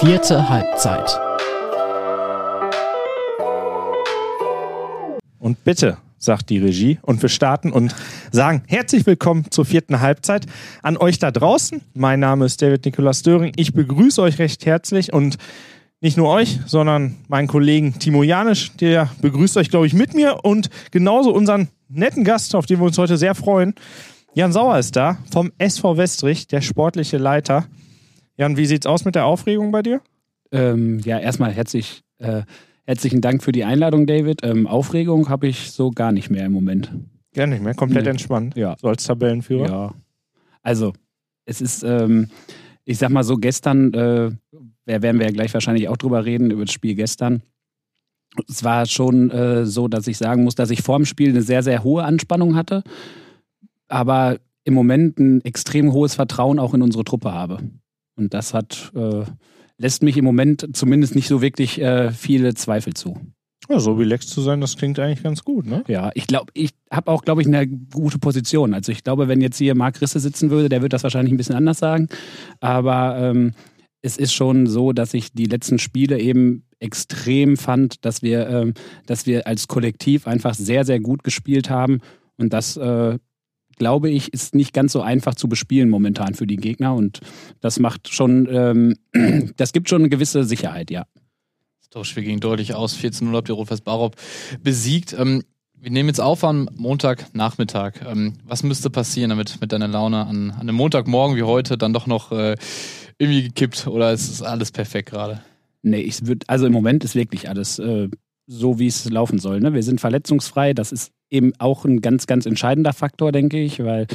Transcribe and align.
Vierte 0.00 0.48
Halbzeit. 0.48 1.20
Und 5.38 5.62
bitte, 5.62 5.98
sagt 6.16 6.48
die 6.48 6.56
Regie. 6.56 6.98
Und 7.02 7.20
wir 7.20 7.28
starten 7.28 7.70
und 7.70 7.94
sagen 8.32 8.62
herzlich 8.66 9.04
willkommen 9.04 9.50
zur 9.50 9.66
vierten 9.66 10.00
Halbzeit 10.00 10.46
an 10.82 10.96
euch 10.96 11.18
da 11.18 11.30
draußen. 11.30 11.82
Mein 11.92 12.18
Name 12.18 12.46
ist 12.46 12.62
David 12.62 12.86
Nikolaus 12.86 13.22
Döring. 13.22 13.52
Ich 13.56 13.74
begrüße 13.74 14.22
euch 14.22 14.38
recht 14.38 14.64
herzlich 14.64 15.12
und 15.12 15.36
nicht 16.00 16.16
nur 16.16 16.30
euch, 16.30 16.60
sondern 16.64 17.16
meinen 17.28 17.46
Kollegen 17.46 17.98
Timo 17.98 18.22
Janisch, 18.22 18.72
der 18.76 19.10
begrüßt 19.20 19.58
euch, 19.58 19.68
glaube 19.68 19.86
ich, 19.86 19.92
mit 19.92 20.14
mir 20.14 20.46
und 20.46 20.70
genauso 20.92 21.30
unseren 21.30 21.68
netten 21.90 22.24
Gast, 22.24 22.54
auf 22.54 22.64
den 22.64 22.78
wir 22.80 22.86
uns 22.86 22.96
heute 22.96 23.18
sehr 23.18 23.34
freuen. 23.34 23.74
Jan 24.32 24.52
Sauer 24.52 24.78
ist 24.78 24.96
da 24.96 25.18
vom 25.30 25.52
SV 25.58 25.98
Westrich, 25.98 26.46
der 26.46 26.62
sportliche 26.62 27.18
Leiter. 27.18 27.66
Jan, 28.40 28.56
wie 28.56 28.64
sieht's 28.64 28.86
aus 28.86 29.04
mit 29.04 29.16
der 29.16 29.26
Aufregung 29.26 29.70
bei 29.70 29.82
dir? 29.82 30.00
Ähm, 30.50 30.98
ja, 31.00 31.18
erstmal 31.18 31.52
herzlich, 31.52 32.00
äh, 32.16 32.44
herzlichen 32.86 33.20
Dank 33.20 33.42
für 33.42 33.52
die 33.52 33.64
Einladung, 33.64 34.06
David. 34.06 34.42
Ähm, 34.42 34.66
Aufregung 34.66 35.28
habe 35.28 35.46
ich 35.46 35.72
so 35.72 35.90
gar 35.90 36.10
nicht 36.10 36.30
mehr 36.30 36.46
im 36.46 36.52
Moment. 36.52 36.90
Gar 37.34 37.48
nicht 37.48 37.62
mehr, 37.62 37.74
komplett 37.74 38.04
Nee. 38.04 38.12
entspannt. 38.12 38.56
Ja. 38.56 38.76
So 38.80 38.88
als 38.88 39.04
Tabellenführer. 39.04 39.68
Ja. 39.68 39.94
Also, 40.62 40.94
es 41.44 41.60
ist, 41.60 41.82
ähm, 41.82 42.30
ich 42.86 42.96
sag 42.96 43.10
mal 43.10 43.24
so, 43.24 43.36
gestern, 43.36 43.92
äh, 43.92 44.30
werden 44.86 45.18
wir 45.20 45.26
ja 45.26 45.32
gleich 45.32 45.52
wahrscheinlich 45.52 45.88
auch 45.88 45.98
drüber 45.98 46.24
reden, 46.24 46.50
über 46.50 46.64
das 46.64 46.72
Spiel 46.72 46.94
gestern. 46.94 47.42
Es 48.48 48.64
war 48.64 48.86
schon 48.86 49.30
äh, 49.30 49.66
so, 49.66 49.86
dass 49.86 50.06
ich 50.06 50.16
sagen 50.16 50.44
muss, 50.44 50.54
dass 50.54 50.70
ich 50.70 50.80
vor 50.80 50.96
dem 50.96 51.04
Spiel 51.04 51.28
eine 51.28 51.42
sehr, 51.42 51.62
sehr 51.62 51.84
hohe 51.84 52.04
Anspannung 52.04 52.56
hatte, 52.56 52.84
aber 53.88 54.38
im 54.64 54.72
Moment 54.72 55.18
ein 55.18 55.44
extrem 55.44 55.92
hohes 55.92 56.14
Vertrauen 56.14 56.58
auch 56.58 56.72
in 56.72 56.80
unsere 56.80 57.04
Truppe 57.04 57.34
habe. 57.34 57.58
Und 58.16 58.34
das 58.34 58.54
hat, 58.54 58.92
äh, 58.94 59.24
lässt 59.78 60.02
mich 60.02 60.16
im 60.16 60.24
Moment 60.24 60.68
zumindest 60.76 61.14
nicht 61.14 61.28
so 61.28 61.42
wirklich 61.42 61.80
äh, 61.80 62.10
viele 62.12 62.54
Zweifel 62.54 62.94
zu. 62.94 63.18
Ja, 63.68 63.78
so 63.78 63.92
relaxed 63.92 64.30
zu 64.30 64.40
sein, 64.40 64.60
das 64.60 64.76
klingt 64.76 64.98
eigentlich 64.98 65.22
ganz 65.22 65.44
gut, 65.44 65.66
ne? 65.66 65.84
Ja, 65.86 66.10
ich 66.14 66.26
glaube, 66.26 66.50
ich 66.54 66.70
habe 66.90 67.10
auch, 67.10 67.22
glaube 67.22 67.42
ich, 67.42 67.46
eine 67.46 67.68
gute 67.68 68.18
Position. 68.18 68.74
Also 68.74 68.90
ich 68.90 69.04
glaube, 69.04 69.28
wenn 69.28 69.40
jetzt 69.40 69.58
hier 69.58 69.76
Marc 69.76 70.00
Risse 70.00 70.18
sitzen 70.18 70.50
würde, 70.50 70.68
der 70.68 70.80
würde 70.80 70.94
das 70.94 71.04
wahrscheinlich 71.04 71.32
ein 71.32 71.36
bisschen 71.36 71.54
anders 71.54 71.78
sagen. 71.78 72.08
Aber 72.58 73.16
ähm, 73.18 73.52
es 74.02 74.16
ist 74.16 74.32
schon 74.32 74.66
so, 74.66 74.92
dass 74.92 75.14
ich 75.14 75.32
die 75.32 75.44
letzten 75.44 75.78
Spiele 75.78 76.18
eben 76.18 76.64
extrem 76.80 77.56
fand, 77.56 78.04
dass 78.04 78.22
wir, 78.22 78.48
ähm, 78.48 78.74
dass 79.06 79.26
wir 79.26 79.46
als 79.46 79.68
Kollektiv 79.68 80.26
einfach 80.26 80.54
sehr, 80.54 80.84
sehr 80.84 80.98
gut 80.98 81.22
gespielt 81.22 81.70
haben. 81.70 82.00
Und 82.38 82.52
das, 82.52 82.76
äh, 82.76 83.18
glaube 83.80 84.10
ich, 84.10 84.32
ist 84.34 84.54
nicht 84.54 84.74
ganz 84.74 84.92
so 84.92 85.00
einfach 85.00 85.34
zu 85.34 85.48
bespielen 85.48 85.88
momentan 85.88 86.34
für 86.34 86.46
die 86.46 86.56
Gegner. 86.56 86.94
Und 86.94 87.20
das 87.60 87.80
macht 87.80 88.12
schon, 88.12 88.46
ähm, 88.52 88.96
das 89.56 89.72
gibt 89.72 89.88
schon 89.88 90.02
eine 90.02 90.10
gewisse 90.10 90.44
Sicherheit, 90.44 90.90
ja. 90.90 91.06
Das 91.80 91.88
Torspiel 91.88 92.24
ging 92.24 92.40
deutlich 92.40 92.74
aus. 92.74 92.94
14-0 92.94 93.34
habt 93.34 93.48
ihr 93.48 93.54
Rot-Weiß 93.54 93.80
Barop 93.80 94.16
besiegt. 94.62 95.16
Ähm, 95.18 95.44
wir 95.74 95.90
nehmen 95.90 96.10
jetzt 96.10 96.20
auf 96.20 96.44
am 96.44 96.68
Montagnachmittag. 96.76 98.02
Ähm, 98.06 98.34
was 98.44 98.62
müsste 98.62 98.90
passieren, 98.90 99.30
damit 99.30 99.62
mit 99.62 99.72
deiner 99.72 99.88
Laune 99.88 100.26
an, 100.26 100.50
an 100.50 100.60
einem 100.60 100.76
Montagmorgen 100.76 101.38
wie 101.38 101.42
heute 101.42 101.78
dann 101.78 101.94
doch 101.94 102.06
noch 102.06 102.32
äh, 102.32 102.56
irgendwie 103.16 103.44
gekippt? 103.44 103.86
Oder 103.86 104.12
ist 104.12 104.28
es 104.28 104.42
alles 104.42 104.72
perfekt 104.72 105.08
gerade? 105.08 105.40
Nee, 105.80 106.02
ich 106.02 106.26
würde, 106.26 106.44
also 106.48 106.66
im 106.66 106.72
Moment 106.74 107.02
ist 107.02 107.14
wirklich 107.14 107.48
alles 107.48 107.78
äh, 107.78 108.10
so, 108.46 108.78
wie 108.78 108.88
es 108.88 109.08
laufen 109.08 109.38
soll. 109.38 109.60
Ne? 109.60 109.72
Wir 109.72 109.82
sind 109.82 110.02
verletzungsfrei. 110.02 110.74
Das 110.74 110.92
ist 110.92 111.12
eben 111.30 111.52
auch 111.58 111.84
ein 111.84 112.00
ganz, 112.00 112.26
ganz 112.26 112.46
entscheidender 112.46 112.92
Faktor, 112.92 113.32
denke 113.32 113.58
ich, 113.58 113.82
weil 113.82 114.06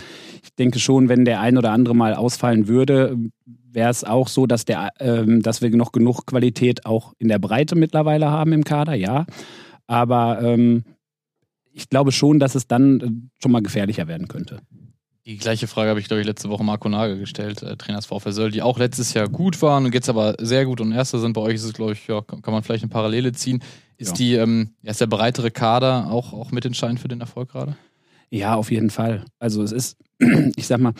ich 0.43 0.53
denke 0.55 0.79
schon, 0.79 1.09
wenn 1.09 1.25
der 1.25 1.39
ein 1.41 1.57
oder 1.57 1.71
andere 1.71 1.95
mal 1.95 2.13
ausfallen 2.13 2.67
würde, 2.67 3.17
wäre 3.71 3.89
es 3.89 4.03
auch 4.03 4.27
so, 4.27 4.45
dass, 4.47 4.65
der, 4.65 4.91
ähm, 4.99 5.41
dass 5.41 5.61
wir 5.61 5.69
noch 5.75 5.91
genug 5.91 6.25
Qualität 6.25 6.85
auch 6.85 7.13
in 7.17 7.27
der 7.27 7.39
Breite 7.39 7.75
mittlerweile 7.75 8.29
haben 8.29 8.53
im 8.53 8.63
Kader, 8.63 8.95
ja. 8.95 9.25
Aber 9.87 10.41
ähm, 10.41 10.83
ich 11.71 11.89
glaube 11.89 12.11
schon, 12.11 12.39
dass 12.39 12.55
es 12.55 12.67
dann 12.67 12.99
äh, 12.99 13.09
schon 13.41 13.51
mal 13.51 13.61
gefährlicher 13.61 14.07
werden 14.07 14.27
könnte. 14.27 14.59
Die 15.25 15.37
gleiche 15.37 15.65
Frage 15.65 15.89
habe 15.89 15.99
ich, 15.99 16.07
glaube 16.07 16.21
ich, 16.21 16.27
letzte 16.27 16.49
Woche 16.49 16.63
Marco 16.63 16.87
Nagel 16.87 17.17
gestellt, 17.17 17.63
äh, 17.63 17.75
Trainer 17.77 17.97
des 17.97 18.05
VfL 18.05 18.31
Söll, 18.31 18.51
die 18.51 18.61
auch 18.61 18.77
letztes 18.77 19.13
Jahr 19.15 19.27
gut 19.27 19.59
waren 19.63 19.85
und 19.85 19.93
jetzt 19.95 20.07
aber 20.07 20.35
sehr 20.39 20.65
gut 20.65 20.81
und 20.81 20.91
Erster 20.91 21.17
sind. 21.19 21.33
Bei 21.33 21.41
euch 21.41 21.55
ist 21.55 21.63
es, 21.63 21.73
glaube 21.73 21.93
ich, 21.93 22.05
ja, 22.07 22.21
kann 22.21 22.53
man 22.53 22.61
vielleicht 22.61 22.83
eine 22.83 22.91
Parallele 22.91 23.31
ziehen. 23.31 23.63
Ist 23.97 24.09
Ja. 24.09 24.13
die, 24.15 24.33
ähm, 24.35 24.69
ist 24.83 25.01
der 25.01 25.07
breitere 25.07 25.49
Kader 25.49 26.11
auch, 26.11 26.33
auch 26.33 26.51
mitentscheidend 26.51 26.99
für 26.99 27.07
den 27.07 27.21
Erfolg 27.21 27.49
gerade? 27.51 27.75
Ja, 28.29 28.55
auf 28.55 28.69
jeden 28.69 28.91
Fall. 28.91 29.25
Also 29.39 29.63
es 29.63 29.71
ist, 29.71 29.97
ich 30.55 30.67
sag 30.67 30.79
mal, 30.79 30.93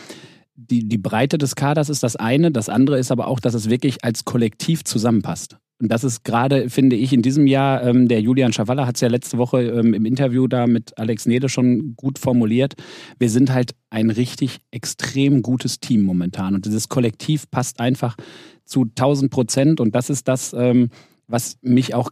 die, 0.56 0.88
die 0.88 0.98
Breite 0.98 1.38
des 1.38 1.54
Kaders 1.54 1.88
ist 1.88 2.02
das 2.02 2.16
eine, 2.16 2.50
das 2.50 2.68
andere 2.68 2.98
ist 2.98 3.12
aber 3.12 3.28
auch, 3.28 3.38
dass 3.38 3.54
es 3.54 3.70
wirklich 3.70 4.04
als 4.04 4.24
Kollektiv 4.24 4.82
zusammenpasst. 4.82 5.58
Und 5.80 5.92
das 5.92 6.04
ist 6.04 6.24
gerade, 6.24 6.70
finde 6.70 6.96
ich, 6.96 7.12
in 7.12 7.20
diesem 7.20 7.46
Jahr, 7.46 7.82
ähm, 7.82 8.08
der 8.08 8.20
Julian 8.22 8.52
Schawalla 8.52 8.86
hat 8.86 8.94
es 8.94 9.02
ja 9.02 9.08
letzte 9.08 9.36
Woche 9.36 9.62
ähm, 9.62 9.92
im 9.92 10.06
Interview 10.06 10.46
da 10.46 10.66
mit 10.66 10.96
Alex 10.98 11.26
Nede 11.26 11.50
schon 11.50 11.94
gut 11.96 12.18
formuliert. 12.18 12.74
Wir 13.18 13.28
sind 13.28 13.52
halt 13.52 13.74
ein 13.90 14.08
richtig 14.08 14.60
extrem 14.70 15.42
gutes 15.42 15.78
Team 15.78 16.02
momentan. 16.02 16.54
Und 16.54 16.64
dieses 16.64 16.88
Kollektiv 16.88 17.50
passt 17.50 17.78
einfach 17.80 18.16
zu 18.64 18.82
1000 18.84 19.30
Prozent. 19.30 19.80
Und 19.80 19.94
das 19.94 20.08
ist 20.08 20.28
das, 20.28 20.54
ähm, 20.54 20.88
was 21.28 21.56
mich 21.60 21.94
auch 21.94 22.10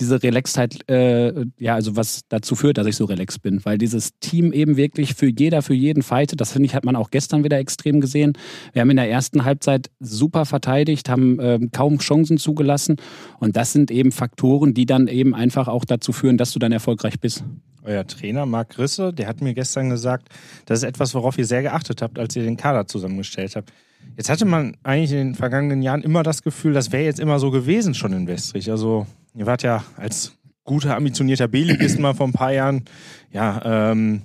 diese 0.00 0.22
Relaxedheit, 0.22 0.88
äh, 0.90 1.44
ja, 1.58 1.74
also 1.74 1.96
was 1.96 2.22
dazu 2.28 2.54
führt, 2.56 2.78
dass 2.78 2.86
ich 2.86 2.96
so 2.96 3.04
relaxed 3.04 3.42
bin, 3.42 3.64
weil 3.64 3.78
dieses 3.78 4.18
Team 4.18 4.52
eben 4.52 4.76
wirklich 4.76 5.14
für 5.14 5.26
jeder, 5.26 5.62
für 5.62 5.74
jeden 5.74 6.02
fightet. 6.02 6.40
Das 6.40 6.52
finde 6.52 6.66
ich, 6.66 6.74
hat 6.74 6.84
man 6.84 6.96
auch 6.96 7.10
gestern 7.10 7.44
wieder 7.44 7.58
extrem 7.58 8.00
gesehen. 8.00 8.32
Wir 8.72 8.82
haben 8.82 8.90
in 8.90 8.96
der 8.96 9.10
ersten 9.10 9.44
Halbzeit 9.44 9.90
super 10.00 10.46
verteidigt, 10.46 11.08
haben 11.08 11.38
ähm, 11.40 11.70
kaum 11.70 11.98
Chancen 11.98 12.38
zugelassen 12.38 12.96
und 13.38 13.56
das 13.56 13.72
sind 13.72 13.90
eben 13.90 14.10
Faktoren, 14.10 14.74
die 14.74 14.86
dann 14.86 15.06
eben 15.06 15.34
einfach 15.34 15.68
auch 15.68 15.84
dazu 15.84 16.12
führen, 16.12 16.38
dass 16.38 16.52
du 16.52 16.58
dann 16.58 16.72
erfolgreich 16.72 17.20
bist. 17.20 17.44
Euer 17.84 18.06
Trainer, 18.06 18.46
Marc 18.46 18.78
Risse, 18.78 19.12
der 19.12 19.28
hat 19.28 19.40
mir 19.42 19.54
gestern 19.54 19.90
gesagt, 19.90 20.28
das 20.66 20.78
ist 20.80 20.84
etwas, 20.84 21.14
worauf 21.14 21.38
ihr 21.38 21.46
sehr 21.46 21.62
geachtet 21.62 22.02
habt, 22.02 22.18
als 22.18 22.34
ihr 22.34 22.42
den 22.42 22.56
Kader 22.56 22.86
zusammengestellt 22.86 23.56
habt. 23.56 23.72
Jetzt 24.16 24.28
hatte 24.30 24.44
man 24.44 24.76
eigentlich 24.82 25.12
in 25.12 25.18
den 25.18 25.34
vergangenen 25.34 25.82
Jahren 25.82 26.02
immer 26.02 26.22
das 26.22 26.42
Gefühl, 26.42 26.72
das 26.72 26.92
wäre 26.92 27.04
jetzt 27.04 27.20
immer 27.20 27.38
so 27.38 27.50
gewesen 27.50 27.94
schon 27.94 28.12
in 28.12 28.26
Westrich. 28.26 28.70
Also 28.70 29.06
ihr 29.34 29.46
wart 29.46 29.62
ja 29.62 29.84
als 29.96 30.36
guter, 30.64 30.96
ambitionierter 30.96 31.48
B-Ligist 31.48 31.98
mal 31.98 32.14
vor 32.14 32.26
ein 32.26 32.32
paar 32.32 32.52
Jahren, 32.52 32.84
ja, 33.32 33.90
ähm, 33.92 34.22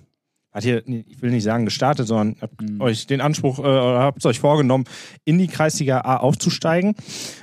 hat 0.52 0.66
ihr, 0.66 0.86
ich 0.88 1.22
will 1.22 1.30
nicht 1.32 1.44
sagen 1.44 1.66
gestartet, 1.66 2.08
sondern 2.08 2.36
habt 2.42 2.62
Mhm. 2.62 2.82
euch 2.82 3.06
den 3.08 3.22
Anspruch, 3.22 3.60
äh, 3.60 3.62
oder 3.62 4.00
habt 4.00 4.26
euch 4.26 4.40
vorgenommen, 4.40 4.86
in 5.24 5.38
die 5.38 5.48
Kreisliga 5.48 6.02
A 6.02 6.18
aufzusteigen. 6.18 6.96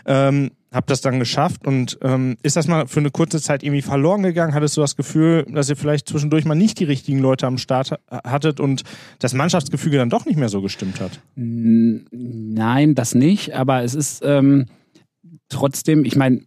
Ähm, 0.07 0.51
habt 0.73 0.91
das 0.91 1.01
dann 1.01 1.19
geschafft 1.19 1.67
und 1.67 1.99
ähm, 2.03 2.37
ist 2.43 2.57
das 2.57 2.67
mal 2.69 2.87
für 2.87 3.01
eine 3.01 3.11
kurze 3.11 3.41
Zeit 3.41 3.63
irgendwie 3.63 3.83
verloren 3.83 4.23
gegangen? 4.23 4.53
Hattest 4.53 4.77
du 4.77 4.81
das 4.81 4.97
Gefühl, 4.97 5.45
dass 5.51 5.69
ihr 5.71 5.77
vielleicht 5.77 6.09
zwischendurch 6.09 6.45
mal 6.45 6.55
nicht 6.55 6.79
die 6.81 6.85
richtigen 6.85 7.19
Leute 7.21 7.47
am 7.47 7.57
Start 7.59 7.93
ha- 7.93 7.99
hattet 8.25 8.61
und 8.61 8.83
das 9.19 9.33
Mannschaftsgefüge 9.33 9.97
dann 9.97 10.11
doch 10.11 10.27
nicht 10.27 10.37
mehr 10.39 10.49
so 10.49 10.61
gestimmt 10.63 11.01
hat? 11.01 11.21
Nein, 11.37 12.95
das 12.95 13.15
nicht, 13.15 13.55
aber 13.55 13.83
es 13.85 13.95
ist 13.95 14.23
ähm, 14.25 14.67
trotzdem, 15.49 16.05
ich 16.05 16.17
meine, 16.17 16.43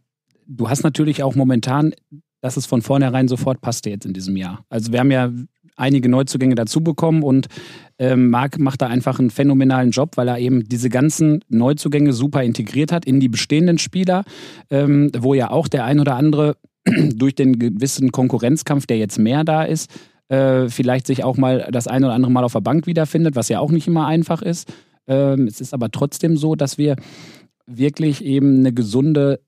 du 0.48 0.70
hast 0.70 0.84
natürlich 0.84 1.24
auch 1.24 1.36
momentan, 1.36 1.94
dass 2.42 2.58
es 2.58 2.66
von 2.66 2.82
vornherein 2.82 3.28
sofort 3.28 3.62
passte 3.62 3.90
jetzt 3.90 4.06
in 4.06 4.14
diesem 4.14 4.36
Jahr. 4.38 4.64
Also 4.70 4.92
wir 4.92 5.00
haben 5.00 5.12
ja 5.12 5.32
einige 5.76 6.10
Neuzugänge 6.10 6.56
dazu 6.56 6.82
bekommen 6.82 7.24
und 7.24 7.48
ähm, 8.00 8.30
Marc 8.30 8.58
macht 8.58 8.82
da 8.82 8.88
einfach 8.88 9.20
einen 9.20 9.30
phänomenalen 9.30 9.92
Job, 9.92 10.16
weil 10.16 10.30
er 10.30 10.40
eben 10.40 10.64
diese 10.68 10.90
ganzen 10.90 11.44
Neuzugänge 11.50 12.14
super 12.14 12.44
integriert 12.44 12.92
hat 12.92 13.06
in 13.06 13.20
die 13.20 13.28
bestehenden 13.28 13.78
Spieler, 13.78 14.24
ähm, 14.70 15.12
wo 15.18 15.34
ja 15.34 15.52
auch 15.52 15.68
der 15.68 15.84
ein 15.84 16.00
oder 16.00 16.16
andere 16.16 16.56
durch 16.86 17.36
den 17.36 17.60
gewissen 17.60 18.12
Konkurrenzkampf, 18.12 18.88
der 18.88 18.98
jetzt 18.98 19.20
mehr 19.20 19.44
da 19.44 19.64
ist, 19.64 19.92
äh, 20.30 20.70
vielleicht 20.70 21.08
sich 21.08 21.24
auch 21.26 21.38
mal 21.38 21.68
das 21.72 21.88
ein 21.88 22.04
oder 22.04 22.14
andere 22.14 22.32
Mal 22.32 22.46
auf 22.46 22.54
der 22.54 22.62
Bank 22.62 22.88
wiederfindet, 22.88 23.36
was 23.36 23.50
ja 23.50 23.60
auch 23.60 23.72
nicht 23.72 23.88
immer 23.88 24.08
einfach 24.08 24.42
ist. 24.42 24.72
Ähm, 25.08 25.48
es 25.48 25.60
ist 25.60 25.74
aber 25.74 25.92
trotzdem 25.92 26.38
so, 26.38 26.56
dass 26.56 26.78
wir 26.78 26.96
wirklich 27.66 28.24
eben 28.24 28.60
eine 28.60 28.74
gesunde 28.74 29.42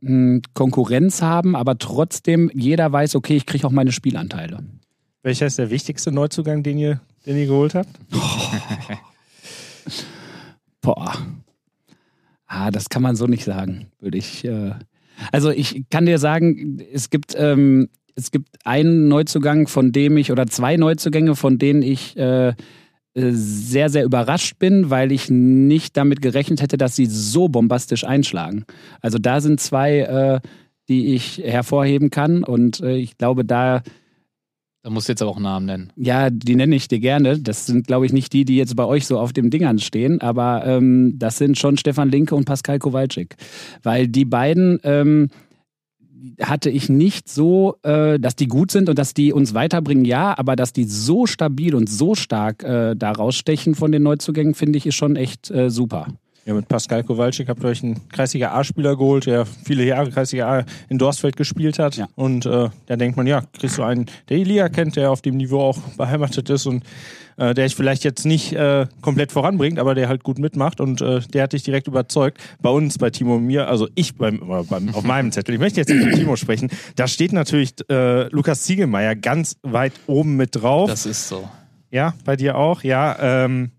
mh, 0.00 0.40
Konkurrenz 0.54 1.20
haben, 1.20 1.54
aber 1.56 1.76
trotzdem 1.76 2.50
jeder 2.54 2.90
weiß, 2.90 3.16
okay, 3.16 3.36
ich 3.36 3.44
kriege 3.46 3.66
auch 3.66 3.72
meine 3.72 3.92
Spielanteile. 3.92 4.60
Welcher 5.22 5.46
ist 5.46 5.58
der 5.58 5.70
wichtigste 5.70 6.10
Neuzugang, 6.10 6.62
den 6.62 6.78
ihr, 6.78 7.00
den 7.26 7.36
ihr 7.36 7.46
geholt 7.46 7.74
habt? 7.74 7.90
Boah. 10.80 11.14
Ah, 12.46 12.70
das 12.70 12.88
kann 12.88 13.02
man 13.02 13.16
so 13.16 13.26
nicht 13.26 13.44
sagen, 13.44 13.86
würde 14.00 14.18
ich. 14.18 14.44
Äh 14.44 14.72
also 15.30 15.50
ich 15.50 15.84
kann 15.90 16.06
dir 16.06 16.18
sagen, 16.18 16.78
es 16.92 17.10
gibt, 17.10 17.34
ähm, 17.36 17.88
es 18.16 18.30
gibt 18.30 18.48
einen 18.64 19.08
Neuzugang, 19.08 19.68
von 19.68 19.92
dem 19.92 20.16
ich, 20.16 20.32
oder 20.32 20.46
zwei 20.46 20.76
Neuzugänge, 20.76 21.36
von 21.36 21.58
denen 21.58 21.82
ich 21.82 22.16
äh, 22.16 22.48
äh, 22.48 22.54
sehr, 23.14 23.90
sehr 23.90 24.04
überrascht 24.04 24.58
bin, 24.58 24.90
weil 24.90 25.12
ich 25.12 25.30
nicht 25.30 25.96
damit 25.96 26.22
gerechnet 26.22 26.62
hätte, 26.62 26.78
dass 26.78 26.96
sie 26.96 27.06
so 27.06 27.48
bombastisch 27.48 28.04
einschlagen. 28.04 28.64
Also 29.00 29.18
da 29.18 29.40
sind 29.40 29.60
zwei, 29.60 30.00
äh, 30.00 30.40
die 30.88 31.14
ich 31.14 31.38
hervorheben 31.44 32.10
kann 32.10 32.42
und 32.42 32.80
äh, 32.80 32.96
ich 32.96 33.16
glaube, 33.16 33.44
da 33.44 33.82
Da 34.82 34.90
musst 34.90 35.08
du 35.08 35.12
jetzt 35.12 35.22
aber 35.22 35.30
auch 35.30 35.38
Namen 35.38 35.66
nennen. 35.66 35.92
Ja, 35.94 36.28
die 36.28 36.56
nenne 36.56 36.74
ich 36.74 36.88
dir 36.88 36.98
gerne. 36.98 37.38
Das 37.38 37.66
sind, 37.66 37.86
glaube 37.86 38.04
ich, 38.04 38.12
nicht 38.12 38.32
die, 38.32 38.44
die 38.44 38.56
jetzt 38.56 38.74
bei 38.74 38.84
euch 38.84 39.06
so 39.06 39.18
auf 39.18 39.32
dem 39.32 39.48
Dingern 39.48 39.78
stehen, 39.78 40.20
aber 40.20 40.66
ähm, 40.66 41.14
das 41.18 41.38
sind 41.38 41.56
schon 41.56 41.76
Stefan 41.76 42.10
Linke 42.10 42.34
und 42.34 42.46
Pascal 42.46 42.80
Kowalczyk. 42.80 43.36
Weil 43.84 44.08
die 44.08 44.24
beiden 44.24 44.80
ähm, 44.82 45.28
hatte 46.40 46.68
ich 46.68 46.88
nicht 46.88 47.28
so, 47.28 47.76
äh, 47.84 48.18
dass 48.18 48.34
die 48.34 48.48
gut 48.48 48.72
sind 48.72 48.88
und 48.88 48.98
dass 48.98 49.14
die 49.14 49.32
uns 49.32 49.54
weiterbringen, 49.54 50.04
ja, 50.04 50.36
aber 50.36 50.56
dass 50.56 50.72
die 50.72 50.84
so 50.84 51.26
stabil 51.26 51.76
und 51.76 51.88
so 51.88 52.16
stark 52.16 52.64
äh, 52.64 52.96
da 52.96 53.12
rausstechen 53.12 53.76
von 53.76 53.92
den 53.92 54.02
Neuzugängen, 54.02 54.54
finde 54.54 54.78
ich, 54.78 54.86
ist 54.86 54.96
schon 54.96 55.14
echt 55.14 55.48
äh, 55.52 55.70
super. 55.70 56.08
Ja, 56.44 56.54
mit 56.54 56.66
Pascal 56.66 57.04
Kowalczyk 57.04 57.48
habt 57.48 57.62
ihr 57.62 57.68
euch 57.68 57.84
einen 57.84 58.08
Kreisliga 58.08 58.52
A-Spieler 58.52 58.96
geholt, 58.96 59.26
der 59.26 59.46
viele 59.46 59.84
Jahre 59.84 60.10
Kreisliga 60.10 60.58
A 60.58 60.64
in 60.88 60.98
Dorsfeld 60.98 61.36
gespielt 61.36 61.78
hat. 61.78 61.96
Ja. 61.96 62.08
Und 62.16 62.46
äh, 62.46 62.68
da 62.86 62.96
denkt 62.96 63.16
man, 63.16 63.28
ja, 63.28 63.42
kriegst 63.56 63.78
du 63.78 63.84
einen, 63.84 64.06
der 64.28 64.38
die 64.38 64.44
Liga 64.44 64.68
kennt, 64.68 64.96
der 64.96 65.12
auf 65.12 65.22
dem 65.22 65.36
Niveau 65.36 65.60
auch 65.60 65.78
beheimatet 65.96 66.50
ist 66.50 66.66
und 66.66 66.82
äh, 67.36 67.54
der 67.54 67.66
ich 67.66 67.76
vielleicht 67.76 68.02
jetzt 68.02 68.26
nicht 68.26 68.54
äh, 68.54 68.86
komplett 69.02 69.30
voranbringt, 69.30 69.78
aber 69.78 69.94
der 69.94 70.08
halt 70.08 70.24
gut 70.24 70.40
mitmacht 70.40 70.80
und 70.80 71.00
äh, 71.00 71.20
der 71.20 71.44
hat 71.44 71.52
dich 71.52 71.62
direkt 71.62 71.86
überzeugt. 71.86 72.38
Bei 72.60 72.70
uns, 72.70 72.98
bei 72.98 73.10
Timo 73.10 73.36
und 73.36 73.46
mir, 73.46 73.68
also 73.68 73.88
ich 73.94 74.16
beim, 74.16 74.42
äh, 74.42 74.64
beim, 74.68 74.92
auf 74.94 75.04
meinem 75.04 75.30
Zettel, 75.30 75.54
ich 75.54 75.60
möchte 75.60 75.78
jetzt 75.80 75.90
nicht 75.90 76.04
mit 76.04 76.16
Timo 76.16 76.34
sprechen, 76.34 76.70
da 76.96 77.06
steht 77.06 77.32
natürlich 77.32 77.74
äh, 77.88 78.24
Lukas 78.28 78.62
Ziegelmeier 78.64 79.14
ganz 79.14 79.56
weit 79.62 79.92
oben 80.08 80.36
mit 80.36 80.56
drauf. 80.56 80.90
Das 80.90 81.06
ist 81.06 81.28
so. 81.28 81.48
Ja, 81.92 82.14
bei 82.24 82.34
dir 82.34 82.56
auch, 82.56 82.82
ja. 82.82 83.44
Ähm, 83.44 83.70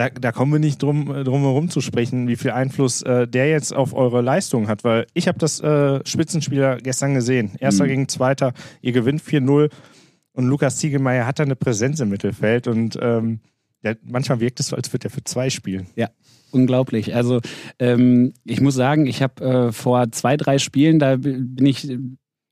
da, 0.00 0.08
da 0.08 0.32
kommen 0.32 0.50
wir 0.50 0.58
nicht 0.60 0.82
drum, 0.82 1.08
drum 1.24 1.42
herum 1.42 1.68
zu 1.68 1.82
sprechen, 1.82 2.26
wie 2.26 2.36
viel 2.36 2.52
Einfluss 2.52 3.02
äh, 3.02 3.28
der 3.28 3.50
jetzt 3.50 3.76
auf 3.76 3.92
eure 3.92 4.22
Leistung 4.22 4.66
hat, 4.66 4.82
weil 4.82 5.06
ich 5.12 5.28
habe 5.28 5.38
das 5.38 5.60
äh, 5.60 6.00
Spitzenspieler 6.06 6.78
gestern 6.78 7.12
gesehen. 7.12 7.52
Erster 7.58 7.84
Mhm. 7.84 7.88
gegen 7.88 8.08
Zweiter, 8.08 8.54
ihr 8.80 8.92
gewinnt 8.92 9.20
4-0 9.20 9.70
und 10.32 10.46
Lukas 10.46 10.78
Ziegelmeier 10.78 11.26
hat 11.26 11.38
da 11.38 11.42
eine 11.42 11.54
Präsenz 11.54 12.00
im 12.00 12.08
Mittelfeld 12.08 12.66
und 12.66 12.98
ähm, 12.98 13.40
der, 13.84 13.98
manchmal 14.02 14.40
wirkt 14.40 14.60
es 14.60 14.68
so, 14.68 14.76
als 14.76 14.90
würde 14.90 15.08
er 15.08 15.10
für 15.10 15.22
zwei 15.22 15.50
spielen. 15.50 15.88
Unglaublich. 16.50 17.14
Also 17.14 17.40
ähm, 17.78 18.32
ich 18.44 18.62
muss 18.62 18.76
sagen, 18.76 19.04
ich 19.06 19.22
habe 19.22 19.44
äh, 19.44 19.72
vor 19.72 20.10
zwei, 20.12 20.38
drei 20.38 20.58
Spielen, 20.58 20.98
da 20.98 21.16
bin 21.16 21.66
ich 21.66 21.86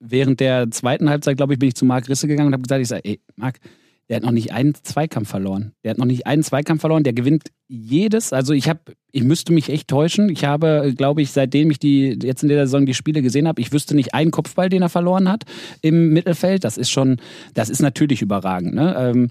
während 0.01 0.41
der 0.41 0.71
zweiten 0.71 1.09
Halbzeit, 1.09 1.39
glaube 1.39 1.55
ich, 1.55 1.59
bin 1.59 1.71
ich 1.71 1.77
zu 1.77 1.87
Marc 1.87 2.11
Risse 2.11 2.29
gegangen 2.29 2.49
und 2.49 2.53
habe 2.53 2.62
gesagt, 2.62 2.83
ich 2.83 2.89
sage, 2.89 3.05
ey, 3.05 3.21
Marc, 3.37 3.59
der 4.08 4.16
hat 4.16 4.22
noch 4.22 4.32
nicht 4.32 4.52
einen 4.52 4.75
Zweikampf 4.75 5.28
verloren. 5.28 5.72
Der 5.84 5.90
hat 5.90 5.99
noch 5.99 6.06
nicht 6.06 6.26
einen 6.26 6.43
Zweikampf 6.43 6.81
verloren. 6.81 7.05
Der 7.05 7.12
gewinnt 7.12 7.50
jedes. 7.66 8.32
Also 8.32 8.55
ich 8.55 8.69
habe, 8.69 8.81
ich 9.12 9.22
müsste 9.22 9.52
mich 9.52 9.69
echt 9.69 9.88
täuschen. 9.88 10.31
Ich 10.31 10.44
habe, 10.44 10.94
glaube 10.96 11.20
ich, 11.20 11.31
seitdem 11.31 11.70
ich 11.70 11.78
die 11.78 12.19
jetzt 12.22 12.43
in 12.43 12.49
der 12.49 12.66
Saison 12.66 12.87
die 12.87 12.94
Spiele 12.94 13.20
gesehen 13.20 13.46
habe, 13.46 13.60
ich 13.60 13.70
wüsste 13.70 13.94
nicht 13.94 14.14
einen 14.14 14.31
Kopfball, 14.31 14.70
den 14.70 14.81
er 14.81 14.88
verloren 14.88 15.28
hat 15.28 15.44
im 15.82 16.14
Mittelfeld. 16.14 16.64
Das 16.64 16.78
ist 16.78 16.90
schon, 16.90 17.19
das 17.52 17.69
ist 17.69 17.82
natürlich 17.82 18.22
überragend. 18.22 18.75
Ne? 18.75 18.94
Ähm, 18.99 19.28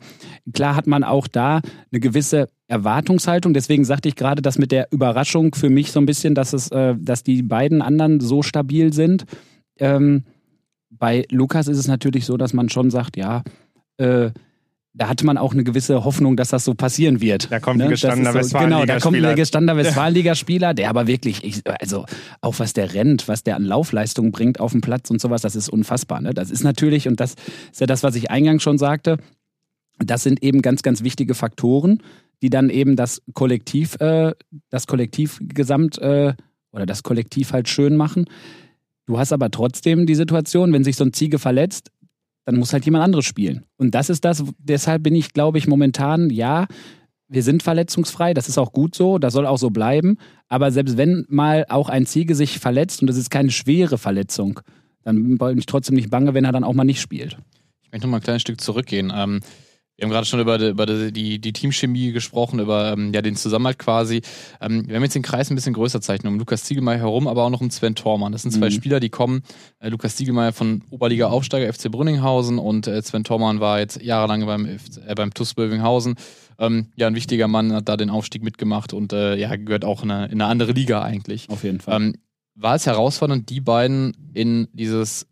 klar 0.54 0.76
hat 0.76 0.86
man 0.86 1.04
auch 1.04 1.28
da 1.28 1.62
eine 1.92 2.00
gewisse 2.00 2.48
Erwartungshaltung. 2.68 3.56
Deswegen 3.56 3.84
sagte 3.84 4.10
ich 4.10 4.16
gerade, 4.16 4.44
das 4.44 4.60
mit 4.60 4.72
der 4.72 4.90
Überraschung 4.92 5.56
für 5.56 5.72
mich 5.72 5.92
so 5.92 6.00
ein 6.00 6.06
bisschen, 6.06 6.36
dass 6.36 6.54
es, 6.54 6.70
äh, 6.70 6.94
dass 7.00 7.24
die 7.24 7.42
beiden 7.42 7.82
anderen 7.82 8.20
so 8.20 8.44
stabil 8.44 8.94
sind. 8.94 9.26
Ähm, 9.80 10.24
bei 10.92 11.26
Lukas 11.32 11.68
ist 11.68 11.80
es 11.80 11.88
natürlich 11.88 12.26
so, 12.26 12.38
dass 12.38 12.54
man 12.54 12.70
schon 12.70 12.92
sagt, 12.92 13.18
ja, 13.18 13.44
äh, 13.98 14.30
da 14.98 15.10
hatte 15.10 15.26
man 15.26 15.38
auch 15.38 15.54
eine 15.54 15.64
gewisse 15.64 16.04
Hoffnung, 16.04 16.36
dass 16.36 16.50
das 16.50 16.66
so 16.66 16.74
passieren 16.74 17.22
wird. 17.22 17.52
Da 17.52 17.60
kommt 17.60 17.82
ein 17.82 17.90
Das 17.90 18.02
gestandener 18.02 18.44
so, 18.44 18.58
Genau, 18.58 18.86
da 18.86 19.00
kommt 19.00 19.16
Westfalenligaspieler. 19.16 19.30
ein 19.30 19.36
gestandener 19.36 19.78
Westfalenligaspieler, 19.78 20.74
der 20.74 20.90
aber 20.90 21.06
wirklich, 21.08 21.44
ich, 21.44 21.62
also 21.82 22.06
auch 22.42 22.58
was 22.58 22.74
der 22.74 22.94
rennt, 22.94 23.28
was 23.28 23.44
der 23.44 23.56
an 23.58 23.64
Laufleistung 23.64 24.32
bringt 24.32 24.60
auf 24.60 24.72
dem 24.72 24.82
Platz 24.82 25.12
und 25.12 25.22
sowas, 25.22 25.44
das 25.44 25.56
ist 25.56 25.70
unfassbar. 25.70 26.20
Ne? 26.22 26.34
Das 26.34 26.50
ist 26.50 26.64
natürlich, 26.64 27.08
und 27.08 27.20
das 27.20 27.36
ist 27.72 27.80
ja 27.80 27.86
das, 27.86 28.02
was 28.02 28.16
ich 28.16 28.32
eingangs 28.32 28.64
schon 28.64 28.80
sagte, 28.80 29.18
das 30.00 30.24
sind 30.24 30.42
eben 30.44 30.62
ganz, 30.62 30.82
ganz 30.82 31.04
wichtige 31.04 31.36
Faktoren, 31.36 32.02
die 32.42 32.50
dann 32.50 32.70
eben 32.70 32.96
das 32.96 33.22
Kollektiv, 33.34 34.00
äh, 34.00 34.34
das 34.70 34.88
Kollektiv 34.88 35.40
gesamt 35.42 36.00
äh, 36.00 36.34
oder 36.72 36.86
das 36.88 37.04
Kollektiv 37.04 37.54
halt 37.54 37.70
schön 37.70 37.96
machen. 37.96 38.26
Du 39.06 39.18
hast 39.18 39.32
aber 39.32 39.52
trotzdem 39.52 40.06
die 40.06 40.16
Situation, 40.16 40.74
wenn 40.74 40.84
sich 40.84 40.96
so 40.98 41.06
ein 41.06 41.14
Ziege 41.14 41.40
verletzt, 41.40 41.92
dann 42.48 42.56
muss 42.56 42.72
halt 42.72 42.86
jemand 42.86 43.04
anderes 43.04 43.26
spielen. 43.26 43.66
Und 43.76 43.94
das 43.94 44.10
ist 44.10 44.24
das, 44.24 44.42
deshalb 44.58 45.04
bin 45.04 45.14
ich, 45.16 45.34
glaube 45.34 45.58
ich, 45.58 45.68
momentan, 45.68 46.30
ja, 46.30 46.68
wir 47.28 47.44
sind 47.44 47.62
verletzungsfrei, 47.62 48.34
das 48.34 48.48
ist 48.48 48.58
auch 48.58 48.72
gut 48.72 48.96
so, 48.96 49.18
das 49.18 49.34
soll 49.34 49.46
auch 49.46 49.58
so 49.58 49.70
bleiben. 49.70 50.16
Aber 50.48 50.72
selbst 50.72 50.96
wenn 50.96 51.26
mal 51.28 51.66
auch 51.68 51.90
ein 51.90 52.06
Ziege 52.06 52.36
sich 52.36 52.60
verletzt 52.60 53.02
und 53.02 53.08
das 53.08 53.18
ist 53.18 53.30
keine 53.30 53.52
schwere 53.52 53.98
Verletzung, 53.98 54.62
dann 55.04 55.38
bin 55.38 55.58
ich 55.58 55.66
trotzdem 55.66 55.96
nicht 55.96 56.10
bange, 56.10 56.34
wenn 56.34 56.46
er 56.46 56.54
dann 56.54 56.64
auch 56.64 56.74
mal 56.74 56.86
nicht 56.86 57.02
spielt. 57.02 57.38
Ich 57.84 57.92
möchte 57.92 58.08
noch 58.08 58.12
mal 58.12 58.18
ein 58.20 58.24
kleines 58.24 58.44
Stück 58.44 58.62
zurückgehen. 58.62 59.12
Ähm, 59.14 59.42
wir 59.98 60.06
haben 60.06 60.12
gerade 60.12 60.28
schon 60.28 60.40
über, 60.40 60.60
die, 60.60 60.68
über 60.68 60.86
die, 60.86 61.40
die, 61.40 61.54
Teamchemie 61.54 62.12
gesprochen, 62.12 62.60
über 62.60 62.94
ähm, 62.94 63.12
ja, 63.14 63.24
den 63.24 63.36
Zusammenhalt 63.36 63.80
quasi. 63.80 64.22
Ähm, 64.62 64.88
wir 64.88 64.96
haben 64.96 65.04
jetzt 65.04 65.16
den 65.16 65.24
Kreis 65.24 65.50
ein 65.50 65.56
bisschen 65.56 65.74
größer 65.74 66.02
zeichnen, 66.02 66.34
um 66.34 66.40
Lukas 66.40 66.64
Ziegelmeier 66.66 67.00
herum, 67.00 67.28
aber 67.28 67.44
auch 67.44 67.50
noch 67.50 67.62
um 67.62 67.72
Sven 67.72 67.96
Thormann. 67.96 68.32
Das 68.32 68.44
sind 68.44 68.52
zwei 68.52 68.68
Mhm. 68.68 68.74
Spieler, 68.74 69.00
die 69.00 69.10
kommen. 69.10 69.42
Äh, 69.80 69.90
Lukas 69.90 70.16
Ziegelmeier 70.16 70.54
von 70.54 70.84
Oberliga 70.92 71.28
Aufsteiger 71.28 71.74
FC 71.74 71.90
Brünninghausen 71.90 72.60
und 72.60 72.86
äh, 72.86 73.02
Sven 73.02 73.24
Thormann 73.24 73.60
war 73.60 73.80
jetzt 73.80 74.00
jahrelang 74.02 74.46
beim, 74.46 74.66
äh, 74.66 75.16
beim 75.16 75.34
TuS 75.34 75.56
Bövinghausen. 75.56 76.16
Ähm, 76.60 76.88
ja, 76.96 77.08
ein 77.08 77.16
wichtiger 77.16 77.48
Mann, 77.48 77.74
hat 77.74 77.90
da 77.90 77.98
den 77.98 78.12
Aufstieg 78.12 78.44
mitgemacht 78.44 78.94
und 78.94 79.14
äh, 79.14 79.36
ja, 79.36 79.56
gehört 79.56 79.84
auch 79.84 80.04
in 80.04 80.12
eine, 80.12 80.26
in 80.28 80.34
eine 80.34 80.46
andere 80.46 80.74
Liga 80.74 81.02
eigentlich. 81.02 81.50
Auf 81.50 81.64
jeden 81.64 81.80
Fall. 81.80 82.02
Ähm, 82.02 82.16
war 82.54 82.76
es 82.76 82.86
herausfordernd, 82.86 83.50
die 83.50 83.62
beiden 83.62 84.16
in 84.34 84.68
dieses 84.74 85.28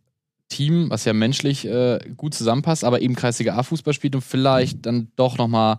Team, 0.49 0.89
was 0.89 1.05
ja 1.05 1.13
menschlich 1.13 1.65
äh, 1.65 1.99
gut 2.15 2.33
zusammenpasst, 2.33 2.83
aber 2.83 3.01
eben 3.01 3.15
Kreisliga 3.15 3.55
A-Fußball 3.55 3.93
spielt 3.93 4.15
und 4.15 4.21
vielleicht 4.21 4.85
dann 4.85 5.09
doch 5.15 5.37
nochmal 5.37 5.77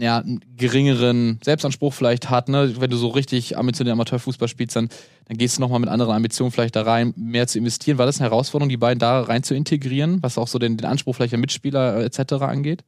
ja, 0.00 0.18
einen 0.18 0.40
geringeren 0.56 1.38
Selbstanspruch 1.42 1.92
vielleicht 1.92 2.30
hat, 2.30 2.48
ne? 2.48 2.74
Wenn 2.80 2.90
du 2.90 2.96
so 2.96 3.08
richtig 3.08 3.56
ambitionierten 3.56 3.98
Amateurfußball 3.98 4.48
spielst, 4.48 4.76
dann, 4.76 4.88
dann 5.26 5.36
gehst 5.36 5.56
du 5.56 5.60
nochmal 5.60 5.80
mit 5.80 5.88
anderen 5.88 6.14
Ambitionen 6.14 6.50
vielleicht 6.50 6.76
da 6.76 6.82
rein, 6.82 7.14
mehr 7.16 7.46
zu 7.46 7.58
investieren. 7.58 7.98
War 7.98 8.06
das 8.06 8.20
eine 8.20 8.30
Herausforderung, 8.30 8.68
die 8.68 8.76
beiden 8.76 8.98
da 8.98 9.22
rein 9.22 9.42
zu 9.42 9.54
integrieren, 9.54 10.22
was 10.22 10.38
auch 10.38 10.48
so 10.48 10.58
den, 10.58 10.76
den 10.76 10.86
Anspruch 10.86 11.14
vielleicht 11.14 11.32
der 11.32 11.38
Mitspieler 11.38 11.98
äh, 11.98 12.04
etc. 12.04 12.34
angeht? 12.34 12.84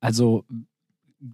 Also, 0.00 0.44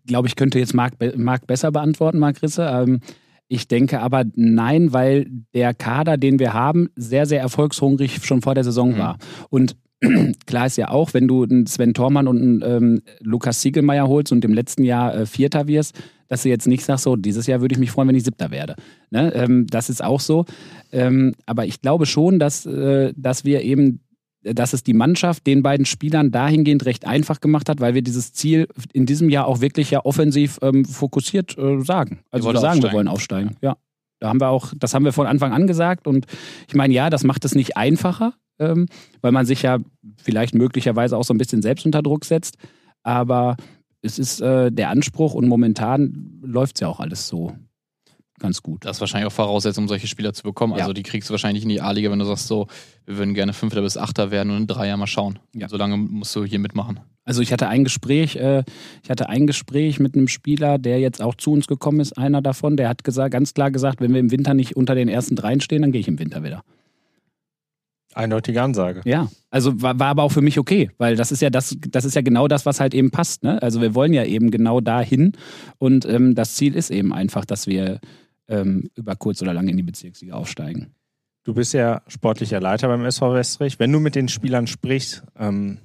glaube 0.07 0.29
ich, 0.29 0.37
könnte 0.37 0.59
jetzt 0.59 0.75
Marc, 0.75 0.95
Marc 1.17 1.47
besser 1.47 1.71
beantworten, 1.71 2.19
Marc 2.19 2.43
Risse. 2.43 2.65
Ähm, 2.65 3.01
ich 3.49 3.69
denke 3.69 4.01
aber 4.01 4.25
nein, 4.35 4.93
weil 4.93 5.27
der 5.55 5.75
Kader, 5.75 6.17
den 6.17 6.39
wir 6.39 6.53
haben, 6.55 6.89
sehr, 6.97 7.27
sehr 7.27 7.41
erfolgshungrig 7.41 8.25
schon 8.25 8.43
vor 8.43 8.55
der 8.55 8.65
Saison 8.65 8.93
Mhm. 8.93 8.99
war. 8.99 9.19
Und 9.51 9.77
klar 10.47 10.67
ist 10.67 10.77
ja 10.77 10.91
auch, 10.91 11.15
wenn 11.15 11.29
du 11.29 11.45
einen 11.45 11.67
Sven 11.67 11.95
Thormann 11.95 12.29
und 12.29 12.41
einen 12.43 12.63
ähm, 12.65 13.03
Lukas 13.21 13.63
Siegelmeier 13.63 14.09
holst 14.09 14.33
und 14.33 14.45
im 14.45 14.53
letzten 14.53 14.83
Jahr 14.85 15.15
äh, 15.15 15.27
Vierter 15.27 15.67
wirst, 15.67 15.99
dass 16.29 16.43
du 16.43 16.49
jetzt 16.49 16.67
nicht 16.67 16.85
sagst, 16.85 17.05
so, 17.05 17.17
dieses 17.17 17.47
Jahr 17.47 17.61
würde 17.61 17.75
ich 17.75 17.79
mich 17.79 17.91
freuen, 17.91 18.09
wenn 18.09 18.17
ich 18.17 18.25
Siebter 18.25 18.51
werde. 18.51 18.77
Ne? 19.11 19.33
Ähm, 19.35 19.67
das 19.69 19.91
ist 19.91 20.03
auch 20.03 20.21
so. 20.21 20.47
Ähm, 20.91 21.35
aber 21.47 21.67
ich 21.67 21.81
glaube 21.81 22.07
schon, 22.07 22.39
dass, 22.39 22.67
äh, 22.67 23.13
dass 23.17 23.45
wir 23.45 23.63
eben 23.63 24.01
dass 24.45 24.73
es 24.73 24.83
die 24.83 24.93
Mannschaft 24.93 25.47
den 25.47 25.63
beiden 25.63 25.87
Spielern 25.87 26.31
dahingehend 26.31 26.85
recht 26.85 27.07
einfach 27.07 27.41
gemacht 27.41 27.69
hat, 27.69 27.81
weil 27.81 27.95
wir 27.95 28.03
dieses 28.03 28.33
Ziel 28.33 28.69
in 28.93 29.07
diesem 29.07 29.31
Jahr 29.31 29.47
auch 29.47 29.61
wirklich 29.61 29.91
ja 29.91 30.05
offensiv 30.05 30.59
ähm, 30.63 30.85
fokussiert 30.85 31.57
äh, 31.59 31.81
sagen. 31.81 32.21
Also 32.31 32.53
wir 32.53 32.61
sagen, 32.61 32.63
wir 32.63 32.69
aufsteigen. 32.69 32.95
wollen 32.95 33.09
aufsteigen. 33.09 33.57
Ja. 33.63 33.77
Da 34.21 34.29
haben 34.29 34.41
wir 34.41 34.49
auch, 34.49 34.73
das 34.79 34.95
haben 34.95 35.05
wir 35.05 35.13
von 35.13 35.27
Anfang 35.27 35.53
an 35.53 35.67
gesagt 35.67 36.07
und 36.07 36.27
ich 36.69 36.75
meine, 36.75 36.95
ja, 36.95 37.11
das 37.11 37.25
macht 37.25 37.45
es 37.45 37.55
nicht 37.55 37.77
einfacher, 37.77 38.35
ähm, 38.59 38.87
weil 39.21 39.33
man 39.33 39.47
sich 39.47 39.63
ja 39.63 39.79
vielleicht 40.23 40.55
möglicherweise 40.55 41.17
auch 41.17 41.25
so 41.25 41.35
ein 41.35 41.39
bisschen 41.39 41.63
selbst 41.63 41.85
unter 41.85 42.03
Druck 42.03 42.25
setzt, 42.25 42.57
aber 43.03 43.57
es 44.03 44.19
ist 44.19 44.41
äh, 44.41 44.71
der 44.71 44.91
Anspruch 44.91 45.35
und 45.35 45.49
momentan 45.49 46.41
läuft 46.43 46.77
es 46.77 46.81
ja 46.81 46.89
auch 46.89 47.01
alles 47.01 47.27
so 47.27 47.53
ganz 48.39 48.63
gut. 48.63 48.85
Das 48.85 48.97
ist 48.97 49.01
wahrscheinlich 49.01 49.27
auch 49.27 49.35
Voraussetzung, 49.35 49.85
um 49.85 49.89
solche 49.89 50.07
Spieler 50.07 50.33
zu 50.33 50.43
bekommen. 50.43 50.75
Ja. 50.75 50.81
Also 50.81 50.93
die 50.93 51.03
kriegst 51.03 51.29
du 51.29 51.33
wahrscheinlich 51.33 51.63
in 51.63 51.69
die 51.69 51.81
A-Liga, 51.81 52.11
wenn 52.11 52.19
du 52.19 52.25
sagst, 52.25 52.47
so, 52.47 52.67
wir 53.07 53.17
würden 53.17 53.35
gerne 53.35 53.53
Fünfter 53.53 53.83
bis 53.83 53.97
Achter 53.97 54.31
werden 54.31 54.51
und 54.51 54.57
in 54.57 54.67
drei 54.67 54.89
Jahren 54.89 55.01
mal 55.01 55.07
schauen. 55.07 55.39
Ja. 55.55 55.69
Solange 55.69 55.97
musst 55.97 56.35
du 56.35 56.45
hier 56.45 56.59
mitmachen. 56.59 57.01
Also 57.25 57.41
ich 57.41 57.53
hatte 57.53 57.69
ein 57.69 57.85
Gespräch, 57.85 58.37
äh, 58.37 58.65
ich 59.03 59.11
hatte 59.11 59.29
ein 59.29 59.47
Gespräch 59.47 59.99
mit 59.99 60.15
einem 60.15 60.29
Spieler, 60.29 60.79
der 60.79 61.01
jetzt 61.01 61.23
auch 61.23 61.35
zu 61.35 61.53
uns 61.53 61.67
gekommen 61.67 62.01
ist, 62.01 62.19
einer 62.19 62.43
davon, 62.43 62.77
der 62.77 62.89
hat 62.89 63.03
gesagt, 63.03 63.33
ganz 63.33 63.55
klar 63.55 63.71
gesagt, 63.71 64.01
wenn 64.01 64.13
wir 64.13 64.21
im 64.21 64.31
Winter 64.31 64.53
nicht 64.53 64.77
unter 64.77 64.95
den 64.95 65.09
ersten 65.09 65.35
dreien 65.35 65.61
stehen, 65.61 65.83
dann 65.83 65.93
gehe 65.93 66.01
ich 66.01 66.09
im 66.09 66.19
Winter 66.19 66.43
wieder. 66.43 66.63
Eindeutige 68.15 68.63
Ansage. 68.63 69.01
Ja, 69.05 69.29
also 69.51 69.83
war, 69.83 69.99
war 69.99 70.09
aber 70.09 70.23
auch 70.23 70.31
für 70.31 70.43
mich 70.43 70.59
okay, 70.59 70.91
weil 70.99 71.17
das 71.17 71.33
ist 71.33 71.43
ja 71.43 71.51
das, 71.51 71.77
das 71.89 72.05
ist 72.05 72.15
ja 72.15 72.23
genau 72.23 72.47
das, 72.47 72.65
was 72.65 72.79
halt 72.79 72.95
eben 72.95 73.11
passt. 73.11 73.43
Ne? 73.43 73.61
Also 73.61 73.81
wir 73.81 73.95
wollen 73.95 74.13
ja 74.13 74.25
eben 74.25 74.51
genau 74.51 74.81
dahin 74.81 75.33
und 75.79 76.05
ähm, 76.07 76.35
das 76.37 76.55
Ziel 76.55 76.77
ist 76.77 76.91
eben 76.91 77.13
einfach, 77.13 77.45
dass 77.45 77.67
wir 77.67 78.01
ähm, 78.49 78.91
über 78.95 79.17
kurz 79.17 79.43
oder 79.43 79.55
lang 79.55 79.69
in 79.69 79.77
die 79.77 79.83
Bezirksliga 79.83 80.35
aufsteigen. 80.35 80.95
Du 81.45 81.53
bist 81.53 81.75
ja 81.75 82.03
sportlicher 82.09 82.61
Leiter 82.61 82.89
beim 82.89 83.05
SV 83.05 83.35
Westrich. 83.35 83.79
Wenn 83.79 83.93
du 83.93 84.01
mit 84.01 84.15
den 84.15 84.29
Spielern 84.29 84.67
sprichst, 84.67 85.23
ähm, 85.39 85.79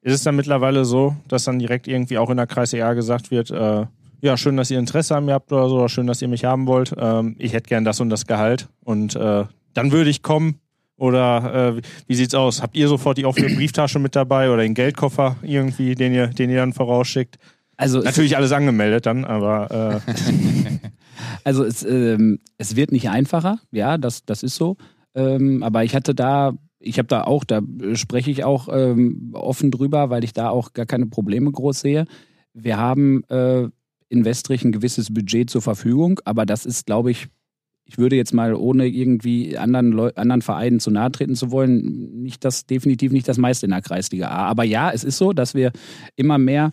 ist 0.00 0.14
es 0.14 0.22
dann 0.22 0.36
mittlerweile 0.36 0.84
so, 0.84 1.16
dass 1.28 1.44
dann 1.44 1.58
direkt 1.58 1.86
irgendwie 1.86 2.18
auch 2.18 2.30
in 2.30 2.36
der 2.36 2.46
Kreisliga 2.46 2.94
gesagt 2.94 3.30
wird, 3.30 3.50
äh, 3.50 3.86
ja, 4.22 4.36
schön, 4.38 4.56
dass 4.56 4.70
ihr 4.70 4.78
Interesse 4.78 5.16
an 5.16 5.26
mir 5.26 5.34
habt 5.34 5.52
oder 5.52 5.68
so, 5.68 5.76
oder 5.76 5.88
schön, 5.90 6.06
dass 6.06 6.22
ihr 6.22 6.28
mich 6.28 6.46
haben 6.46 6.66
wollt. 6.66 6.94
Ähm, 6.98 7.36
ich 7.38 7.52
hätte 7.52 7.68
gern 7.68 7.84
das 7.84 8.00
und 8.00 8.08
das 8.08 8.26
Gehalt 8.26 8.68
und 8.82 9.14
äh, 9.16 9.44
dann 9.74 9.92
würde 9.92 10.08
ich 10.08 10.22
kommen. 10.22 10.60
Oder 10.96 11.76
äh, 11.76 11.82
wie 12.06 12.14
sieht's 12.14 12.34
aus? 12.34 12.62
Habt 12.62 12.76
ihr 12.76 12.86
sofort 12.86 13.18
die 13.18 13.26
offene 13.26 13.54
Brieftasche 13.54 13.98
mit 13.98 14.14
dabei 14.14 14.48
oder 14.48 14.62
den 14.62 14.74
Geldkoffer 14.74 15.36
irgendwie, 15.42 15.96
den 15.96 16.14
ihr, 16.14 16.28
den 16.28 16.50
ihr 16.50 16.58
dann 16.58 16.72
vorausschickt? 16.72 17.36
Also 17.76 17.98
Natürlich 18.00 18.36
alles 18.36 18.52
angemeldet 18.52 19.04
dann, 19.04 19.24
aber 19.24 20.00
äh, 20.06 20.12
Also 21.44 21.64
es, 21.64 21.84
ähm, 21.84 22.40
es 22.58 22.76
wird 22.76 22.92
nicht 22.92 23.08
einfacher, 23.10 23.58
ja, 23.70 23.98
das, 23.98 24.24
das 24.24 24.42
ist 24.42 24.56
so. 24.56 24.76
Ähm, 25.14 25.62
aber 25.62 25.84
ich 25.84 25.94
hatte 25.94 26.14
da, 26.14 26.54
ich 26.78 26.98
habe 26.98 27.08
da 27.08 27.24
auch, 27.24 27.44
da 27.44 27.62
spreche 27.94 28.30
ich 28.30 28.44
auch 28.44 28.68
ähm, 28.70 29.30
offen 29.32 29.70
drüber, 29.70 30.10
weil 30.10 30.24
ich 30.24 30.32
da 30.32 30.50
auch 30.50 30.72
gar 30.72 30.86
keine 30.86 31.06
Probleme 31.06 31.50
groß 31.50 31.80
sehe. 31.80 32.06
Wir 32.52 32.78
haben 32.78 33.24
äh, 33.24 33.68
in 34.08 34.24
Westrich 34.24 34.64
ein 34.64 34.72
gewisses 34.72 35.12
Budget 35.12 35.50
zur 35.50 35.62
Verfügung, 35.62 36.20
aber 36.24 36.46
das 36.46 36.66
ist, 36.66 36.86
glaube 36.86 37.10
ich, 37.10 37.28
ich 37.86 37.98
würde 37.98 38.16
jetzt 38.16 38.32
mal, 38.32 38.54
ohne 38.54 38.86
irgendwie 38.86 39.58
anderen, 39.58 39.92
Leu 39.92 40.10
anderen 40.14 40.42
Vereinen 40.42 40.80
zu 40.80 40.90
nahe 40.90 41.12
treten 41.12 41.34
zu 41.34 41.50
wollen, 41.50 42.22
nicht 42.22 42.44
das, 42.44 42.66
definitiv 42.66 43.12
nicht 43.12 43.28
das 43.28 43.36
meiste 43.36 43.66
in 43.66 43.72
der 43.72 43.82
Kreisliga 43.82 44.28
A. 44.28 44.46
Aber 44.46 44.64
ja, 44.64 44.90
es 44.90 45.04
ist 45.04 45.18
so, 45.18 45.32
dass 45.32 45.54
wir 45.54 45.70
immer 46.16 46.38
mehr 46.38 46.72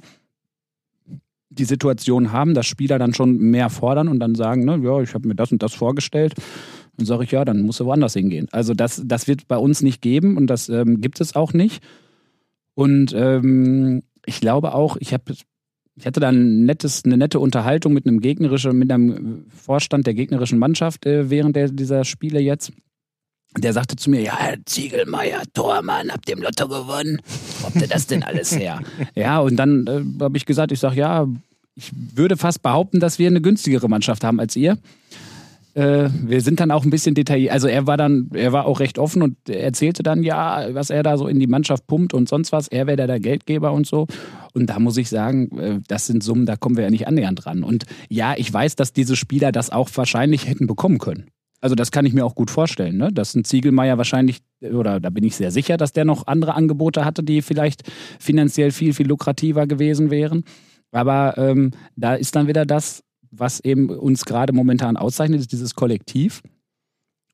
die 1.51 1.65
Situation 1.65 2.31
haben, 2.31 2.53
dass 2.53 2.65
Spieler 2.65 2.97
dann 2.97 3.13
schon 3.13 3.37
mehr 3.37 3.69
fordern 3.69 4.07
und 4.07 4.19
dann 4.19 4.35
sagen, 4.35 4.65
ne, 4.65 4.79
ja, 4.83 5.01
ich 5.01 5.13
habe 5.13 5.27
mir 5.27 5.35
das 5.35 5.51
und 5.51 5.61
das 5.61 5.73
vorgestellt. 5.73 6.33
Dann 6.97 7.05
sage 7.05 7.25
ich, 7.25 7.31
ja, 7.31 7.45
dann 7.45 7.61
musst 7.61 7.79
du 7.79 7.85
woanders 7.85 8.13
hingehen. 8.13 8.47
Also 8.51 8.73
das, 8.73 9.01
das 9.05 9.27
wird 9.27 9.47
bei 9.47 9.57
uns 9.57 9.81
nicht 9.81 10.01
geben 10.01 10.37
und 10.37 10.47
das 10.47 10.69
ähm, 10.69 11.01
gibt 11.01 11.19
es 11.21 11.35
auch 11.35 11.53
nicht. 11.53 11.83
Und 12.73 13.13
ähm, 13.13 14.01
ich 14.25 14.39
glaube 14.39 14.73
auch, 14.73 14.97
ich 14.99 15.13
habe 15.13 15.33
ich 15.95 16.05
hatte 16.05 16.21
da 16.21 16.29
ein 16.29 16.63
nettes, 16.65 17.03
eine 17.03 17.17
nette 17.17 17.39
Unterhaltung 17.39 17.93
mit 17.93 18.07
einem 18.07 18.21
gegnerischen, 18.21 18.77
mit 18.77 18.91
einem 18.91 19.45
Vorstand 19.49 20.07
der 20.07 20.13
gegnerischen 20.13 20.57
Mannschaft 20.57 21.05
äh, 21.05 21.29
während 21.29 21.55
der, 21.55 21.69
dieser 21.69 22.05
Spiele 22.05 22.39
jetzt. 22.39 22.71
Der 23.57 23.73
sagte 23.73 23.97
zu 23.97 24.09
mir, 24.09 24.21
ja, 24.21 24.37
Herr 24.37 24.57
Ziegelmeier, 24.65 25.43
Tormann, 25.53 26.11
habt 26.11 26.29
ihr 26.29 26.37
im 26.37 26.43
Lotto 26.43 26.67
gewonnen? 26.69 27.21
Wo 27.59 27.67
habt 27.67 27.81
ihr 27.81 27.87
das 27.87 28.07
denn 28.07 28.23
alles 28.23 28.55
her? 28.55 28.79
ja, 29.15 29.39
und 29.39 29.57
dann 29.57 29.87
äh, 29.87 30.23
habe 30.23 30.37
ich 30.37 30.45
gesagt, 30.45 30.71
ich 30.71 30.79
sage, 30.79 30.95
ja, 30.95 31.27
ich 31.75 31.91
würde 31.93 32.37
fast 32.37 32.61
behaupten, 32.61 32.99
dass 32.99 33.19
wir 33.19 33.27
eine 33.27 33.41
günstigere 33.41 33.89
Mannschaft 33.89 34.23
haben 34.23 34.39
als 34.39 34.55
ihr. 34.55 34.77
Äh, 35.73 36.09
wir 36.13 36.41
sind 36.41 36.59
dann 36.59 36.71
auch 36.71 36.83
ein 36.83 36.89
bisschen 36.89 37.15
detailliert. 37.15 37.51
Also 37.51 37.67
er 37.67 37.87
war 37.87 37.97
dann, 37.97 38.29
er 38.33 38.51
war 38.51 38.65
auch 38.65 38.79
recht 38.79 38.99
offen 38.99 39.21
und 39.21 39.49
erzählte 39.49 40.03
dann 40.03 40.23
ja, 40.23 40.73
was 40.73 40.89
er 40.89 41.03
da 41.03 41.17
so 41.17 41.27
in 41.27 41.39
die 41.39 41.47
Mannschaft 41.47 41.87
pumpt 41.87 42.13
und 42.13 42.27
sonst 42.27 42.51
was. 42.51 42.67
Er 42.67 42.87
wäre 42.87 42.97
der, 42.97 43.07
der 43.07 43.19
Geldgeber 43.19 43.71
und 43.71 43.87
so. 43.87 44.07
Und 44.53 44.67
da 44.67 44.79
muss 44.79 44.97
ich 44.97 45.09
sagen, 45.09 45.57
äh, 45.57 45.79
das 45.87 46.07
sind 46.07 46.23
Summen, 46.23 46.45
da 46.45 46.55
kommen 46.55 46.75
wir 46.75 46.83
ja 46.83 46.89
nicht 46.89 47.07
annähernd 47.07 47.45
dran. 47.45 47.63
Und 47.63 47.85
ja, 48.09 48.33
ich 48.37 48.51
weiß, 48.51 48.75
dass 48.75 48.93
diese 48.93 49.15
Spieler 49.15 49.51
das 49.51 49.69
auch 49.69 49.89
wahrscheinlich 49.95 50.47
hätten 50.47 50.67
bekommen 50.67 50.97
können. 50.97 51.27
Also 51.61 51.75
das 51.75 51.91
kann 51.91 52.05
ich 52.07 52.13
mir 52.13 52.25
auch 52.25 52.33
gut 52.33 52.49
vorstellen, 52.49 52.97
ne? 52.97 53.11
dass 53.11 53.35
ein 53.35 53.43
Ziegelmeier 53.43 53.97
wahrscheinlich, 53.97 54.39
oder 54.61 54.99
da 54.99 55.11
bin 55.11 55.23
ich 55.23 55.35
sehr 55.35 55.51
sicher, 55.51 55.77
dass 55.77 55.93
der 55.93 56.05
noch 56.05 56.25
andere 56.25 56.55
Angebote 56.55 57.05
hatte, 57.05 57.23
die 57.23 57.43
vielleicht 57.43 57.83
finanziell 58.19 58.71
viel, 58.71 58.93
viel 58.93 59.07
lukrativer 59.07 59.67
gewesen 59.67 60.09
wären. 60.09 60.43
Aber 60.91 61.37
ähm, 61.37 61.71
da 61.95 62.15
ist 62.15 62.35
dann 62.35 62.47
wieder 62.47 62.65
das, 62.65 63.03
was 63.29 63.59
eben 63.59 63.89
uns 63.89 64.25
gerade 64.25 64.53
momentan 64.53 64.97
auszeichnet, 64.97 65.39
ist 65.39 65.51
dieses 65.51 65.75
Kollektiv, 65.75 66.41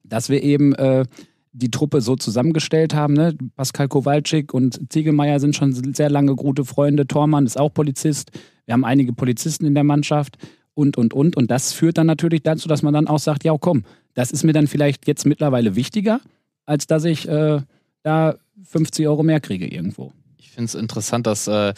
dass 0.04 0.30
wir 0.30 0.44
eben 0.44 0.76
äh, 0.76 1.06
die 1.54 1.72
Truppe 1.72 2.02
so 2.02 2.16
zusammengestellt 2.16 2.94
haben. 2.94 3.14
Ne? 3.14 3.36
Pascal 3.56 3.88
Kowalczyk 3.88 4.54
und 4.54 4.92
Ziegelmeier 4.92 5.40
sind 5.40 5.56
schon 5.56 5.74
sehr 5.94 6.10
lange 6.10 6.36
gute 6.36 6.66
Freunde. 6.66 7.08
Tormann 7.08 7.46
ist 7.46 7.58
auch 7.58 7.74
Polizist. 7.74 8.32
Wir 8.66 8.74
haben 8.74 8.86
einige 8.86 9.14
Polizisten 9.14 9.66
in 9.66 9.74
der 9.74 9.86
Mannschaft 9.86 10.38
und, 10.78 10.96
und, 10.96 11.14
und. 11.14 11.36
Und 11.36 11.50
das 11.50 11.74
führt 11.74 11.98
dann 11.98 12.08
natürlich 12.08 12.44
dazu, 12.44 12.68
dass 12.68 12.84
man 12.84 12.94
dann 12.94 13.08
auch 13.08 13.20
sagt, 13.20 13.44
ja 13.44 13.56
komm, 13.60 13.84
das 14.14 14.32
ist 14.32 14.44
mir 14.44 14.54
dann 14.54 14.68
vielleicht 14.68 15.08
jetzt 15.08 15.26
mittlerweile 15.26 15.76
wichtiger, 15.76 16.22
als 16.66 16.86
dass 16.88 17.04
ich 17.04 17.28
äh, 17.28 17.62
da 18.04 18.36
50 18.64 19.08
Euro 19.08 19.24
mehr 19.24 19.40
kriege 19.40 19.68
irgendwo. 19.68 20.14
Ich 20.38 20.52
finde 20.52 20.66
es 20.66 20.76
interessant, 20.76 21.26
dass 21.26 21.48
äh, 21.48 21.74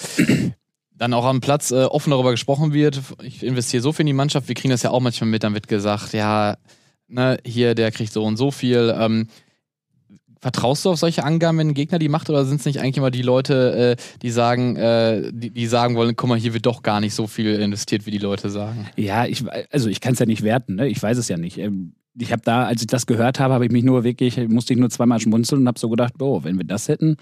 dann 0.97 1.13
auch 1.13 1.25
am 1.25 1.39
Platz 1.39 1.71
äh, 1.71 1.85
offen 1.85 2.11
darüber 2.11 2.31
gesprochen 2.31 2.73
wird. 2.73 3.01
Ich 3.23 3.43
investiere 3.43 3.81
so 3.81 3.93
viel 3.93 4.03
in 4.03 4.07
die 4.07 4.13
Mannschaft, 4.13 4.49
wir 4.49 4.55
kriegen 4.55 4.71
das 4.71 4.83
ja 4.83 4.91
auch 4.91 4.99
manchmal 4.99 5.29
mit, 5.29 5.43
dann 5.43 5.53
wird 5.53 5.69
gesagt, 5.69 6.13
ja, 6.13 6.57
ne, 7.07 7.37
hier, 7.45 7.75
der 7.75 7.91
kriegt 7.91 8.11
so 8.11 8.23
und 8.23 8.35
so 8.35 8.51
viel. 8.51 8.93
Ähm, 8.97 9.27
Vertraust 10.41 10.85
du 10.85 10.91
auf 10.91 10.99
solche 10.99 11.23
Angaben, 11.23 11.57
wenn 11.57 11.69
ein 11.69 11.73
Gegner 11.73 11.99
die 11.99 12.07
macht, 12.07 12.29
oder 12.29 12.45
sind 12.45 12.59
es 12.59 12.65
nicht 12.65 12.79
eigentlich 12.79 12.97
immer 12.97 13.11
die 13.11 13.21
Leute, 13.21 13.97
äh, 13.97 14.17
die 14.21 14.31
sagen, 14.31 14.77
äh, 14.77 15.31
die, 15.33 15.49
die 15.49 15.67
sagen 15.67 15.95
wollen, 15.95 16.15
guck 16.15 16.29
mal, 16.29 16.39
hier 16.39 16.53
wird 16.53 16.65
doch 16.65 16.81
gar 16.81 17.01
nicht 17.01 17.13
so 17.13 17.27
viel 17.27 17.55
investiert, 17.55 18.05
wie 18.05 18.11
die 18.11 18.19
Leute 18.19 18.49
sagen? 18.49 18.87
Ja, 18.95 19.25
ich, 19.25 19.43
also 19.71 19.89
ich 19.89 19.99
kann 19.99 20.13
es 20.13 20.19
ja 20.19 20.25
nicht 20.25 20.43
werten, 20.43 20.75
ne? 20.75 20.87
ich 20.87 21.01
weiß 21.01 21.17
es 21.17 21.27
ja 21.27 21.37
nicht. 21.37 21.57
Ähm, 21.57 21.93
ich 22.17 22.31
habe 22.31 22.41
da, 22.43 22.65
als 22.65 22.81
ich 22.81 22.87
das 22.87 23.05
gehört 23.05 23.39
habe, 23.39 23.53
habe 23.53 23.65
ich 23.65 23.71
mich 23.71 23.83
nur 23.83 24.03
wirklich, 24.03 24.37
musste 24.47 24.73
ich 24.73 24.79
nur 24.79 24.89
zweimal 24.89 25.19
schmunzeln 25.19 25.61
und 25.61 25.67
habe 25.67 25.79
so 25.79 25.89
gedacht, 25.89 26.13
oh, 26.19 26.43
wenn 26.43 26.57
wir 26.57 26.65
das 26.65 26.87
hätten, 26.87 27.17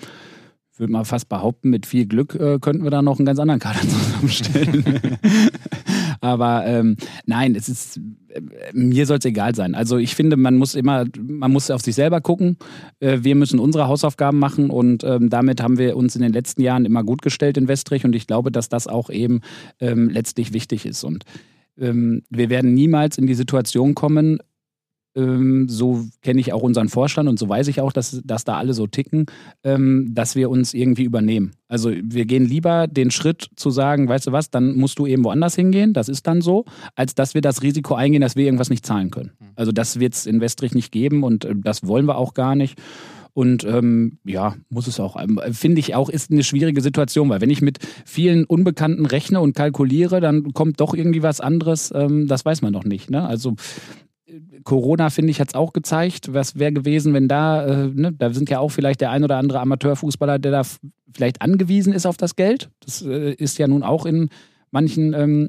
würde 0.78 0.94
man 0.94 1.06
fast 1.06 1.28
behaupten, 1.28 1.70
mit 1.70 1.86
viel 1.86 2.06
Glück 2.06 2.36
äh, 2.36 2.60
könnten 2.60 2.84
wir 2.84 2.92
da 2.92 3.02
noch 3.02 3.18
einen 3.18 3.26
ganz 3.26 3.40
anderen 3.40 3.60
Kader 3.60 3.82
zusammenstellen. 3.82 4.86
Aber 6.22 6.66
ähm, 6.66 6.98
nein, 7.26 7.56
es 7.56 7.70
ist 7.70 8.00
mir 8.74 9.06
soll 9.06 9.18
es 9.18 9.26
egal 9.26 9.56
sein. 9.56 9.76
Also 9.76 9.98
ich 9.98 10.16
finde, 10.16 10.38
man 10.38 10.58
muss 10.58 10.76
immer, 10.76 11.06
man 11.22 11.52
muss 11.52 11.72
auf 11.72 11.82
sich 11.82 11.96
selber 11.96 12.22
gucken. 12.22 12.58
Äh, 13.00 13.20
wir 13.22 13.36
müssen 13.36 13.60
unsere 13.60 13.88
Hausaufgaben 13.88 14.40
machen 14.40 14.70
und 14.70 15.04
ähm, 15.04 15.30
damit 15.30 15.62
haben 15.62 15.78
wir 15.78 15.96
uns 15.96 16.16
in 16.16 16.22
den 16.22 16.34
letzten 16.34 16.62
Jahren 16.62 16.86
immer 16.86 17.04
gut 17.04 17.22
gestellt 17.22 17.58
in 17.58 17.68
Westrich 17.68 18.06
und 18.06 18.16
ich 18.16 18.28
glaube, 18.28 18.52
dass 18.52 18.70
das 18.70 18.88
auch 18.88 19.10
eben 19.10 19.42
ähm, 19.80 20.10
letztlich 20.10 20.54
wichtig 20.54 20.86
ist. 20.86 21.04
Und 21.04 21.24
ähm, 21.80 22.24
wir 22.30 22.50
werden 22.50 22.74
niemals 22.74 23.18
in 23.18 23.28
die 23.28 23.36
Situation 23.36 23.96
kommen, 23.96 24.40
ähm, 25.18 25.68
so 25.68 26.06
kenne 26.22 26.40
ich 26.40 26.54
auch 26.54 26.62
unseren 26.62 26.88
Vorstand 26.88 27.28
und 27.28 27.40
so 27.40 27.50
weiß 27.50 27.68
ich 27.68 27.82
auch, 27.82 27.92
dass, 27.92 28.22
dass 28.24 28.44
da 28.44 28.58
alle 28.58 28.74
so 28.74 28.88
ticken, 28.88 29.26
ähm, 29.64 30.12
dass 30.14 30.36
wir 30.36 30.50
uns 30.50 30.74
irgendwie 30.74 31.04
übernehmen. 31.04 31.52
Also 31.68 31.92
wir 31.92 32.26
gehen 32.26 32.46
lieber 32.46 32.88
den 32.88 33.12
Schritt 33.12 33.50
zu 33.56 33.72
sagen, 33.72 34.08
weißt 34.08 34.28
du 34.28 34.32
was, 34.32 34.52
dann 34.52 34.76
musst 34.76 35.00
du 35.00 35.08
eben 35.08 35.24
woanders 35.24 35.56
hingehen, 35.56 35.94
das 35.94 36.08
ist 36.08 36.28
dann 36.28 36.42
so, 36.42 36.66
als 36.96 37.16
dass 37.16 37.34
wir 37.34 37.42
das 37.42 37.64
Risiko 37.64 37.96
eingehen, 37.96 38.22
dass 38.22 38.36
wir 38.36 38.46
irgendwas 38.46 38.70
nicht 38.70 38.86
zahlen 38.86 39.10
können. 39.12 39.32
Hm. 39.40 39.48
Also 39.56 39.72
das 39.72 40.00
wird 40.00 40.14
es 40.14 40.26
in 40.28 40.40
Westrich 40.40 40.74
nicht 40.74 40.92
geben 40.92 41.24
und 41.24 41.46
äh, 41.46 41.56
das 41.56 41.86
wollen 41.86 42.06
wir 42.06 42.18
auch 42.18 42.34
gar 42.34 42.56
nicht. 42.56 42.80
Und 43.34 43.66
ähm, 43.66 44.18
ja, 44.24 44.56
muss 44.70 44.88
es 44.88 45.00
auch. 45.00 45.16
Ähm, 45.22 45.40
finde 45.52 45.80
ich 45.80 45.94
auch, 45.94 46.10
ist 46.10 46.32
eine 46.32 46.44
schwierige 46.44 46.82
Situation, 46.82 47.30
weil 47.30 47.40
wenn 47.40 47.52
ich 47.52 47.62
mit 47.62 47.78
vielen 48.04 48.46
Unbekannten 48.46 49.06
rechne 49.06 49.42
und 49.42 49.56
kalkuliere, 49.56 50.20
dann 50.22 50.54
kommt 50.54 50.80
doch 50.80 50.96
irgendwie 50.96 51.22
was 51.22 51.40
anderes. 51.40 51.94
Ähm, 51.94 52.28
das 52.28 52.46
weiß 52.46 52.64
man 52.64 52.74
noch 52.74 52.84
nicht. 52.84 53.12
Ne? 53.12 53.24
Also 53.28 53.54
Corona, 54.64 55.10
finde 55.10 55.32
ich, 55.32 55.40
hat 55.40 55.50
es 55.50 55.56
auch 55.56 55.74
gezeigt. 55.74 56.34
Was 56.34 56.60
wäre 56.60 56.74
gewesen, 56.74 57.14
wenn 57.14 57.28
da, 57.28 57.66
äh, 57.66 57.88
ne, 57.88 58.12
da 58.12 58.34
sind 58.34 58.50
ja 58.50 58.60
auch 58.60 58.70
vielleicht 58.70 59.02
der 59.02 59.12
ein 59.12 59.24
oder 59.24 59.38
andere 59.38 59.60
Amateurfußballer, 59.62 60.40
der 60.40 60.52
da 60.52 60.64
vielleicht 61.14 61.42
angewiesen 61.42 61.94
ist 61.94 62.06
auf 62.06 62.18
das 62.18 62.36
Geld. 62.36 62.70
Das 62.82 63.02
äh, 63.02 63.34
ist 63.34 63.58
ja 63.58 63.68
nun 63.68 63.84
auch 63.84 64.06
in 64.06 64.30
manchen, 64.72 65.14
ähm, 65.14 65.48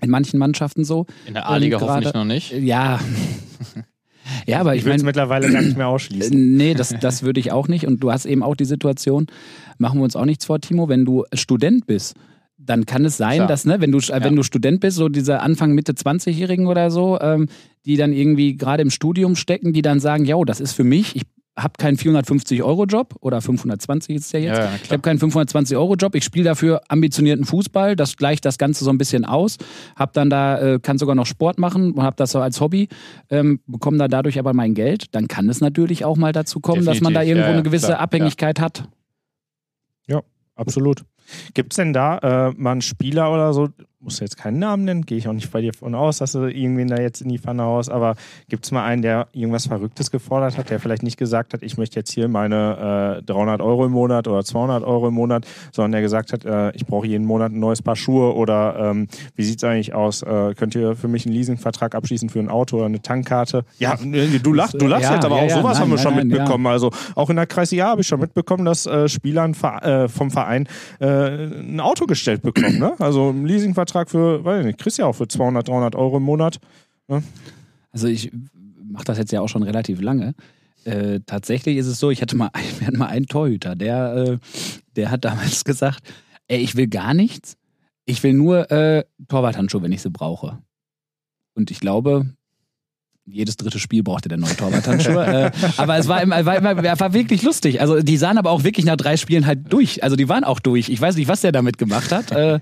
in 0.00 0.10
manchen 0.10 0.38
Mannschaften 0.38 0.84
so. 0.84 1.06
In 1.26 1.34
der 1.34 1.48
A-Liga 1.48 1.80
hoffentlich 1.80 2.14
noch 2.14 2.24
nicht. 2.24 2.52
Ja. 2.52 2.98
ja, 4.46 4.60
aber 4.60 4.74
ich, 4.74 4.80
ich 4.80 4.86
will 4.86 4.94
es 4.94 5.02
mittlerweile 5.02 5.50
gar 5.52 5.60
nicht 5.60 5.76
mehr 5.76 5.88
ausschließen. 5.88 6.56
Nee, 6.56 6.72
das, 6.72 6.94
das 6.98 7.22
würde 7.22 7.40
ich 7.40 7.52
auch 7.52 7.68
nicht. 7.68 7.86
Und 7.86 8.00
du 8.00 8.10
hast 8.10 8.24
eben 8.24 8.42
auch 8.42 8.56
die 8.56 8.64
Situation, 8.64 9.26
machen 9.76 9.98
wir 9.98 10.04
uns 10.04 10.16
auch 10.16 10.24
nichts 10.24 10.46
vor, 10.46 10.60
Timo, 10.60 10.88
wenn 10.88 11.04
du 11.04 11.24
Student 11.34 11.86
bist 11.86 12.14
dann 12.62 12.86
kann 12.86 13.04
es 13.04 13.16
sein, 13.16 13.36
Klar. 13.36 13.48
dass, 13.48 13.64
ne, 13.64 13.80
wenn 13.80 13.90
du, 13.90 13.98
ja. 13.98 14.22
wenn 14.22 14.36
du 14.36 14.42
Student 14.42 14.80
bist, 14.80 14.96
so 14.96 15.08
diese 15.08 15.40
Anfang, 15.40 15.72
Mitte 15.72 15.92
20-Jährigen 15.92 16.66
oder 16.66 16.90
so, 16.90 17.18
ähm, 17.20 17.48
die 17.86 17.96
dann 17.96 18.12
irgendwie 18.12 18.56
gerade 18.56 18.82
im 18.82 18.90
Studium 18.90 19.34
stecken, 19.34 19.72
die 19.72 19.82
dann 19.82 20.00
sagen, 20.00 20.24
ja, 20.24 20.36
das 20.44 20.60
ist 20.60 20.72
für 20.72 20.84
mich, 20.84 21.16
ich 21.16 21.22
habe 21.58 21.72
keinen 21.78 21.96
450-Euro-Job 21.96 23.16
oder 23.20 23.40
520 23.40 24.16
ist 24.16 24.32
der 24.32 24.40
jetzt. 24.40 24.58
Ja, 24.58 24.70
ich 24.82 24.90
habe 24.90 25.02
keinen 25.02 25.18
520-Euro-Job, 25.18 26.14
ich 26.14 26.24
spiele 26.24 26.44
dafür 26.44 26.80
ambitionierten 26.88 27.44
Fußball, 27.44 27.96
das 27.96 28.16
gleicht 28.16 28.44
das 28.44 28.58
Ganze 28.58 28.84
so 28.84 28.90
ein 28.90 28.98
bisschen 28.98 29.24
aus, 29.24 29.56
habe 29.96 30.12
dann 30.14 30.30
da, 30.30 30.60
äh, 30.60 30.78
kann 30.80 30.98
sogar 30.98 31.14
noch 31.14 31.26
Sport 31.26 31.58
machen 31.58 31.92
und 31.92 32.02
habe 32.02 32.16
das 32.16 32.32
so 32.32 32.40
als 32.40 32.60
Hobby, 32.60 32.88
ähm, 33.30 33.60
bekomme 33.66 33.98
da 33.98 34.08
dadurch 34.08 34.38
aber 34.38 34.54
mein 34.54 34.74
Geld, 34.74 35.14
dann 35.14 35.28
kann 35.28 35.48
es 35.48 35.60
natürlich 35.60 36.04
auch 36.04 36.16
mal 36.16 36.32
dazu 36.32 36.60
kommen, 36.60 36.80
Definitiv. 36.84 37.00
dass 37.00 37.04
man 37.04 37.14
da 37.14 37.22
irgendwo 37.22 37.48
ja, 37.48 37.54
eine 37.54 37.62
gewisse 37.62 37.86
klar, 37.86 38.00
Abhängigkeit 38.00 38.60
hat. 38.60 38.84
Ja, 40.06 40.22
absolut. 40.54 41.04
Gibt 41.54 41.72
es 41.72 41.76
denn 41.76 41.92
da 41.92 42.18
äh, 42.18 42.52
mal 42.56 42.72
einen 42.72 42.82
Spieler 42.82 43.32
oder 43.32 43.52
so, 43.52 43.68
muss 44.00 44.18
jetzt 44.20 44.38
keinen 44.38 44.58
Namen 44.58 44.84
nennen, 44.84 45.04
gehe 45.04 45.18
ich 45.18 45.28
auch 45.28 45.32
nicht 45.34 45.50
bei 45.50 45.60
dir 45.60 45.74
von 45.74 45.94
aus, 45.94 46.18
dass 46.18 46.32
du 46.32 46.44
irgendwen 46.44 46.88
da 46.88 47.00
jetzt 47.00 47.20
in 47.20 47.28
die 47.28 47.38
Pfanne 47.38 47.64
haust, 47.64 47.90
aber 47.90 48.16
gibt 48.48 48.64
es 48.64 48.70
mal 48.70 48.84
einen, 48.84 49.02
der 49.02 49.28
irgendwas 49.32 49.66
Verrücktes 49.66 50.10
gefordert 50.10 50.56
hat, 50.56 50.70
der 50.70 50.80
vielleicht 50.80 51.02
nicht 51.02 51.18
gesagt 51.18 51.52
hat, 51.52 51.62
ich 51.62 51.76
möchte 51.76 52.00
jetzt 52.00 52.10
hier 52.10 52.28
meine 52.28 53.18
äh, 53.18 53.22
300 53.22 53.60
Euro 53.60 53.84
im 53.84 53.92
Monat 53.92 54.26
oder 54.26 54.42
200 54.42 54.84
Euro 54.84 55.08
im 55.08 55.14
Monat, 55.14 55.46
sondern 55.72 55.92
der 55.92 56.00
gesagt 56.00 56.32
hat, 56.32 56.46
äh, 56.46 56.70
ich 56.72 56.86
brauche 56.86 57.06
jeden 57.06 57.26
Monat 57.26 57.52
ein 57.52 57.60
neues 57.60 57.82
Paar 57.82 57.96
Schuhe 57.96 58.34
oder 58.34 58.90
ähm, 58.90 59.08
wie 59.36 59.44
sieht 59.44 59.58
es 59.58 59.64
eigentlich 59.64 59.92
aus, 59.92 60.22
äh, 60.22 60.54
könnt 60.54 60.74
ihr 60.74 60.96
für 60.96 61.08
mich 61.08 61.26
einen 61.26 61.34
Leasingvertrag 61.34 61.94
abschließen 61.94 62.30
für 62.30 62.38
ein 62.38 62.48
Auto 62.48 62.78
oder 62.78 62.86
eine 62.86 63.02
Tankkarte? 63.02 63.64
Ja, 63.78 63.96
du 63.96 64.54
lachst, 64.54 64.80
du 64.80 64.86
lachst 64.86 65.04
ja, 65.04 65.16
jetzt, 65.16 65.26
aber 65.26 65.36
ja, 65.36 65.44
auch 65.44 65.50
sowas 65.50 65.74
nein, 65.74 65.82
haben 65.82 65.90
wir 65.90 65.96
nein, 65.96 66.02
schon 66.02 66.14
nein, 66.14 66.26
mitbekommen. 66.28 66.66
Also 66.68 66.90
auch 67.16 67.28
in 67.28 67.36
der 67.36 67.46
Kreis 67.46 67.70
ja 67.70 67.88
habe 67.88 68.00
ich 68.00 68.06
schon 68.06 68.20
mitbekommen, 68.20 68.64
dass 68.64 68.86
äh, 68.86 69.08
Spieler 69.10 69.44
äh, 69.44 70.08
vom 70.08 70.30
Verein 70.30 70.66
äh, 71.00 71.19
ein 71.26 71.80
Auto 71.80 72.06
gestellt 72.06 72.42
bekommen. 72.42 72.78
Ne? 72.78 72.94
Also 72.98 73.30
ein 73.30 73.46
Leasingvertrag 73.46 74.10
für, 74.10 74.44
weiß 74.44 74.60
ich 74.60 74.66
nicht, 74.66 74.78
kriegst 74.78 74.98
ja 74.98 75.06
auch 75.06 75.14
für 75.14 75.28
200, 75.28 75.68
300 75.68 75.96
Euro 75.96 76.18
im 76.18 76.22
Monat. 76.22 76.58
Ne? 77.08 77.22
Also 77.92 78.06
ich 78.06 78.30
mache 78.82 79.04
das 79.04 79.18
jetzt 79.18 79.32
ja 79.32 79.40
auch 79.40 79.48
schon 79.48 79.62
relativ 79.62 80.00
lange. 80.00 80.34
Äh, 80.84 81.20
tatsächlich 81.26 81.76
ist 81.76 81.86
es 81.86 81.98
so, 81.98 82.10
ich 82.10 82.22
hatte 82.22 82.36
mal, 82.36 82.50
wir 82.78 82.86
hatten 82.86 82.98
mal 82.98 83.06
einen 83.06 83.26
Torhüter, 83.26 83.76
der, 83.76 84.14
äh, 84.14 84.38
der 84.96 85.10
hat 85.10 85.24
damals 85.24 85.64
gesagt, 85.64 86.00
ey, 86.48 86.58
ich 86.58 86.76
will 86.76 86.88
gar 86.88 87.14
nichts, 87.14 87.56
ich 88.06 88.22
will 88.22 88.32
nur 88.32 88.70
äh, 88.70 89.04
Torwarthandschuhe, 89.28 89.82
wenn 89.82 89.92
ich 89.92 90.02
sie 90.02 90.10
brauche. 90.10 90.58
Und 91.54 91.70
ich 91.70 91.80
glaube, 91.80 92.34
jedes 93.26 93.56
dritte 93.56 93.78
Spiel 93.78 94.02
brauchte 94.02 94.28
der 94.28 94.38
neue 94.38 94.56
Torwarthandschuhe. 94.56 95.24
äh, 95.24 95.50
aber 95.76 95.98
es 95.98 96.08
war, 96.08 96.22
immer, 96.22 96.44
war, 96.44 96.56
immer, 96.56 96.76
war 96.76 97.12
wirklich 97.12 97.42
lustig. 97.42 97.80
Also 97.80 98.00
die 98.00 98.16
sahen 98.16 98.38
aber 98.38 98.50
auch 98.50 98.64
wirklich 98.64 98.84
nach 98.86 98.96
drei 98.96 99.16
Spielen 99.16 99.46
halt 99.46 99.72
durch. 99.72 100.02
Also 100.02 100.16
die 100.16 100.28
waren 100.28 100.44
auch 100.44 100.60
durch. 100.60 100.88
Ich 100.88 101.00
weiß 101.00 101.16
nicht, 101.16 101.28
was 101.28 101.40
der 101.40 101.52
damit 101.52 101.78
gemacht 101.78 102.12
hat. 102.12 102.32
Äh, 102.32 102.60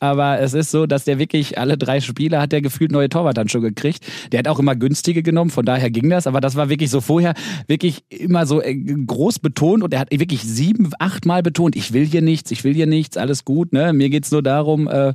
aber 0.00 0.40
es 0.40 0.54
ist 0.54 0.70
so, 0.70 0.86
dass 0.86 1.04
der 1.04 1.18
wirklich 1.18 1.58
alle 1.58 1.78
drei 1.78 2.00
Spiele 2.00 2.40
hat 2.40 2.52
der 2.52 2.62
gefühlt 2.62 2.92
neue 2.92 3.08
Torwarthandschuhe 3.08 3.62
gekriegt. 3.62 4.04
Der 4.32 4.40
hat 4.40 4.48
auch 4.48 4.58
immer 4.58 4.74
günstige 4.74 5.22
genommen, 5.22 5.50
von 5.50 5.64
daher 5.64 5.90
ging 5.90 6.10
das. 6.10 6.26
Aber 6.26 6.40
das 6.40 6.56
war 6.56 6.68
wirklich 6.68 6.90
so 6.90 7.00
vorher 7.00 7.34
wirklich 7.66 8.04
immer 8.08 8.46
so 8.46 8.60
äh, 8.60 8.74
groß 8.74 9.38
betont 9.38 9.82
und 9.82 9.94
er 9.94 10.00
hat 10.00 10.10
wirklich 10.10 10.42
sieben, 10.42 10.90
acht 10.98 11.26
Mal 11.26 11.42
betont, 11.42 11.76
ich 11.76 11.92
will 11.92 12.04
hier 12.04 12.22
nichts, 12.22 12.50
ich 12.50 12.64
will 12.64 12.74
hier 12.74 12.86
nichts, 12.86 13.16
alles 13.16 13.44
gut. 13.44 13.72
Ne? 13.72 13.92
Mir 13.92 14.10
geht's 14.10 14.32
nur 14.32 14.42
darum, 14.42 14.88
äh, 14.88 15.12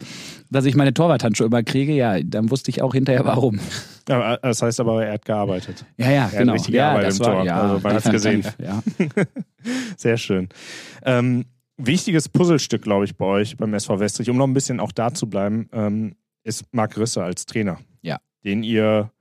dass 0.49 0.65
ich 0.65 0.75
meine 0.75 0.93
Torwarthandschuhe 0.93 1.47
immer 1.47 1.63
kriege. 1.63 1.93
Ja, 1.93 2.21
dann 2.23 2.51
wusste 2.51 2.69
ich 2.71 2.81
auch 2.81 2.93
hinterher 2.93 3.25
warum. 3.25 3.59
Ja, 4.07 4.37
das 4.37 4.61
heißt 4.61 4.79
aber, 4.79 5.05
er 5.05 5.13
hat 5.13 5.25
gearbeitet. 5.25 5.85
Ja, 5.97 6.11
ja, 6.11 6.29
er 6.31 6.39
genau. 6.39 6.53
Hat 6.53 6.59
richtig 6.59 6.75
ja, 6.75 6.83
gearbeitet 6.83 7.09
das 7.09 7.19
im 7.19 7.25
war, 7.25 7.33
Tor. 7.33 7.45
ja, 7.45 7.61
also 7.61 7.79
man 7.79 7.93
hat 7.93 8.05
es 8.05 8.11
gesehen. 8.11 8.45
Ja. 8.59 8.83
Sehr 9.97 10.17
schön. 10.17 10.49
Ähm, 11.03 11.45
wichtiges 11.77 12.29
Puzzlestück, 12.29 12.83
glaube 12.83 13.05
ich, 13.05 13.17
bei 13.17 13.25
euch 13.25 13.57
beim 13.57 13.73
SV 13.73 13.99
Westrich, 13.99 14.29
um 14.29 14.37
noch 14.37 14.47
ein 14.47 14.53
bisschen 14.53 14.79
auch 14.79 14.91
da 14.91 15.13
zu 15.13 15.27
bleiben, 15.27 15.69
ähm, 15.73 16.15
ist 16.43 16.65
Marc 16.71 16.97
Risse 16.97 17.23
als 17.23 17.45
Trainer. 17.45 17.79
Ja. 18.01 18.19
Den 18.43 18.63
ihr, 18.63 19.11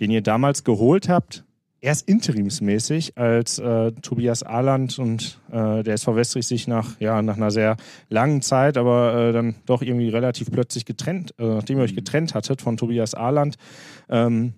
den 0.00 0.10
ihr 0.10 0.20
damals 0.20 0.64
geholt 0.64 1.08
habt, 1.08 1.43
erst 1.84 2.08
interimsmäßig, 2.08 3.16
als 3.18 3.58
äh, 3.58 3.92
Tobias 3.92 4.42
Ahland 4.42 4.98
und 4.98 5.38
äh, 5.52 5.82
der 5.82 5.94
SV 5.94 6.16
Westrich 6.16 6.46
sich 6.46 6.66
nach, 6.66 6.98
ja, 6.98 7.20
nach 7.20 7.36
einer 7.36 7.50
sehr 7.50 7.76
langen 8.08 8.40
Zeit, 8.42 8.78
aber 8.78 9.14
äh, 9.14 9.32
dann 9.32 9.54
doch 9.66 9.82
irgendwie 9.82 10.08
relativ 10.08 10.50
plötzlich 10.50 10.86
getrennt, 10.86 11.34
äh, 11.38 11.44
nachdem 11.44 11.78
ihr 11.78 11.84
euch 11.84 11.94
getrennt 11.94 12.34
hattet 12.34 12.62
von 12.62 12.76
Tobias 12.76 13.14
Ahland. 13.14 13.56
Ähm, 14.08 14.54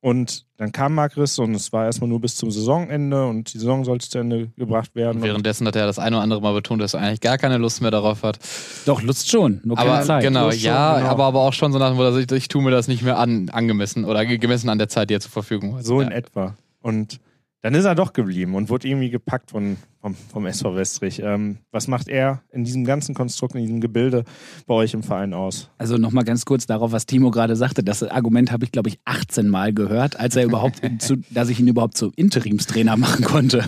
und 0.00 0.46
dann 0.56 0.72
kam 0.72 0.94
Marc 0.94 1.16
Riss 1.16 1.38
und 1.38 1.54
es 1.54 1.72
war 1.72 1.86
erstmal 1.86 2.08
nur 2.08 2.20
bis 2.20 2.36
zum 2.36 2.50
Saisonende 2.50 3.26
und 3.26 3.52
die 3.52 3.58
Saison 3.58 3.84
sollte 3.84 4.08
zu 4.08 4.18
Ende 4.18 4.48
gebracht 4.56 4.94
werden. 4.94 5.18
Und 5.18 5.22
währenddessen 5.22 5.66
hat 5.66 5.76
er 5.76 5.86
das 5.86 5.98
eine 5.98 6.16
oder 6.16 6.22
andere 6.22 6.40
Mal 6.40 6.52
betont, 6.52 6.80
dass 6.80 6.94
er 6.94 7.00
eigentlich 7.00 7.20
gar 7.20 7.38
keine 7.38 7.58
Lust 7.58 7.82
mehr 7.82 7.90
darauf 7.90 8.22
hat. 8.22 8.38
Doch, 8.84 9.02
Lust 9.02 9.28
schon, 9.28 9.60
nur 9.64 9.76
keine 9.76 9.90
aber 9.90 10.02
Zeit. 10.02 10.22
genau, 10.22 10.46
Lust 10.46 10.60
schon, 10.60 10.66
ja, 10.66 10.98
genau. 10.98 11.10
aber 11.10 11.24
aber 11.24 11.40
auch 11.40 11.52
schon 11.52 11.72
so 11.72 11.78
nach 11.78 11.88
dem 11.88 11.96
Motto, 11.96 12.16
ich, 12.18 12.30
ich 12.30 12.48
tue 12.48 12.62
mir 12.62 12.70
das 12.70 12.88
nicht 12.88 13.02
mehr 13.02 13.18
an, 13.18 13.48
angemessen 13.50 14.04
oder 14.04 14.24
gemessen 14.24 14.68
an 14.68 14.78
der 14.78 14.88
Zeit, 14.88 15.10
die 15.10 15.14
er 15.14 15.20
zur 15.20 15.32
Verfügung 15.32 15.76
hat. 15.76 15.84
So 15.84 16.00
in 16.00 16.10
ja. 16.10 16.16
etwa. 16.16 16.56
Und 16.80 17.20
dann 17.62 17.74
ist 17.74 17.84
er 17.84 17.94
doch 17.94 18.12
geblieben 18.12 18.54
und 18.54 18.68
wurde 18.68 18.86
irgendwie 18.86 19.10
gepackt 19.10 19.50
von, 19.50 19.76
vom, 20.06 20.14
vom 20.14 20.46
SV 20.46 20.76
Westrich. 20.76 21.20
Ähm, 21.24 21.58
was 21.72 21.88
macht 21.88 22.08
er 22.08 22.42
in 22.52 22.62
diesem 22.62 22.84
ganzen 22.84 23.14
Konstrukt, 23.14 23.56
in 23.56 23.62
diesem 23.62 23.80
Gebilde 23.80 24.24
bei 24.66 24.74
euch 24.74 24.94
im 24.94 25.02
Verein 25.02 25.34
aus? 25.34 25.68
Also 25.78 25.96
nochmal 25.96 26.22
ganz 26.22 26.44
kurz 26.44 26.66
darauf, 26.66 26.92
was 26.92 27.06
Timo 27.06 27.32
gerade 27.32 27.56
sagte. 27.56 27.82
Das 27.82 28.04
Argument 28.04 28.52
habe 28.52 28.64
ich, 28.64 28.70
glaube 28.70 28.88
ich, 28.88 29.00
18 29.04 29.48
Mal 29.48 29.74
gehört, 29.74 30.20
als 30.20 30.36
er 30.36 30.44
überhaupt, 30.44 30.80
zu, 31.00 31.16
dass 31.30 31.48
ich 31.48 31.58
ihn 31.58 31.66
überhaupt 31.66 31.96
zum 31.96 32.12
Interimstrainer 32.14 32.96
machen 32.96 33.24
konnte. 33.24 33.64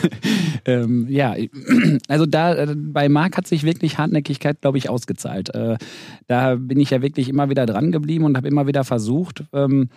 ähm, 0.64 1.06
ja, 1.10 1.34
also 2.08 2.24
da 2.24 2.54
äh, 2.54 2.74
bei 2.74 3.10
Marc 3.10 3.36
hat 3.36 3.46
sich 3.46 3.64
wirklich 3.64 3.98
Hartnäckigkeit, 3.98 4.62
glaube 4.62 4.78
ich, 4.78 4.88
ausgezahlt. 4.88 5.54
Äh, 5.54 5.76
da 6.26 6.54
bin 6.54 6.80
ich 6.80 6.88
ja 6.88 7.02
wirklich 7.02 7.28
immer 7.28 7.50
wieder 7.50 7.66
dran 7.66 7.92
geblieben 7.92 8.24
und 8.24 8.38
habe 8.38 8.48
immer 8.48 8.66
wieder 8.66 8.84
versucht. 8.84 9.44
Ähm, 9.52 9.90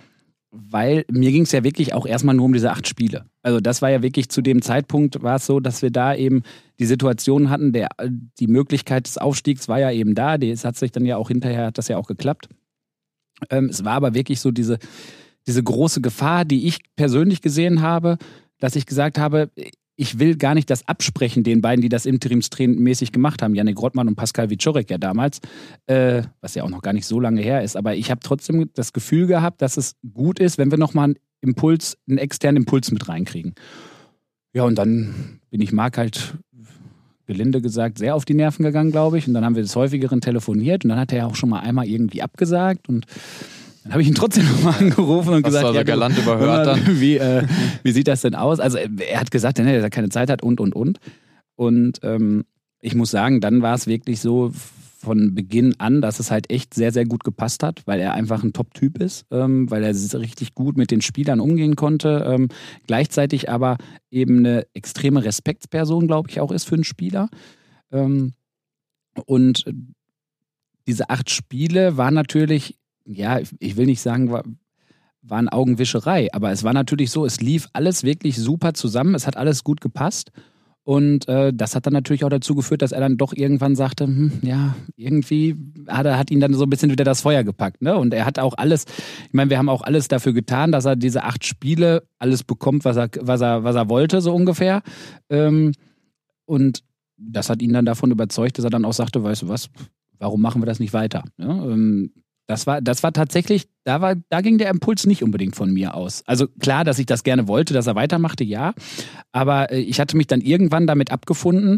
weil 0.51 1.05
mir 1.11 1.31
ging 1.31 1.43
es 1.43 1.51
ja 1.51 1.63
wirklich 1.63 1.93
auch 1.93 2.05
erstmal 2.05 2.35
nur 2.35 2.45
um 2.45 2.53
diese 2.53 2.71
acht 2.71 2.87
Spiele. 2.87 3.25
Also 3.43 3.59
das 3.59 3.81
war 3.81 3.89
ja 3.89 4.01
wirklich 4.01 4.29
zu 4.29 4.41
dem 4.41 4.61
Zeitpunkt 4.61 5.21
war 5.21 5.35
es 5.35 5.45
so, 5.45 5.59
dass 5.59 5.81
wir 5.81 5.91
da 5.91 6.15
eben 6.15 6.43
die 6.79 6.85
Situation 6.85 7.49
hatten, 7.49 7.71
der, 7.71 7.89
die 8.39 8.47
Möglichkeit 8.47 9.05
des 9.05 9.17
Aufstiegs 9.17 9.67
war 9.67 9.79
ja 9.79 9.91
eben 9.91 10.15
da. 10.15 10.35
Es 10.35 10.65
hat 10.65 10.75
sich 10.75 10.91
dann 10.91 11.05
ja 11.05 11.17
auch 11.17 11.27
hinterher, 11.27 11.67
hat 11.67 11.77
das 11.77 11.87
ja 11.87 11.97
auch 11.97 12.07
geklappt. 12.07 12.49
Ähm, 13.49 13.65
es 13.65 13.85
war 13.85 13.93
aber 13.93 14.13
wirklich 14.13 14.39
so 14.39 14.51
diese, 14.51 14.79
diese 15.45 15.63
große 15.63 16.01
Gefahr, 16.01 16.45
die 16.45 16.67
ich 16.67 16.79
persönlich 16.95 17.41
gesehen 17.41 17.81
habe, 17.81 18.17
dass 18.59 18.75
ich 18.75 18.85
gesagt 18.85 19.17
habe, 19.17 19.49
ich 19.99 20.17
will 20.17 20.37
gar 20.37 20.55
nicht 20.55 20.69
das 20.69 20.87
absprechen, 20.87 21.43
den 21.43 21.59
beiden, 21.59 21.81
die 21.81 21.89
das 21.89 22.05
interimsmäßig 22.05 23.11
gemacht 23.11 23.41
haben, 23.41 23.53
Janik 23.53 23.75
Grottmann 23.75 24.07
und 24.07 24.15
Pascal 24.15 24.49
Wiczorek 24.49 24.89
ja 24.89 24.97
damals, 24.97 25.41
äh, 25.87 26.23
was 26.39 26.55
ja 26.55 26.63
auch 26.63 26.69
noch 26.69 26.81
gar 26.81 26.93
nicht 26.93 27.05
so 27.05 27.19
lange 27.19 27.41
her 27.41 27.63
ist. 27.63 27.75
Aber 27.75 27.95
ich 27.95 28.09
habe 28.09 28.21
trotzdem 28.23 28.69
das 28.73 28.93
Gefühl 28.93 29.27
gehabt, 29.27 29.61
dass 29.61 29.75
es 29.75 29.97
gut 30.13 30.39
ist, 30.39 30.57
wenn 30.57 30.71
wir 30.71 30.77
nochmal 30.77 31.03
einen 31.03 31.15
Impuls, 31.41 31.97
einen 32.07 32.17
externen 32.17 32.63
Impuls 32.63 32.91
mit 32.91 33.09
reinkriegen. 33.09 33.55
Ja, 34.53 34.63
und 34.63 34.75
dann 34.75 35.41
bin 35.49 35.59
ich 35.59 35.73
Marc 35.73 35.97
halt 35.97 36.33
gelinde 37.25 37.61
gesagt, 37.61 37.97
sehr 37.97 38.15
auf 38.15 38.23
die 38.23 38.35
Nerven 38.35 38.63
gegangen, 38.63 38.91
glaube 38.91 39.17
ich. 39.17 39.27
Und 39.27 39.33
dann 39.33 39.43
haben 39.43 39.55
wir 39.55 39.63
des 39.63 39.75
häufigeren 39.75 40.21
telefoniert 40.21 40.85
und 40.85 40.91
dann 40.91 40.99
hat 40.99 41.11
er 41.11 41.17
ja 41.17 41.25
auch 41.25 41.35
schon 41.35 41.49
mal 41.49 41.59
einmal 41.59 41.87
irgendwie 41.87 42.21
abgesagt 42.21 42.87
und 42.87 43.05
dann 43.83 43.93
habe 43.93 44.01
ich 44.01 44.07
ihn 44.07 44.15
trotzdem 44.15 44.45
nochmal 44.45 44.75
angerufen 44.79 45.33
und 45.33 45.45
Hast 45.45 45.53
gesagt, 45.53 45.63
du 45.63 45.67
also 45.67 45.79
ja, 45.79 45.83
du, 45.83 45.91
galant 45.91 46.17
überhört 46.17 46.41
hör 46.41 46.75
mal, 46.75 46.83
dann? 46.83 46.85
Wie, 46.99 47.17
äh, 47.17 47.43
wie 47.83 47.91
sieht 47.91 48.07
das 48.07 48.21
denn 48.21 48.35
aus? 48.35 48.59
Also 48.59 48.77
er 48.77 49.19
hat 49.19 49.31
gesagt, 49.31 49.59
dass 49.59 49.65
er 49.65 49.89
keine 49.89 50.09
Zeit 50.09 50.29
hat 50.29 50.43
und, 50.43 50.59
und, 50.59 50.75
und. 50.75 50.99
Und 51.55 51.99
ähm, 52.03 52.45
ich 52.81 52.95
muss 52.95 53.11
sagen, 53.11 53.41
dann 53.41 53.61
war 53.61 53.75
es 53.75 53.87
wirklich 53.87 54.19
so 54.21 54.51
von 54.99 55.33
Beginn 55.33 55.75
an, 55.79 56.01
dass 56.01 56.19
es 56.19 56.29
halt 56.29 56.51
echt 56.51 56.73
sehr, 56.73 56.91
sehr 56.91 57.05
gut 57.05 57.23
gepasst 57.23 57.63
hat, 57.63 57.81
weil 57.85 58.01
er 58.01 58.13
einfach 58.13 58.43
ein 58.43 58.51
Top-Typ 58.51 59.01
ist, 59.01 59.25
ähm, 59.31 59.71
weil 59.71 59.83
er 59.83 59.95
richtig 60.19 60.55
gut 60.55 60.77
mit 60.77 60.91
den 60.91 61.01
Spielern 61.01 61.39
umgehen 61.39 61.77
konnte, 61.77 62.25
ähm, 62.27 62.49
gleichzeitig 62.85 63.49
aber 63.49 63.77
eben 64.11 64.39
eine 64.39 64.67
extreme 64.73 65.23
Respektsperson, 65.23 66.07
glaube 66.07 66.29
ich, 66.29 66.41
auch 66.41 66.51
ist 66.51 66.65
für 66.65 66.75
einen 66.75 66.83
Spieler. 66.83 67.29
Ähm, 67.91 68.33
und 69.25 69.65
diese 70.85 71.09
acht 71.09 71.29
Spiele 71.29 71.95
waren 71.97 72.13
natürlich, 72.13 72.75
ja, 73.09 73.39
ich 73.59 73.77
will 73.77 73.85
nicht 73.85 74.01
sagen, 74.01 74.31
war, 74.31 74.43
waren 75.21 75.49
Augenwischerei, 75.49 76.29
aber 76.33 76.51
es 76.51 76.63
war 76.63 76.73
natürlich 76.73 77.11
so, 77.11 77.25
es 77.25 77.41
lief 77.41 77.67
alles 77.73 78.03
wirklich 78.03 78.37
super 78.37 78.73
zusammen, 78.73 79.15
es 79.15 79.27
hat 79.27 79.37
alles 79.37 79.63
gut 79.63 79.81
gepasst. 79.81 80.31
Und 80.83 81.27
äh, 81.27 81.53
das 81.53 81.75
hat 81.75 81.85
dann 81.85 81.93
natürlich 81.93 82.23
auch 82.23 82.29
dazu 82.29 82.55
geführt, 82.55 82.81
dass 82.81 82.93
er 82.93 82.99
dann 82.99 83.17
doch 83.17 83.33
irgendwann 83.33 83.75
sagte, 83.75 84.05
hm, 84.05 84.31
ja, 84.41 84.75
irgendwie 84.95 85.55
hat, 85.87 86.07
er, 86.07 86.17
hat 86.17 86.31
ihn 86.31 86.39
dann 86.39 86.53
so 86.55 86.63
ein 86.63 86.69
bisschen 86.69 86.89
wieder 86.89 87.03
das 87.03 87.21
Feuer 87.21 87.43
gepackt. 87.43 87.83
Ne? 87.83 87.95
Und 87.95 88.11
er 88.11 88.25
hat 88.25 88.39
auch 88.39 88.55
alles, 88.57 88.85
ich 89.27 89.33
meine, 89.33 89.51
wir 89.51 89.59
haben 89.59 89.69
auch 89.69 89.83
alles 89.83 90.07
dafür 90.07 90.33
getan, 90.33 90.71
dass 90.71 90.85
er 90.85 90.95
diese 90.95 91.25
acht 91.25 91.45
Spiele 91.45 92.07
alles 92.17 92.43
bekommt, 92.43 92.85
was 92.85 92.97
er, 92.97 93.09
was 93.19 93.41
er, 93.41 93.63
was 93.63 93.75
er 93.75 93.87
wollte, 93.89 94.21
so 94.21 94.33
ungefähr. 94.33 94.81
Ähm, 95.29 95.73
und 96.45 96.83
das 97.17 97.51
hat 97.51 97.61
ihn 97.61 97.73
dann 97.73 97.85
davon 97.85 98.09
überzeugt, 98.09 98.57
dass 98.57 98.65
er 98.65 98.71
dann 98.71 98.85
auch 98.85 98.93
sagte, 98.93 99.21
weißt 99.21 99.43
du 99.43 99.47
was, 99.47 99.69
warum 100.17 100.41
machen 100.41 100.59
wir 100.59 100.65
das 100.65 100.79
nicht 100.79 100.93
weiter? 100.93 101.23
Ne? 101.37 101.67
Ähm, 101.69 102.13
das 102.49 102.65
war, 102.65 102.81
das 102.81 103.03
war 103.03 103.13
tatsächlich, 103.13 103.67
da, 103.83 104.01
war, 104.01 104.15
da 104.29 104.41
ging 104.41 104.57
der 104.57 104.71
Impuls 104.71 105.05
nicht 105.05 105.23
unbedingt 105.23 105.55
von 105.55 105.71
mir 105.71 105.93
aus. 105.93 106.23
Also 106.25 106.47
klar, 106.47 106.83
dass 106.83 106.97
ich 106.97 107.05
das 107.05 107.23
gerne 107.23 107.47
wollte, 107.47 107.75
dass 107.75 107.85
er 107.85 107.93
weitermachte, 107.93 108.43
ja. 108.43 108.73
Aber 109.31 109.71
äh, 109.71 109.79
ich 109.81 109.99
hatte 109.99 110.17
mich 110.17 110.25
dann 110.25 110.41
irgendwann 110.41 110.87
damit 110.87 111.11
abgefunden, 111.11 111.77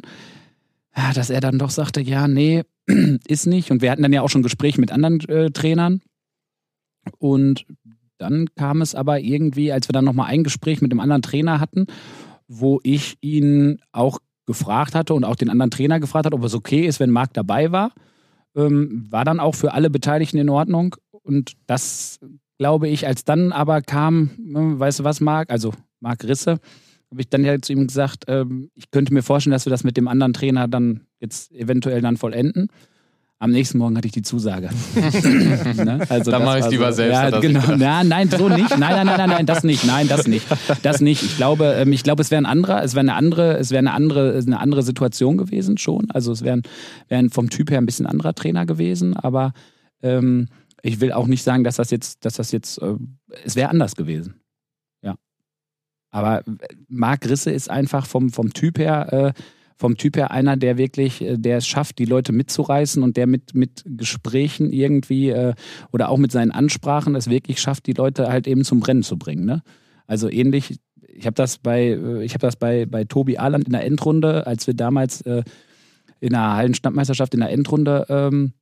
ja, 0.96 1.12
dass 1.12 1.30
er 1.30 1.42
dann 1.42 1.60
doch 1.60 1.72
sagte, 1.72 2.00
ja, 2.00 2.30
nee, 2.30 2.64
ist 3.28 3.48
nicht. 3.48 3.70
Und 3.70 3.82
wir 3.82 3.92
hatten 3.92 4.02
dann 4.02 4.14
ja 4.14 4.22
auch 4.22 4.30
schon 4.30 4.44
Gespräche 4.44 4.80
mit 4.80 4.94
anderen 4.94 5.20
äh, 5.28 5.52
Trainern. 5.52 6.00
Und 7.18 7.66
dann 8.18 8.48
kam 8.56 8.82
es 8.82 8.96
aber 8.96 9.20
irgendwie, 9.20 9.74
als 9.74 9.90
wir 9.90 9.94
dann 9.94 10.06
nochmal 10.06 10.30
ein 10.30 10.46
Gespräch 10.46 10.82
mit 10.82 10.94
einem 10.94 11.02
anderen 11.02 11.22
Trainer 11.22 11.60
hatten, 11.60 11.88
wo 12.48 12.80
ich 12.84 13.18
ihn 13.20 13.82
auch 13.92 14.20
gefragt 14.46 14.96
hatte 14.96 15.16
und 15.16 15.26
auch 15.26 15.36
den 15.36 15.50
anderen 15.50 15.72
Trainer 15.72 16.00
gefragt 16.00 16.28
hat, 16.28 16.34
ob 16.34 16.46
es 16.46 16.56
okay 16.56 16.86
ist, 16.86 17.02
wenn 17.02 17.10
Marc 17.10 17.34
dabei 17.34 17.74
war 17.74 17.92
ähm, 18.56 19.08
war 19.10 19.26
dann 19.26 19.40
auch 19.40 19.56
für 19.56 19.74
alle 19.74 19.90
Beteiligten 19.90 20.38
in 20.38 20.50
Ordnung. 20.50 20.96
Und 21.24 21.54
das, 21.68 22.20
glaube 22.58 22.88
ich, 22.88 23.08
als 23.08 23.24
dann 23.24 23.52
aber 23.52 23.82
kam, 23.82 24.32
äh, 24.40 24.80
weißt 24.80 25.00
du 25.00 25.04
was, 25.04 25.22
Marc, 25.22 25.52
also 25.52 25.74
Marc 26.00 26.24
Risse, 26.24 26.60
habe 27.12 27.22
ich 27.22 27.30
dann 27.30 27.44
ja 27.44 27.60
zu 27.62 27.74
ihm 27.74 27.88
gesagt, 27.88 28.26
ähm, 28.28 28.70
ich 28.74 28.90
könnte 28.90 29.14
mir 29.14 29.22
vorstellen, 29.22 29.52
dass 29.52 29.66
wir 29.66 29.72
das 29.72 29.84
mit 29.84 29.98
dem 29.98 30.08
anderen 30.08 30.34
Trainer 30.34 30.68
dann 30.68 31.02
jetzt 31.20 31.52
eventuell 31.52 32.02
dann 32.02 32.18
vollenden. 32.18 32.68
Am 33.42 33.50
nächsten 33.50 33.80
Morgen 33.80 33.98
hatte 33.98 34.06
ich 34.06 34.12
die 34.12 34.22
Zusage. 34.22 34.70
ne? 34.94 36.06
also 36.10 36.30
Dann 36.30 36.46
mache 36.46 36.60
ich 36.60 36.70
lieber 36.70 36.94
selbst, 36.94 37.16
Ja, 37.16 37.40
genau. 37.40 37.74
Ja, 37.74 38.04
nein, 38.04 38.30
so 38.30 38.48
nicht. 38.48 38.70
Nein, 38.78 38.80
nein, 38.80 39.06
nein, 39.08 39.18
nein, 39.18 39.30
nein, 39.30 39.46
das 39.48 39.64
nicht. 39.64 39.84
Nein, 39.84 40.08
das 40.08 40.28
nicht. 40.28 40.46
Das 40.84 41.02
nicht. 41.02 41.24
Ich 41.24 41.38
glaube, 41.38 41.74
ähm, 41.76 41.92
ich 41.92 42.04
glaube, 42.04 42.22
es 42.22 42.30
wäre 42.30 42.40
ein 42.40 42.46
anderer, 42.46 42.84
es 42.84 42.94
wäre 42.94 43.00
eine 43.00 43.16
andere, 43.16 43.58
es 43.58 43.72
wäre 43.72 43.80
eine 43.80 43.94
andere, 43.94 44.38
eine 44.38 44.60
andere 44.60 44.84
Situation 44.84 45.38
gewesen 45.38 45.80
schon. 45.80 46.12
Also 46.12 46.32
es 46.32 46.44
wäre 46.44 46.62
wär 47.08 47.28
vom 47.32 47.50
Typ 47.50 47.72
her 47.72 47.80
ein 47.80 47.88
bisschen 47.88 48.06
anderer 48.06 48.36
Trainer 48.36 48.68
gewesen, 48.68 49.18
aber 49.18 49.54
ähm, 50.04 50.48
ich 50.84 51.02
will 51.02 51.12
auch 51.12 51.26
nicht 51.26 51.42
sagen, 51.42 51.64
dass 51.64 51.78
das 51.78 51.90
jetzt, 51.90 52.24
dass 52.26 52.36
das 52.36 52.52
jetzt, 52.52 52.80
äh, 52.80 52.94
es 53.44 53.56
wäre 53.56 53.70
anders 53.70 53.96
gewesen. 53.96 54.36
Ja. 55.02 55.16
Aber 56.12 56.44
Marc 56.90 57.28
Risse 57.28 57.50
ist 57.50 57.72
einfach 57.72 58.06
vom, 58.06 58.30
vom 58.30 58.54
Typ 58.54 58.78
her, 58.78 59.34
äh, 59.36 59.42
vom 59.82 59.98
Typ 59.98 60.16
her 60.16 60.30
einer, 60.30 60.58
der 60.58 60.78
wirklich, 60.78 61.22
äh, 61.22 61.38
der 61.38 61.58
es 61.58 61.68
schafft, 61.68 61.98
die 61.98 62.06
Leute 62.06 62.32
mitzureißen 62.32 63.02
und 63.02 63.18
der 63.18 63.26
mit, 63.26 63.56
mit 63.56 63.84
Gesprächen 63.86 64.72
irgendwie 64.72 65.32
äh, 65.32 65.56
oder 65.92 66.10
auch 66.10 66.18
mit 66.18 66.32
seinen 66.32 66.52
Ansprachen 66.52 67.16
es 67.16 67.30
wirklich 67.30 67.60
schafft, 67.60 67.88
die 67.88 67.94
Leute 67.94 68.30
halt 68.30 68.48
eben 68.48 68.64
zum 68.64 68.80
Brennen 68.80 69.02
zu 69.02 69.18
bringen. 69.18 69.44
Ne? 69.44 69.64
Also 70.06 70.30
ähnlich, 70.30 70.80
ich 71.08 71.26
habe 71.26 71.34
das 71.34 71.58
bei, 71.58 71.88
äh, 71.88 72.24
ich 72.24 72.36
habe 72.36 72.46
das 72.46 72.56
bei, 72.56 72.86
bei 72.86 73.04
Tobi 73.06 73.40
Ahland 73.40 73.66
in 73.66 73.74
der 73.74 73.84
Endrunde, 73.84 74.46
als 74.46 74.68
wir 74.68 74.76
damals 74.76 75.22
in 75.22 76.30
der 76.30 76.56
Hallenstadtmeisterschaft 76.56 77.34
in 77.34 77.40
der 77.40 77.50
Endrunde 77.50 78.06
ähm, 78.08 78.54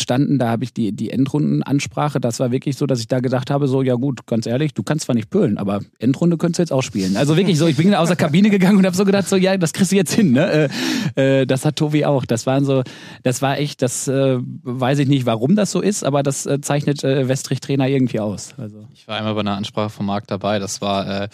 standen, 0.00 0.38
da 0.38 0.48
habe 0.48 0.64
ich 0.64 0.72
die, 0.72 0.92
die 0.92 1.10
Endrundenansprache, 1.10 2.20
das 2.20 2.40
war 2.40 2.50
wirklich 2.50 2.76
so, 2.76 2.86
dass 2.86 3.00
ich 3.00 3.08
da 3.08 3.20
gedacht 3.20 3.50
habe, 3.50 3.68
so, 3.68 3.82
ja 3.82 3.94
gut, 3.94 4.26
ganz 4.26 4.46
ehrlich, 4.46 4.74
du 4.74 4.82
kannst 4.82 5.06
zwar 5.06 5.14
nicht 5.14 5.30
pölen, 5.30 5.58
aber 5.58 5.80
Endrunde 5.98 6.36
könntest 6.36 6.58
du 6.58 6.62
jetzt 6.62 6.72
auch 6.72 6.82
spielen. 6.82 7.16
Also 7.16 7.36
wirklich 7.36 7.58
so, 7.58 7.66
ich 7.66 7.76
bin 7.76 7.94
aus 7.94 8.08
der 8.08 8.16
Kabine 8.16 8.50
gegangen 8.50 8.78
und 8.78 8.86
habe 8.86 8.96
so 8.96 9.04
gedacht, 9.04 9.28
so, 9.28 9.36
ja, 9.36 9.56
das 9.56 9.72
kriegst 9.72 9.92
du 9.92 9.96
jetzt 9.96 10.12
hin, 10.12 10.32
ne? 10.32 10.70
Äh, 11.16 11.40
äh, 11.40 11.46
das 11.46 11.64
hat 11.64 11.76
Tobi 11.76 12.04
auch. 12.04 12.24
Das 12.24 12.46
waren 12.46 12.64
so, 12.64 12.82
das 13.22 13.42
war 13.42 13.58
echt, 13.58 13.82
das 13.82 14.08
äh, 14.08 14.38
weiß 14.40 14.98
ich 15.00 15.08
nicht, 15.08 15.26
warum 15.26 15.56
das 15.56 15.70
so 15.70 15.80
ist, 15.80 16.04
aber 16.04 16.22
das 16.22 16.46
äh, 16.46 16.60
zeichnet 16.60 17.04
äh, 17.04 17.28
Westrich-Trainer 17.28 17.88
irgendwie 17.88 18.20
aus. 18.20 18.54
Also. 18.58 18.86
Ich 18.94 19.08
war 19.08 19.16
einmal 19.16 19.34
bei 19.34 19.40
einer 19.40 19.56
Ansprache 19.56 19.90
von 19.90 20.06
Marc 20.06 20.26
dabei, 20.26 20.58
das 20.58 20.80
war 20.80 21.24
äh, 21.24 21.28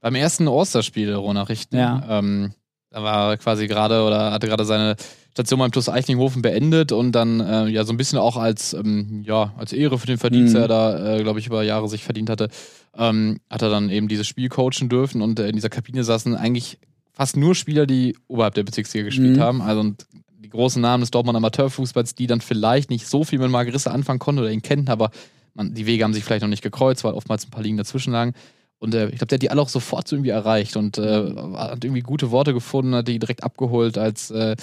beim 0.00 0.14
ersten 0.14 0.48
Osterspiel 0.48 1.12
Ronachrichten. 1.14 1.78
Ja. 1.78 2.02
Ähm, 2.08 2.52
da 2.90 3.02
war 3.02 3.36
quasi 3.36 3.66
gerade 3.66 4.02
oder 4.02 4.32
hatte 4.32 4.46
gerade 4.46 4.64
seine 4.64 4.96
Station 5.38 5.58
beim 5.60 5.72
TuS 5.72 5.88
Eichlinghofen 5.88 6.42
beendet 6.42 6.90
und 6.92 7.12
dann 7.12 7.40
äh, 7.40 7.66
ja 7.68 7.84
so 7.84 7.92
ein 7.92 7.96
bisschen 7.96 8.18
auch 8.18 8.36
als 8.36 8.74
ähm, 8.74 9.22
ja 9.24 9.52
als 9.56 9.72
Ehre 9.72 9.98
für 9.98 10.06
den 10.06 10.18
Verdienst, 10.18 10.52
Mhm. 10.54 10.58
der 10.58 10.62
er 10.62 10.68
da 10.68 11.16
äh, 11.16 11.22
glaube 11.22 11.38
ich 11.38 11.46
über 11.46 11.62
Jahre 11.62 11.88
sich 11.88 12.02
verdient 12.04 12.28
hatte, 12.30 12.48
ähm, 12.96 13.38
hat 13.48 13.62
er 13.62 13.70
dann 13.70 13.88
eben 13.90 14.08
dieses 14.08 14.26
Spiel 14.26 14.48
coachen 14.48 14.88
dürfen 14.88 15.22
und 15.22 15.38
äh, 15.38 15.48
in 15.48 15.54
dieser 15.54 15.68
Kabine 15.70 16.02
saßen 16.04 16.34
eigentlich 16.34 16.78
fast 17.12 17.36
nur 17.36 17.54
Spieler, 17.54 17.86
die 17.86 18.16
oberhalb 18.28 18.54
der 18.54 18.64
Bezirksliga 18.64 19.04
gespielt 19.04 19.36
Mhm. 19.36 19.40
haben. 19.40 19.62
Also 19.62 19.80
und 19.80 20.06
die 20.40 20.48
großen 20.50 20.80
Namen 20.82 21.00
des 21.02 21.10
Dortmund 21.10 21.36
Amateurfußballs, 21.36 22.14
die 22.14 22.26
dann 22.26 22.40
vielleicht 22.40 22.90
nicht 22.90 23.06
so 23.06 23.22
viel 23.24 23.38
mit 23.38 23.50
Margarisse 23.50 23.90
anfangen 23.90 24.18
konnten 24.18 24.40
oder 24.40 24.50
ihn 24.50 24.62
kennen, 24.62 24.88
aber 24.88 25.10
man, 25.54 25.74
die 25.74 25.86
Wege 25.86 26.04
haben 26.04 26.14
sich 26.14 26.24
vielleicht 26.24 26.42
noch 26.42 26.48
nicht 26.48 26.62
gekreuzt, 26.62 27.02
weil 27.04 27.14
oftmals 27.14 27.46
ein 27.46 27.50
paar 27.50 27.62
Ligen 27.62 27.76
dazwischen 27.76 28.12
lagen. 28.12 28.34
Und 28.80 28.94
äh, 28.94 29.08
ich 29.08 29.16
glaube, 29.18 29.26
der 29.26 29.36
hat 29.36 29.42
die 29.42 29.50
alle 29.50 29.60
auch 29.60 29.68
sofort 29.68 30.06
so 30.06 30.14
irgendwie 30.14 30.30
erreicht 30.30 30.76
und 30.76 30.98
äh, 30.98 31.34
hat 31.56 31.84
irgendwie 31.84 32.02
gute 32.02 32.30
Worte 32.30 32.54
gefunden, 32.54 32.94
hat 32.94 33.08
die 33.08 33.18
direkt 33.18 33.42
abgeholt, 33.42 33.98
als 33.98 34.30
äh, 34.30 34.54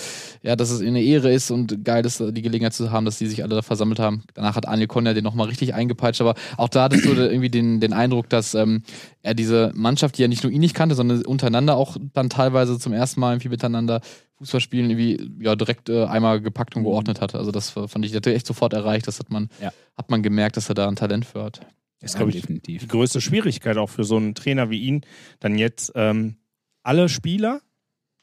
ja, 0.42 0.56
dass 0.56 0.70
es 0.70 0.82
eine 0.82 1.02
Ehre 1.04 1.34
ist 1.34 1.52
und 1.52 1.84
geil 1.84 2.06
ist, 2.06 2.24
die 2.32 2.42
Gelegenheit 2.42 2.74
zu 2.74 2.92
haben, 2.92 3.06
dass 3.06 3.18
die 3.18 3.28
sich 3.28 3.44
alle 3.44 3.56
da 3.56 3.62
versammelt 3.62 4.00
haben. 4.00 4.24
Danach 4.34 4.56
hat 4.56 4.66
Daniel 4.66 4.88
Konja 4.88 5.14
den 5.14 5.26
nochmal 5.26 5.48
richtig 5.48 5.74
eingepeitscht, 5.74 6.22
aber 6.22 6.36
auch 6.56 6.70
da 6.70 6.84
hattest 6.84 7.06
du 7.06 7.12
irgendwie 7.12 7.50
den, 7.50 7.82
den 7.82 7.92
Eindruck, 7.92 8.30
dass 8.30 8.56
ähm, 8.56 8.84
er 9.22 9.34
diese 9.34 9.72
Mannschaft, 9.76 10.18
die 10.18 10.22
ja 10.22 10.28
nicht 10.30 10.44
nur 10.44 10.52
ihn 10.52 10.62
nicht 10.62 10.76
kannte, 10.76 10.96
sondern 10.96 11.26
untereinander 11.26 11.76
auch 11.76 11.98
dann 12.14 12.30
teilweise 12.30 12.80
zum 12.80 12.94
ersten 12.94 13.20
Mal 13.20 13.34
irgendwie 13.34 13.50
miteinander 13.50 14.00
Fußball 14.38 14.62
spielen, 14.62 14.90
irgendwie 14.90 15.44
ja 15.44 15.56
direkt 15.56 15.90
äh, 15.90 16.06
einmal 16.06 16.40
gepackt 16.42 16.76
und 16.76 16.84
geordnet 16.84 17.22
hat. 17.22 17.36
Also 17.36 17.52
das 17.52 17.76
äh, 17.76 17.88
fand 17.88 18.06
ich, 18.06 18.12
der 18.12 18.20
hat 18.20 18.28
echt 18.28 18.48
sofort 18.48 18.74
erreicht. 18.74 19.08
Das 19.08 19.20
hat 19.20 19.30
man, 19.30 19.50
Ja. 19.62 19.72
hat 19.98 20.10
man 20.10 20.24
gemerkt, 20.24 20.58
dass 20.58 20.70
er 20.70 20.76
da 20.76 20.88
ein 20.88 20.96
Talent 20.96 21.26
für 21.26 21.44
hat. 21.44 21.62
Das 22.00 22.12
ist, 22.12 22.18
glaube 22.18 22.32
ich, 22.32 22.42
definitiv. 22.42 22.82
die 22.82 22.88
größte 22.88 23.22
Schwierigkeit 23.22 23.78
auch 23.78 23.90
für 23.90 24.04
so 24.04 24.18
einen 24.18 24.36
Trainer 24.36 24.70
wie 24.70 24.82
ihn, 24.82 25.02
dann 25.40 25.58
jetzt 25.58 25.92
ähm, 25.96 26.36
alle 26.84 27.10
Spieler, 27.10 27.62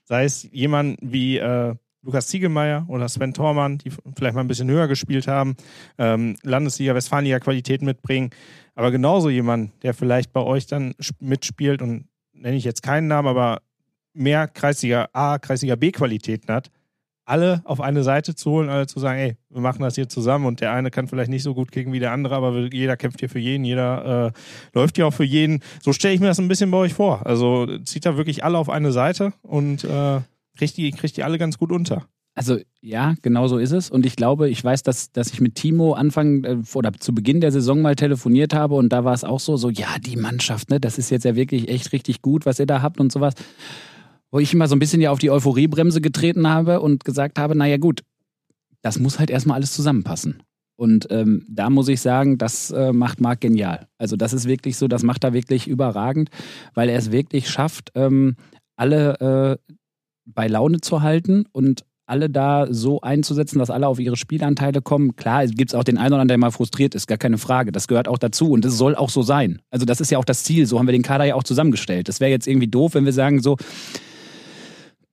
sei 0.04 0.24
es 0.24 0.48
jemand 0.52 0.98
wie 1.00 1.38
äh, 1.38 1.74
Lukas 2.02 2.26
Ziegelmeier 2.28 2.84
oder 2.88 3.08
Sven 3.08 3.32
Thormann, 3.32 3.78
die 3.78 3.90
vielleicht 4.16 4.34
mal 4.34 4.40
ein 4.40 4.48
bisschen 4.48 4.68
höher 4.68 4.88
gespielt 4.88 5.26
haben, 5.28 5.56
ähm, 5.98 6.36
Landesliga, 6.42 6.94
Westfalenliga 6.94 7.38
Qualität 7.40 7.80
mitbringen, 7.82 8.30
aber 8.74 8.90
genauso 8.90 9.30
jemand, 9.30 9.72
der 9.82 9.94
vielleicht 9.94 10.32
bei 10.32 10.40
euch 10.40 10.66
dann 10.66 10.94
sp- 10.98 11.18
mitspielt 11.20 11.80
und 11.82 12.08
nenne 12.32 12.56
ich 12.56 12.64
jetzt 12.64 12.82
keinen 12.82 13.06
Namen, 13.06 13.28
aber 13.28 13.62
mehr 14.14 14.48
Kreisliga 14.48 15.08
A, 15.12 15.38
Kreisliga 15.38 15.76
B 15.76 15.92
Qualitäten 15.92 16.52
hat, 16.52 16.70
alle 17.24 17.62
auf 17.64 17.80
eine 17.80 18.02
Seite 18.02 18.34
zu 18.34 18.50
holen, 18.50 18.68
alle 18.68 18.86
zu 18.86 18.98
sagen, 18.98 19.18
ey, 19.18 19.36
wir 19.50 19.60
machen 19.60 19.82
das 19.82 19.94
hier 19.94 20.08
zusammen 20.08 20.46
und 20.46 20.60
der 20.60 20.72
eine 20.72 20.90
kann 20.90 21.08
vielleicht 21.08 21.30
nicht 21.30 21.42
so 21.42 21.54
gut 21.54 21.70
kicken 21.70 21.92
wie 21.92 22.00
der 22.00 22.12
andere, 22.12 22.34
aber 22.34 22.72
jeder 22.72 22.96
kämpft 22.96 23.20
hier 23.20 23.28
für 23.28 23.38
jeden, 23.38 23.64
jeder 23.64 24.26
äh, 24.26 24.32
läuft 24.74 24.96
hier 24.96 25.06
auch 25.06 25.14
für 25.14 25.24
jeden. 25.24 25.60
So 25.80 25.92
stelle 25.92 26.14
ich 26.14 26.20
mir 26.20 26.26
das 26.26 26.40
ein 26.40 26.48
bisschen 26.48 26.70
bei 26.70 26.78
euch 26.78 26.94
vor. 26.94 27.26
Also 27.26 27.78
zieht 27.84 28.06
da 28.06 28.16
wirklich 28.16 28.44
alle 28.44 28.58
auf 28.58 28.68
eine 28.68 28.92
Seite 28.92 29.32
und 29.42 29.84
äh, 29.84 30.20
kriegt, 30.56 30.76
die, 30.76 30.90
kriegt 30.90 31.16
die 31.16 31.22
alle 31.22 31.38
ganz 31.38 31.58
gut 31.58 31.70
unter. 31.70 32.06
Also 32.34 32.58
ja, 32.80 33.14
genau 33.20 33.46
so 33.46 33.58
ist 33.58 33.72
es. 33.72 33.90
Und 33.90 34.06
ich 34.06 34.16
glaube, 34.16 34.48
ich 34.48 34.64
weiß, 34.64 34.82
dass, 34.82 35.12
dass 35.12 35.32
ich 35.32 35.40
mit 35.40 35.54
Timo 35.54 35.92
Anfang 35.92 36.44
äh, 36.44 36.56
oder 36.74 36.92
zu 36.94 37.14
Beginn 37.14 37.40
der 37.40 37.52
Saison 37.52 37.82
mal 37.82 37.94
telefoniert 37.94 38.54
habe 38.54 38.74
und 38.74 38.90
da 38.90 39.04
war 39.04 39.12
es 39.12 39.22
auch 39.22 39.40
so, 39.40 39.56
so, 39.56 39.68
ja, 39.68 39.98
die 40.00 40.16
Mannschaft, 40.16 40.70
ne, 40.70 40.80
das 40.80 40.98
ist 40.98 41.10
jetzt 41.10 41.24
ja 41.24 41.36
wirklich 41.36 41.68
echt 41.68 41.92
richtig 41.92 42.22
gut, 42.22 42.46
was 42.46 42.58
ihr 42.58 42.66
da 42.66 42.80
habt 42.80 43.00
und 43.00 43.12
sowas. 43.12 43.34
Wo 44.32 44.40
ich 44.40 44.52
immer 44.52 44.66
so 44.66 44.74
ein 44.74 44.80
bisschen 44.80 45.00
ja 45.00 45.12
auf 45.12 45.20
die 45.20 45.30
Euphoriebremse 45.30 46.00
getreten 46.00 46.48
habe 46.48 46.80
und 46.80 47.04
gesagt 47.04 47.38
habe, 47.38 47.54
naja 47.54 47.76
gut, 47.76 48.02
das 48.80 48.98
muss 48.98 49.20
halt 49.20 49.30
erstmal 49.30 49.56
alles 49.56 49.72
zusammenpassen. 49.72 50.42
Und 50.74 51.06
ähm, 51.10 51.44
da 51.48 51.70
muss 51.70 51.86
ich 51.88 52.00
sagen, 52.00 52.38
das 52.38 52.70
äh, 52.70 52.92
macht 52.92 53.20
Marc 53.20 53.40
genial. 53.40 53.86
Also 53.98 54.16
das 54.16 54.32
ist 54.32 54.48
wirklich 54.48 54.76
so, 54.76 54.88
das 54.88 55.04
macht 55.04 55.22
er 55.22 55.32
wirklich 55.32 55.68
überragend, 55.68 56.30
weil 56.74 56.88
er 56.88 56.98
es 56.98 57.12
wirklich 57.12 57.48
schafft, 57.48 57.90
ähm, 57.94 58.34
alle 58.74 59.58
äh, 59.68 59.72
bei 60.24 60.48
Laune 60.48 60.80
zu 60.80 61.02
halten 61.02 61.44
und 61.52 61.84
alle 62.06 62.28
da 62.28 62.66
so 62.70 63.00
einzusetzen, 63.00 63.58
dass 63.58 63.70
alle 63.70 63.86
auf 63.86 64.00
ihre 64.00 64.16
Spielanteile 64.16 64.82
kommen. 64.82 65.14
Klar, 65.14 65.44
es 65.44 65.52
gibt 65.52 65.74
auch 65.74 65.84
den 65.84 65.98
einen 65.98 66.14
oder 66.14 66.22
anderen, 66.22 66.28
der 66.28 66.38
mal 66.38 66.50
frustriert 66.50 66.94
ist, 66.94 67.06
gar 67.06 67.18
keine 67.18 67.38
Frage. 67.38 67.70
Das 67.70 67.86
gehört 67.86 68.08
auch 68.08 68.18
dazu 68.18 68.50
und 68.50 68.64
das 68.64 68.76
soll 68.76 68.96
auch 68.96 69.10
so 69.10 69.22
sein. 69.22 69.60
Also 69.70 69.86
das 69.86 70.00
ist 70.00 70.10
ja 70.10 70.18
auch 70.18 70.24
das 70.24 70.42
Ziel. 70.42 70.66
So 70.66 70.78
haben 70.78 70.86
wir 70.86 70.92
den 70.92 71.02
Kader 71.02 71.24
ja 71.24 71.34
auch 71.36 71.44
zusammengestellt. 71.44 72.08
Das 72.08 72.18
wäre 72.18 72.30
jetzt 72.30 72.48
irgendwie 72.48 72.68
doof, 72.68 72.94
wenn 72.94 73.04
wir 73.04 73.12
sagen 73.12 73.40
so, 73.40 73.56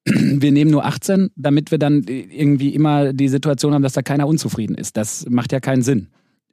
wir 0.41 0.52
nehmen 0.52 0.72
nur 0.72 0.86
18, 0.86 1.32
damit 1.36 1.72
wir 1.72 1.78
dann 1.78 2.04
irgendwie 2.08 2.74
immer 2.74 3.13
die 3.13 3.28
Situation 3.28 3.74
haben, 3.74 3.84
dass 3.84 3.93
da 3.93 4.02
keiner 4.02 4.28
unzufrieden 4.28 4.76
ist. 4.76 4.98
Das 4.98 5.26
macht 5.30 5.52
ja 5.52 5.60
keinen 5.60 5.82
Sinn. 5.82 6.08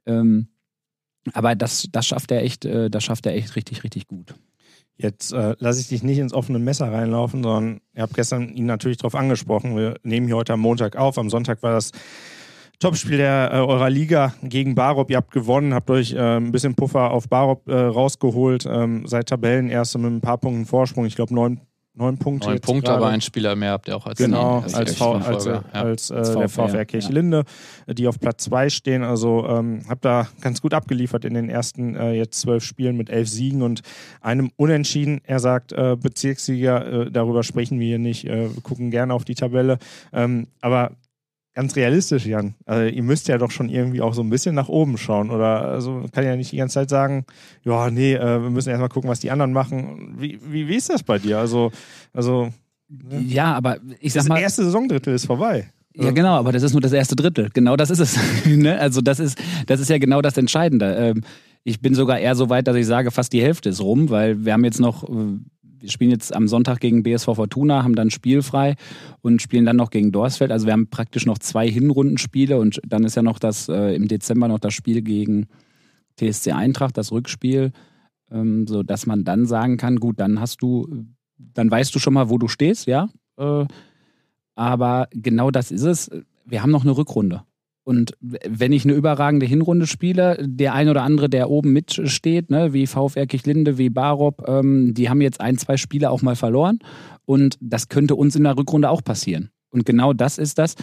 Ähm, 0.05 0.47
aber 1.33 1.55
das, 1.55 1.87
das 1.91 2.05
schafft 2.07 2.31
er 2.31 2.43
echt, 2.43 2.65
äh, 2.65 2.89
das 2.89 3.03
schafft 3.03 3.25
er 3.25 3.33
echt 3.33 3.55
richtig, 3.55 3.83
richtig 3.83 4.07
gut. 4.07 4.35
Jetzt 4.97 5.31
äh, 5.31 5.55
lasse 5.59 5.81
ich 5.81 5.89
dich 5.89 6.01
nicht 6.01 6.17
ins 6.17 6.33
offene 6.33 6.57
Messer 6.57 6.91
reinlaufen, 6.91 7.43
sondern 7.43 7.81
ihr 7.95 8.01
habt 8.01 8.15
gestern 8.15 8.49
ihn 8.49 8.65
natürlich 8.65 8.97
darauf 8.97 9.15
angesprochen. 9.15 9.75
Wir 9.75 9.95
nehmen 10.03 10.25
hier 10.25 10.35
heute 10.35 10.53
am 10.53 10.59
Montag 10.59 10.95
auf. 10.95 11.17
Am 11.19 11.29
Sonntag 11.29 11.61
war 11.61 11.73
das 11.73 11.91
Topspiel 12.79 13.17
der, 13.17 13.51
äh, 13.53 13.57
eurer 13.57 13.89
Liga 13.89 14.33
gegen 14.43 14.75
Barop. 14.75 15.11
Ihr 15.11 15.17
habt 15.17 15.31
gewonnen, 15.31 15.73
habt 15.73 15.89
euch 15.89 16.13
äh, 16.13 16.37
ein 16.37 16.51
bisschen 16.51 16.75
Puffer 16.75 17.11
auf 17.11 17.29
Barop 17.29 17.67
äh, 17.67 17.75
rausgeholt. 17.75 18.65
Ähm, 18.67 19.05
seid 19.05 19.29
Tabellenerste 19.29 19.99
mit 19.99 20.11
ein 20.11 20.21
paar 20.21 20.37
Punkten 20.37 20.65
Vorsprung. 20.65 21.05
Ich 21.05 21.15
glaube, 21.15 21.33
neun, 21.33 21.59
neun 21.97 22.17
Punkte. 22.17 22.49
Neun 22.49 22.59
Punkte, 22.59 22.91
gerade. 22.91 23.03
aber 23.03 23.13
ein 23.13 23.21
Spieler 23.21 23.55
mehr 23.55 23.71
habt 23.71 23.87
ihr 23.87 23.97
auch 23.97 24.05
als 24.05 24.17
Genau, 24.17 24.59
als 24.59 24.73
als, 24.73 24.91
die 24.91 24.97
v, 24.97 25.13
als, 25.13 25.45
ja. 25.45 25.63
als, 25.71 26.09
äh, 26.09 26.35
der 26.35 26.49
VfR, 26.49 26.85
Kirchlinde, 26.85 27.43
die 27.87 28.07
auf 28.07 28.19
Platz 28.19 28.43
2 28.45 28.69
stehen. 28.69 29.03
Also 29.03 29.45
ähm, 29.47 29.81
habe 29.89 29.99
da 30.01 30.27
ganz 30.41 30.61
gut 30.61 30.73
abgeliefert 30.73 31.25
in 31.25 31.33
den 31.33 31.49
ersten 31.49 31.95
äh, 31.95 32.13
jetzt 32.13 32.39
zwölf 32.39 32.63
Spielen 32.63 32.97
mit 32.97 33.09
elf 33.09 33.27
Siegen 33.27 33.61
und 33.61 33.81
einem 34.21 34.51
Unentschieden. 34.55 35.21
Er 35.23 35.39
sagt, 35.39 35.71
äh, 35.71 35.95
Bezirkssieger, 35.99 37.07
äh, 37.07 37.11
darüber 37.11 37.43
sprechen 37.43 37.79
wir 37.79 37.87
hier 37.87 37.99
nicht. 37.99 38.25
Äh, 38.25 38.53
wir 38.55 38.61
gucken 38.61 38.91
gerne 38.91 39.13
auf 39.13 39.25
die 39.25 39.35
Tabelle. 39.35 39.79
Ähm, 40.13 40.47
aber 40.61 40.91
ganz 41.57 41.75
realistisch, 41.75 42.27
Jan, 42.27 42.53
also 42.67 42.85
ihr 42.87 43.01
müsst 43.01 43.27
ja 43.27 43.39
doch 43.39 43.49
schon 43.49 43.67
irgendwie 43.67 43.99
auch 43.99 44.13
so 44.13 44.21
ein 44.21 44.29
bisschen 44.29 44.53
nach 44.53 44.69
oben 44.69 44.95
schauen. 44.95 45.31
Oder 45.31 45.63
also 45.63 46.05
kann 46.11 46.23
ja 46.23 46.35
nicht 46.35 46.51
die 46.51 46.57
ganze 46.57 46.75
Zeit 46.75 46.91
sagen, 46.91 47.25
ja, 47.63 47.89
nee, 47.89 48.13
äh, 48.13 48.43
wir 48.43 48.51
müssen 48.51 48.69
erstmal 48.69 48.89
gucken, 48.89 49.09
was 49.09 49.21
die 49.21 49.31
anderen 49.31 49.53
machen. 49.53 50.13
Wie, 50.19 50.39
wie, 50.47 50.67
wie 50.67 50.75
ist 50.75 50.91
das 50.91 51.01
bei 51.01 51.17
dir? 51.17 51.39
Also, 51.39 51.71
also 52.13 52.49
Ja, 53.25 53.55
aber 53.55 53.77
ich 53.99 54.13
sag 54.13 54.19
das 54.19 54.29
mal. 54.29 54.39
erste 54.39 54.65
Saisondrittel 54.65 55.15
ist 55.15 55.25
vorbei. 55.25 55.71
Ja, 55.95 56.11
genau, 56.11 56.35
aber 56.35 56.51
das 56.51 56.61
ist 56.61 56.73
nur 56.73 56.81
das 56.81 56.93
erste 56.93 57.15
Drittel. 57.15 57.49
Genau 57.51 57.75
das 57.75 57.89
ist 57.89 58.01
es. 58.01 58.19
ne? 58.45 58.77
Also 58.77 59.01
das 59.01 59.19
ist, 59.19 59.39
das 59.65 59.79
ist 59.79 59.89
ja 59.89 59.97
genau 59.97 60.21
das 60.21 60.37
Entscheidende. 60.37 60.93
Ähm, 60.93 61.23
ich 61.63 61.81
bin 61.81 61.95
sogar 61.95 62.19
eher 62.19 62.35
so 62.35 62.51
weit, 62.51 62.67
dass 62.67 62.75
ich 62.75 62.85
sage, 62.85 63.09
fast 63.09 63.33
die 63.33 63.41
Hälfte 63.41 63.69
ist 63.69 63.81
rum, 63.81 64.11
weil 64.11 64.45
wir 64.45 64.53
haben 64.53 64.63
jetzt 64.63 64.79
noch, 64.79 65.09
äh, 65.09 65.39
wir 65.79 65.89
spielen 65.89 66.11
jetzt 66.11 66.35
am 66.35 66.47
Sonntag 66.47 66.79
gegen 66.79 67.03
BSV 67.03 67.35
Fortuna, 67.35 67.83
haben 67.83 67.95
dann 67.95 68.09
spielfrei 68.09 68.75
und 69.21 69.41
spielen 69.41 69.65
dann 69.65 69.75
noch 69.75 69.89
gegen 69.89 70.11
Dorsfeld. 70.11 70.51
Also 70.51 70.65
wir 70.65 70.73
haben 70.73 70.89
praktisch 70.89 71.25
noch 71.25 71.37
zwei 71.37 71.69
Hinrundenspiele 71.69 72.59
und 72.59 72.79
dann 72.87 73.03
ist 73.03 73.15
ja 73.15 73.21
noch 73.21 73.39
das 73.39 73.69
äh, 73.69 73.95
im 73.95 74.07
Dezember 74.07 74.47
noch 74.47 74.59
das 74.59 74.73
Spiel 74.73 75.01
gegen 75.01 75.47
TSC 76.17 76.51
Eintracht, 76.51 76.97
das 76.97 77.11
Rückspiel, 77.11 77.71
ähm, 78.31 78.67
so 78.67 78.83
dass 78.83 79.05
man 79.05 79.23
dann 79.23 79.45
sagen 79.45 79.77
kann, 79.77 79.97
gut, 79.97 80.19
dann 80.19 80.39
hast 80.39 80.61
du, 80.61 80.87
dann 81.37 81.69
weißt 81.69 81.93
du 81.93 81.99
schon 81.99 82.13
mal, 82.13 82.29
wo 82.29 82.37
du 82.37 82.47
stehst, 82.47 82.87
ja. 82.87 83.09
Äh, 83.37 83.65
aber 84.55 85.07
genau 85.11 85.51
das 85.51 85.71
ist 85.71 85.83
es. 85.83 86.09
Wir 86.45 86.63
haben 86.63 86.71
noch 86.71 86.83
eine 86.83 86.97
Rückrunde. 86.97 87.43
Und 87.87 88.17
wenn 88.19 88.73
ich 88.73 88.83
eine 88.83 88.95
überragende 88.95 89.45
Hinrunde 89.45 89.87
spiele, 89.87 90.37
der 90.45 90.73
ein 90.73 90.89
oder 90.89 91.03
andere, 91.03 91.29
der 91.29 91.49
oben 91.49 91.71
mitsteht, 91.71 92.49
ne, 92.49 92.73
wie 92.73 92.85
VfR 92.85 93.25
Kirchlinde, 93.27 93.77
wie 93.77 93.89
Barop, 93.89 94.43
ähm, 94.45 94.93
die 94.93 95.09
haben 95.09 95.21
jetzt 95.21 95.39
ein, 95.39 95.57
zwei 95.57 95.77
Spiele 95.77 96.11
auch 96.11 96.21
mal 96.21 96.35
verloren. 96.35 96.79
Und 97.23 97.57
das 97.61 97.87
könnte 97.87 98.15
uns 98.15 98.35
in 98.35 98.43
der 98.43 98.57
Rückrunde 98.57 98.89
auch 98.89 99.01
passieren. 99.01 99.51
Und 99.69 99.85
genau 99.85 100.11
das 100.11 100.37
ist 100.37 100.57
das, 100.57 100.75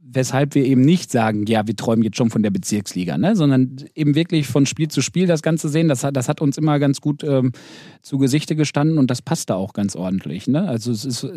weshalb 0.00 0.54
wir 0.54 0.64
eben 0.64 0.80
nicht 0.80 1.10
sagen, 1.10 1.44
ja, 1.44 1.66
wir 1.66 1.76
träumen 1.76 2.02
jetzt 2.02 2.16
schon 2.16 2.30
von 2.30 2.42
der 2.42 2.50
Bezirksliga, 2.50 3.18
ne? 3.18 3.36
sondern 3.36 3.76
eben 3.94 4.14
wirklich 4.14 4.46
von 4.46 4.64
Spiel 4.64 4.88
zu 4.88 5.02
Spiel 5.02 5.26
das 5.26 5.42
Ganze 5.42 5.68
sehen. 5.68 5.88
Das 5.88 6.04
hat, 6.04 6.16
das 6.16 6.26
hat 6.26 6.40
uns 6.40 6.56
immer 6.56 6.78
ganz 6.78 7.02
gut 7.02 7.22
ähm, 7.22 7.52
zu 8.00 8.16
Gesichte 8.16 8.56
gestanden 8.56 8.96
und 8.96 9.10
das 9.10 9.20
passte 9.20 9.56
auch 9.56 9.74
ganz 9.74 9.94
ordentlich. 9.94 10.46
Ne? 10.46 10.66
Also 10.66 10.90
es 10.90 11.04
ist, 11.04 11.28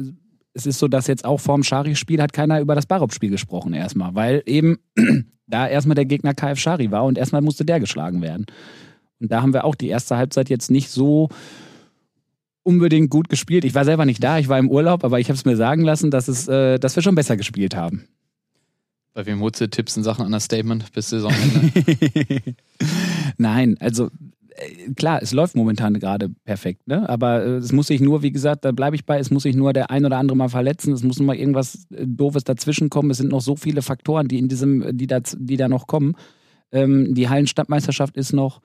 es 0.54 0.66
ist 0.66 0.80
so, 0.80 0.88
dass 0.88 1.08
jetzt 1.08 1.26
auch 1.26 1.40
vorm 1.40 1.64
Schari-Spiel 1.64 2.22
hat 2.22 2.34
keiner 2.34 2.60
über 2.60 2.76
das 2.76 2.86
Barop-Spiel 2.86 3.30
gesprochen 3.30 3.74
erstmal, 3.74 4.16
weil 4.16 4.44
eben 4.46 4.80
da 5.48 5.68
erstmal 5.68 5.96
der 5.96 6.06
Gegner 6.06 6.34
KF 6.34 6.60
Schari 6.60 6.92
war 6.92 7.06
und 7.06 7.18
erstmal 7.18 7.42
musste 7.42 7.66
der 7.66 7.80
geschlagen 7.80 8.22
werden. 8.22 8.46
Und 9.20 9.32
da 9.32 9.42
haben 9.42 9.54
wir 9.54 9.66
auch 9.66 9.76
die 9.76 9.88
erste 9.90 10.18
Halbzeit 10.18 10.50
jetzt 10.50 10.72
nicht 10.72 10.90
so 10.90 11.30
unbedingt 12.64 13.10
gut 13.10 13.30
gespielt. 13.30 13.66
Ich 13.66 13.76
war 13.76 13.86
selber 13.86 14.06
nicht 14.06 14.24
da, 14.24 14.38
ich 14.40 14.48
war 14.48 14.60
im 14.60 14.70
Urlaub, 14.70 15.04
aber 15.04 15.20
ich 15.20 15.28
habe 15.28 15.36
es 15.36 15.46
mir 15.46 15.56
sagen 15.56 15.84
lassen, 15.84 16.12
dass, 16.12 16.28
es, 16.28 16.48
äh, 16.48 16.78
dass 16.80 16.96
wir 16.96 17.04
schon 17.04 17.16
besser 17.16 17.38
gespielt 17.38 17.76
haben. 17.76 18.08
Bei 19.14 19.26
wem 19.26 19.42
holst 19.42 19.60
du 19.60 19.70
Tipps 19.70 19.98
in 19.98 20.04
Sachen 20.04 20.26
Understatement 20.26 20.92
bis 20.94 21.10
Saisonende? 21.10 21.72
Nein, 23.38 23.76
also 23.80 24.10
klar, 24.96 25.22
es 25.22 25.34
läuft 25.34 25.56
momentan 25.56 26.00
gerade 26.00 26.30
perfekt, 26.30 26.88
ne? 26.88 27.08
Aber 27.10 27.44
äh, 27.44 27.50
es 27.58 27.72
muss 27.72 27.88
sich 27.88 28.02
nur, 28.02 28.22
wie 28.22 28.32
gesagt, 28.32 28.66
da 28.66 28.72
bleibe 28.72 28.96
ich 28.96 29.06
bei, 29.06 29.20
es 29.20 29.32
muss 29.32 29.44
sich 29.44 29.56
nur 29.56 29.74
der 29.74 29.92
ein 29.92 30.06
oder 30.06 30.18
andere 30.18 30.38
mal 30.38 30.50
verletzen, 30.50 30.94
es 30.94 31.04
muss 31.04 31.20
nur 31.20 31.28
mal 31.28 31.36
irgendwas 31.36 31.88
äh, 31.92 32.06
Doofes 32.06 32.44
dazwischen 32.44 32.90
kommen. 32.90 33.12
Es 33.12 33.18
sind 33.18 33.32
noch 33.32 33.42
so 33.42 33.56
viele 33.56 33.82
Faktoren, 33.82 34.28
die 34.28 34.40
in 34.40 34.48
diesem, 34.48 34.98
die 34.98 35.08
da, 35.08 35.20
die 35.20 35.58
da 35.58 35.68
noch 35.68 35.88
kommen. 35.88 36.16
Ähm, 36.72 37.14
die 37.16 37.30
Hallenstadtmeisterschaft 37.30 38.16
ist 38.18 38.34
noch, 38.34 38.62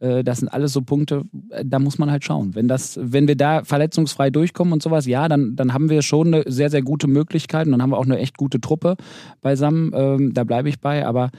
äh, 0.00 0.22
das 0.22 0.38
sind 0.38 0.48
alles 0.48 0.72
so 0.72 0.82
Punkte, 0.82 1.24
äh, 1.50 1.64
da 1.64 1.78
muss 1.78 1.98
man 1.98 2.10
halt 2.10 2.24
schauen. 2.24 2.54
Wenn 2.54 2.68
das, 2.68 2.98
wenn 3.02 3.28
wir 3.28 3.36
da 3.36 3.64
verletzungsfrei 3.64 4.30
durchkommen 4.30 4.72
und 4.72 4.82
sowas, 4.82 5.06
ja, 5.06 5.28
dann, 5.28 5.56
dann 5.56 5.72
haben 5.72 5.90
wir 5.90 6.02
schon 6.02 6.34
eine 6.34 6.44
sehr, 6.50 6.70
sehr 6.70 6.82
gute 6.82 7.08
Möglichkeit 7.08 7.66
und 7.66 7.72
dann 7.72 7.82
haben 7.82 7.90
wir 7.90 7.98
auch 7.98 8.04
eine 8.04 8.18
echt 8.18 8.36
gute 8.36 8.60
Truppe 8.60 8.96
beisammen. 9.40 9.92
Ähm, 9.94 10.34
da 10.34 10.44
bleibe 10.44 10.68
ich 10.68 10.80
bei, 10.80 11.06
aber 11.06 11.30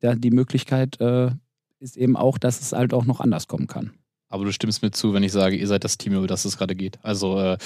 da, 0.00 0.14
die 0.14 0.30
Möglichkeit 0.30 1.00
äh, 1.00 1.30
ist 1.80 1.96
eben 1.96 2.16
auch, 2.16 2.38
dass 2.38 2.60
es 2.60 2.72
halt 2.72 2.92
auch 2.94 3.04
noch 3.04 3.20
anders 3.20 3.46
kommen 3.48 3.66
kann. 3.66 3.92
Aber 4.28 4.44
du 4.44 4.52
stimmst 4.52 4.82
mir 4.82 4.90
zu, 4.92 5.12
wenn 5.12 5.22
ich 5.24 5.32
sage, 5.32 5.56
ihr 5.56 5.66
seid 5.66 5.82
das 5.82 5.98
Team, 5.98 6.12
über 6.14 6.26
das 6.26 6.44
es 6.44 6.56
gerade 6.56 6.76
geht. 6.76 6.98
Also 7.02 7.40
äh, 7.40 7.58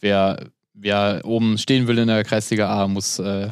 wer, 0.00 0.46
wer 0.74 1.22
oben 1.24 1.58
stehen 1.58 1.88
will 1.88 1.98
in 1.98 2.06
der 2.08 2.22
Kreisliga 2.22 2.68
A, 2.70 2.86
muss, 2.86 3.18
äh, 3.18 3.48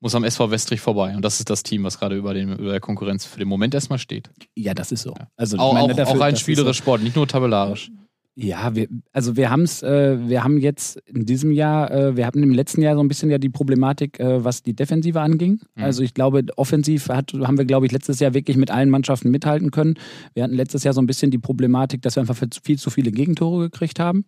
muss 0.00 0.14
am 0.14 0.24
SV 0.24 0.50
Westrich 0.50 0.80
vorbei. 0.80 1.14
Und 1.16 1.22
das 1.22 1.38
ist 1.40 1.48
das 1.48 1.62
Team, 1.62 1.84
was 1.84 1.98
gerade 1.98 2.16
über, 2.16 2.34
den, 2.34 2.52
über 2.58 2.72
der 2.72 2.80
Konkurrenz 2.80 3.24
für 3.24 3.38
den 3.38 3.48
Moment 3.48 3.72
erstmal 3.74 3.98
steht. 3.98 4.28
Ja, 4.54 4.74
das 4.74 4.92
ist 4.92 5.02
so. 5.02 5.14
Also, 5.36 5.56
auch, 5.58 5.72
meine, 5.72 5.92
auch, 5.92 5.96
dafür- 5.96 6.16
auch 6.16 6.20
rein 6.20 6.36
spielerisch 6.36 6.76
so. 6.78 6.82
Sport, 6.82 7.02
nicht 7.02 7.16
nur 7.16 7.26
tabellarisch. 7.26 7.90
Ja, 8.36 8.74
wir, 8.74 8.88
also 9.12 9.36
wir 9.36 9.50
haben 9.50 9.62
es, 9.62 9.82
äh, 9.82 10.16
wir 10.28 10.44
haben 10.44 10.58
jetzt 10.58 10.96
in 11.06 11.26
diesem 11.26 11.50
Jahr, 11.50 11.90
äh, 11.90 12.16
wir 12.16 12.26
hatten 12.26 12.42
im 12.42 12.52
letzten 12.52 12.80
Jahr 12.80 12.94
so 12.94 13.00
ein 13.02 13.08
bisschen 13.08 13.28
ja 13.30 13.38
die 13.38 13.48
Problematik, 13.48 14.18
äh, 14.20 14.42
was 14.44 14.62
die 14.62 14.72
Defensive 14.72 15.20
anging. 15.20 15.60
Mhm. 15.74 15.82
Also 15.82 16.02
ich 16.02 16.14
glaube, 16.14 16.44
offensiv 16.56 17.08
hat, 17.08 17.32
haben 17.34 17.58
wir, 17.58 17.64
glaube 17.64 17.86
ich, 17.86 17.92
letztes 17.92 18.20
Jahr 18.20 18.32
wirklich 18.32 18.56
mit 18.56 18.70
allen 18.70 18.88
Mannschaften 18.88 19.30
mithalten 19.30 19.70
können. 19.70 19.94
Wir 20.32 20.44
hatten 20.44 20.54
letztes 20.54 20.84
Jahr 20.84 20.94
so 20.94 21.02
ein 21.02 21.06
bisschen 21.06 21.30
die 21.30 21.38
Problematik, 21.38 22.02
dass 22.02 22.16
wir 22.16 22.20
einfach 22.22 22.38
viel 22.62 22.78
zu 22.78 22.88
viele 22.88 23.10
Gegentore 23.10 23.68
gekriegt 23.68 23.98
haben. 23.98 24.24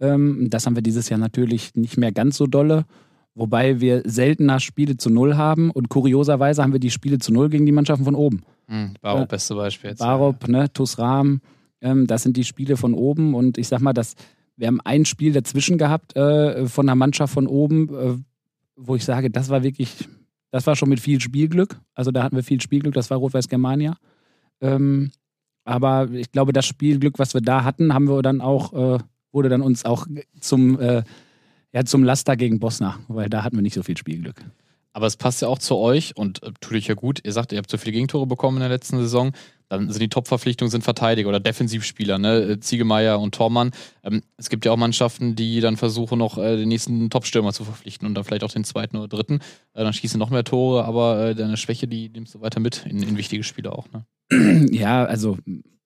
Ähm, 0.00 0.48
das 0.50 0.66
haben 0.66 0.74
wir 0.74 0.82
dieses 0.82 1.08
Jahr 1.08 1.20
natürlich 1.20 1.74
nicht 1.74 1.96
mehr 1.96 2.12
ganz 2.12 2.36
so 2.36 2.46
dolle. 2.46 2.86
Wobei 3.36 3.80
wir 3.80 4.02
seltener 4.04 4.60
Spiele 4.60 4.96
zu 4.96 5.10
Null 5.10 5.36
haben 5.36 5.70
und 5.70 5.88
kurioserweise 5.88 6.62
haben 6.62 6.72
wir 6.72 6.80
die 6.80 6.90
Spiele 6.90 7.18
zu 7.18 7.32
Null 7.32 7.48
gegen 7.50 7.66
die 7.66 7.72
Mannschaften 7.72 8.04
von 8.04 8.14
oben. 8.14 8.42
Mhm, 8.68 8.94
Barrow, 9.00 9.22
Äh, 9.22 9.26
beste 9.26 9.54
Beispiel 9.54 9.90
jetzt. 9.90 9.98
Barop, 9.98 10.48
ne, 10.48 10.72
Tusram, 10.72 11.40
ähm, 11.84 12.06
das 12.08 12.24
sind 12.24 12.36
die 12.36 12.44
Spiele 12.44 12.76
von 12.76 12.94
oben 12.94 13.34
und 13.34 13.58
ich 13.58 13.68
sag 13.68 13.80
mal, 13.80 13.92
das, 13.92 14.14
wir 14.56 14.66
haben 14.66 14.80
ein 14.80 15.04
Spiel 15.04 15.32
dazwischen 15.32 15.78
gehabt 15.78 16.16
äh, 16.16 16.66
von 16.66 16.86
der 16.86 16.96
Mannschaft 16.96 17.32
von 17.32 17.46
oben, 17.46 17.88
äh, 17.94 18.16
wo 18.74 18.96
ich 18.96 19.04
sage, 19.04 19.30
das 19.30 19.50
war 19.50 19.62
wirklich, 19.62 20.08
das 20.50 20.66
war 20.66 20.74
schon 20.74 20.88
mit 20.88 20.98
viel 20.98 21.20
Spielglück. 21.20 21.78
Also 21.94 22.10
da 22.10 22.24
hatten 22.24 22.36
wir 22.36 22.42
viel 22.42 22.60
Spielglück, 22.60 22.94
das 22.94 23.10
war 23.10 23.18
Rot-Weiß 23.18 23.48
Germania. 23.48 23.96
Ähm, 24.60 25.12
aber 25.64 26.10
ich 26.10 26.32
glaube, 26.32 26.52
das 26.52 26.66
Spielglück, 26.66 27.18
was 27.18 27.34
wir 27.34 27.40
da 27.40 27.64
hatten, 27.64 27.94
haben 27.94 28.08
wir 28.08 28.22
dann 28.22 28.40
auch, 28.40 28.72
äh, 28.72 28.98
wurde 29.30 29.48
dann 29.48 29.62
uns 29.62 29.84
auch 29.84 30.06
zum, 30.40 30.80
äh, 30.80 31.04
ja, 31.72 31.84
zum 31.84 32.02
Laster 32.02 32.36
gegen 32.36 32.60
Bosna, 32.60 32.98
weil 33.08 33.28
da 33.28 33.44
hatten 33.44 33.56
wir 33.56 33.62
nicht 33.62 33.74
so 33.74 33.82
viel 33.82 33.96
Spielglück. 33.96 34.36
Aber 34.94 35.06
es 35.06 35.16
passt 35.16 35.42
ja 35.42 35.48
auch 35.48 35.58
zu 35.58 35.76
euch 35.76 36.16
und 36.16 36.42
äh, 36.42 36.52
tut 36.60 36.76
euch 36.76 36.86
ja 36.86 36.94
gut. 36.94 37.20
Ihr 37.24 37.32
sagt, 37.32 37.52
ihr 37.52 37.58
habt 37.58 37.70
so 37.70 37.76
viele 37.76 37.92
Gegentore 37.92 38.26
bekommen 38.26 38.58
in 38.58 38.60
der 38.60 38.70
letzten 38.70 38.96
Saison. 38.98 39.32
Dann 39.68 39.90
sind 39.90 40.00
die 40.00 40.08
Top-Verpflichtungen 40.08 40.70
sind 40.70 40.84
Verteidiger 40.84 41.28
oder 41.28 41.40
Defensivspieler, 41.40 42.18
ne? 42.18 42.38
Äh, 42.42 42.60
Ziegemeier 42.60 43.18
und 43.18 43.34
Tormann. 43.34 43.72
Ähm, 44.04 44.22
es 44.36 44.50
gibt 44.50 44.64
ja 44.64 44.70
auch 44.70 44.76
Mannschaften, 44.76 45.34
die 45.34 45.60
dann 45.60 45.76
versuchen, 45.76 46.18
noch 46.18 46.38
äh, 46.38 46.56
den 46.56 46.68
nächsten 46.68 47.10
Top-Stürmer 47.10 47.52
zu 47.52 47.64
verpflichten 47.64 48.06
und 48.06 48.14
dann 48.14 48.22
vielleicht 48.22 48.44
auch 48.44 48.52
den 48.52 48.62
zweiten 48.62 48.96
oder 48.96 49.08
dritten. 49.08 49.40
Äh, 49.72 49.82
dann 49.82 49.92
schießen 49.92 50.18
noch 50.18 50.30
mehr 50.30 50.44
Tore, 50.44 50.84
aber 50.84 51.30
äh, 51.30 51.34
deine 51.34 51.56
Schwäche, 51.56 51.88
die 51.88 52.08
nimmst 52.08 52.36
du 52.36 52.40
weiter 52.40 52.60
mit 52.60 52.86
in, 52.86 53.02
in 53.02 53.16
wichtige 53.16 53.42
Spiele 53.42 53.72
auch, 53.72 53.88
ne? 53.90 54.06
Ja, 54.70 55.04
also 55.04 55.38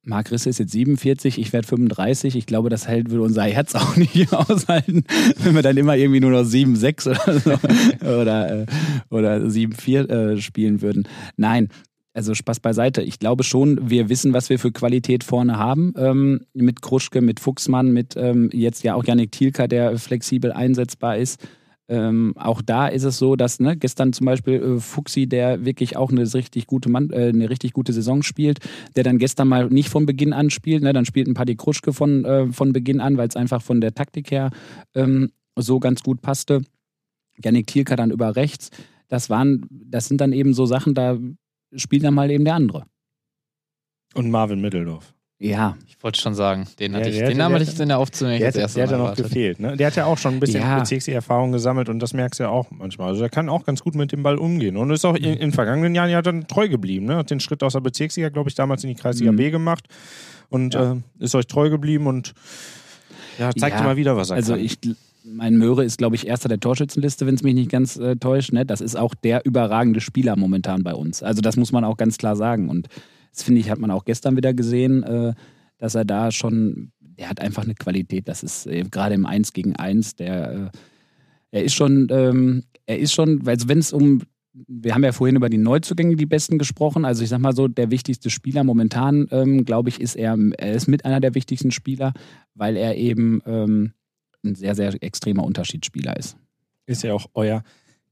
Marc 0.08 0.32
Risse 0.32 0.48
ist 0.48 0.58
jetzt 0.58 0.72
47, 0.72 1.38
ich 1.38 1.52
werde 1.52 1.66
35. 1.66 2.34
Ich 2.34 2.46
glaube, 2.46 2.70
das 2.70 2.88
hält 2.88 3.10
würde 3.10 3.22
unser 3.22 3.42
Herz 3.44 3.74
auch 3.74 3.96
nicht 3.96 4.32
aushalten, 4.32 5.04
wenn 5.42 5.54
wir 5.54 5.62
dann 5.62 5.76
immer 5.76 5.96
irgendwie 5.96 6.20
nur 6.20 6.30
noch 6.30 6.44
7-6 6.44 7.10
oder 7.10 7.40
so 7.40 8.08
oder, 8.08 8.60
äh, 8.62 8.66
oder 9.10 9.36
7-4 9.36 10.08
äh, 10.08 10.40
spielen 10.40 10.80
würden. 10.80 11.06
Nein, 11.36 11.68
also 12.14 12.34
Spaß 12.34 12.60
beiseite. 12.60 13.02
Ich 13.02 13.18
glaube 13.18 13.44
schon, 13.44 13.90
wir 13.90 14.08
wissen, 14.08 14.32
was 14.32 14.48
wir 14.48 14.58
für 14.58 14.72
Qualität 14.72 15.24
vorne 15.24 15.58
haben. 15.58 15.92
Ähm, 15.96 16.40
mit 16.54 16.82
Kruschke, 16.82 17.20
mit 17.20 17.38
Fuchsmann, 17.38 17.92
mit 17.92 18.16
ähm, 18.16 18.50
jetzt 18.52 18.82
ja 18.82 18.94
auch 18.94 19.04
Yannick 19.04 19.30
Thielka, 19.32 19.68
der 19.68 19.98
flexibel 19.98 20.52
einsetzbar 20.52 21.18
ist. 21.18 21.46
Ähm, 21.88 22.34
auch 22.36 22.60
da 22.60 22.86
ist 22.86 23.04
es 23.04 23.16
so, 23.18 23.34
dass 23.34 23.60
ne, 23.60 23.76
gestern 23.76 24.12
zum 24.12 24.26
Beispiel 24.26 24.54
äh, 24.54 24.78
Fuchsi, 24.78 25.26
der 25.26 25.64
wirklich 25.64 25.96
auch 25.96 26.10
eine 26.10 26.32
richtig 26.34 26.66
gute 26.66 26.90
Mann, 26.90 27.10
äh, 27.10 27.28
eine 27.28 27.48
richtig 27.48 27.72
gute 27.72 27.94
Saison 27.94 28.22
spielt, 28.22 28.58
der 28.94 29.04
dann 29.04 29.18
gestern 29.18 29.48
mal 29.48 29.68
nicht 29.68 29.88
von 29.88 30.04
Beginn 30.04 30.34
an 30.34 30.50
spielt, 30.50 30.82
ne, 30.82 30.92
dann 30.92 31.06
spielt 31.06 31.28
ein 31.28 31.34
Paddy 31.34 31.56
Kruschke 31.56 31.94
von, 31.94 32.24
äh, 32.26 32.52
von 32.52 32.74
Beginn 32.74 33.00
an, 33.00 33.16
weil 33.16 33.28
es 33.28 33.36
einfach 33.36 33.62
von 33.62 33.80
der 33.80 33.94
Taktik 33.94 34.30
her 34.30 34.50
ähm, 34.94 35.30
so 35.56 35.80
ganz 35.80 36.02
gut 36.02 36.20
passte. 36.20 36.62
Yannick 37.42 37.66
Thielka 37.66 37.96
dann 37.96 38.10
über 38.10 38.36
rechts. 38.36 38.70
Das 39.08 39.30
waren, 39.30 39.66
das 39.70 40.08
sind 40.08 40.20
dann 40.20 40.32
eben 40.32 40.52
so 40.52 40.66
Sachen, 40.66 40.92
da 40.94 41.18
spielt 41.74 42.04
dann 42.04 42.14
mal 42.14 42.30
eben 42.30 42.44
der 42.44 42.54
andere. 42.54 42.84
Und 44.14 44.30
Marvin 44.30 44.60
Middeldorf. 44.60 45.14
Ja, 45.40 45.76
Ich 45.86 46.02
wollte 46.04 46.20
schon 46.20 46.34
sagen, 46.34 46.66
den, 46.78 46.92
Ja, 46.92 46.98
hatte 46.98 47.10
ich, 47.10 47.16
der- 47.18 47.28
den 47.28 47.38
Namen 47.38 47.54
hatte 47.56 47.64
der- 47.64 47.74
ich 47.74 47.80
in 47.80 47.88
der 47.88 47.98
Aufzählung 47.98 48.34
hat, 48.34 48.40
erstes 48.40 48.74
der 48.74 48.84
hat 48.84 48.90
ja 48.92 48.98
mal 48.98 49.08
noch 49.10 49.16
gefehlt. 49.16 49.58
Ne? 49.60 49.76
Der 49.76 49.88
hat 49.88 49.96
ja 49.96 50.06
auch 50.06 50.16
schon 50.18 50.34
ein 50.34 50.40
bisschen 50.40 50.60
Ja. 50.62 50.78
Bezirkserfahrung 50.78 51.50
gesammelt 51.52 51.88
und 51.88 51.98
das 52.00 52.12
merkst 52.14 52.38
du 52.38 52.44
ja 52.44 52.50
auch 52.50 52.70
manchmal. 52.70 53.08
Also 53.08 53.20
der 53.20 53.28
kann 53.30 53.48
auch 53.48 53.64
ganz 53.64 53.82
gut 53.82 53.94
mit 53.96 54.12
dem 54.12 54.22
Ball 54.22 54.36
umgehen 54.36 54.76
und 54.76 54.90
ist 54.90 55.04
auch 55.04 55.16
in, 55.16 55.24
in 55.24 55.38
den 55.38 55.52
vergangenen 55.52 55.94
Jahren 55.96 56.10
ja 56.10 56.22
dann 56.22 56.46
treu 56.46 56.68
geblieben. 56.68 57.06
Ne? 57.06 57.16
Hat 57.16 57.30
den 57.30 57.40
Schritt 57.40 57.62
aus 57.64 57.72
der 57.72 57.80
Bezirksliga, 57.80 58.28
glaube 58.28 58.48
ich, 58.48 58.54
damals 58.54 58.84
in 58.84 58.90
die 58.90 58.94
Kreisliga 58.96 59.32
Mhm. 59.32 59.36
B 59.36 59.50
gemacht 59.50 59.84
und 60.50 60.74
Ja. 60.74 60.92
äh, 60.92 60.96
ist 61.24 61.34
euch 61.34 61.46
treu 61.48 61.68
geblieben 61.70 62.06
und 62.06 62.32
ja, 63.38 63.50
zeigt 63.52 63.76
Ja, 63.76 63.82
immer 63.84 63.96
wieder, 63.96 64.16
was 64.16 64.30
er 64.30 64.36
Also 64.36 64.52
kann. 64.54 64.64
ich, 64.64 64.78
mein 65.24 65.56
Möhre 65.56 65.84
ist, 65.84 65.98
glaube 65.98 66.14
ich, 66.16 66.26
erster 66.28 66.48
der 66.48 66.60
Torschützenliste, 66.60 67.26
wenn 67.26 67.34
es 67.34 67.42
mich 67.42 67.54
nicht 67.54 67.70
ganz 67.70 67.96
äh, 67.96 68.14
täuscht. 68.16 68.52
Ne? 68.52 68.64
Das 68.64 68.80
ist 68.80 68.96
auch 68.96 69.14
der 69.16 69.44
überragende 69.44 70.00
Spieler 70.00 70.36
momentan 70.36 70.84
bei 70.84 70.94
uns. 70.94 71.22
Also 71.24 71.42
das 71.42 71.56
muss 71.56 71.72
man 71.72 71.84
auch 71.84 71.96
ganz 71.96 72.18
klar 72.18 72.36
sagen. 72.36 72.68
Und 72.68 72.88
das 73.32 73.42
finde 73.42 73.60
ich, 73.60 73.70
hat 73.70 73.78
man 73.78 73.90
auch 73.90 74.04
gestern 74.04 74.36
wieder 74.36 74.54
gesehen, 74.54 75.02
äh, 75.02 75.34
dass 75.78 75.94
er 75.94 76.04
da 76.04 76.30
schon, 76.30 76.92
der 77.00 77.28
hat 77.28 77.40
einfach 77.40 77.64
eine 77.64 77.74
Qualität. 77.74 78.28
Das 78.28 78.42
ist 78.42 78.66
äh, 78.66 78.84
gerade 78.84 79.14
im 79.14 79.26
Eins 79.26 79.52
gegen 79.52 79.76
Eins, 79.76 80.16
der, 80.16 80.52
äh, 80.52 80.70
er 81.50 81.64
ist 81.64 81.74
schon, 81.74 82.08
ähm, 82.10 82.64
er 82.86 82.98
ist 82.98 83.12
schon, 83.12 83.46
also 83.46 83.68
wenn 83.68 83.78
es 83.78 83.92
um 83.92 84.22
wir 84.66 84.94
haben 84.94 85.04
ja 85.04 85.12
vorhin 85.12 85.36
über 85.36 85.48
die 85.48 85.58
Neuzugänge 85.58 86.16
die 86.16 86.26
besten 86.26 86.58
gesprochen. 86.58 87.04
Also 87.04 87.22
ich 87.22 87.28
sag 87.28 87.38
mal 87.38 87.54
so, 87.54 87.68
der 87.68 87.90
wichtigste 87.90 88.30
Spieler 88.30 88.64
momentan, 88.64 89.28
ähm, 89.30 89.64
glaube 89.64 89.88
ich, 89.88 90.00
ist 90.00 90.16
er, 90.16 90.36
er 90.58 90.72
ist 90.72 90.88
mit 90.88 91.04
einer 91.04 91.20
der 91.20 91.34
wichtigsten 91.34 91.70
Spieler, 91.70 92.12
weil 92.54 92.76
er 92.76 92.96
eben 92.96 93.40
ähm, 93.46 93.92
ein 94.44 94.54
sehr, 94.54 94.74
sehr 94.74 94.94
extremer 95.00 95.44
Unterschiedsspieler 95.44 96.16
ist. 96.16 96.36
ist 96.86 97.02
ja 97.02 97.12
auch 97.12 97.26
euer 97.34 97.62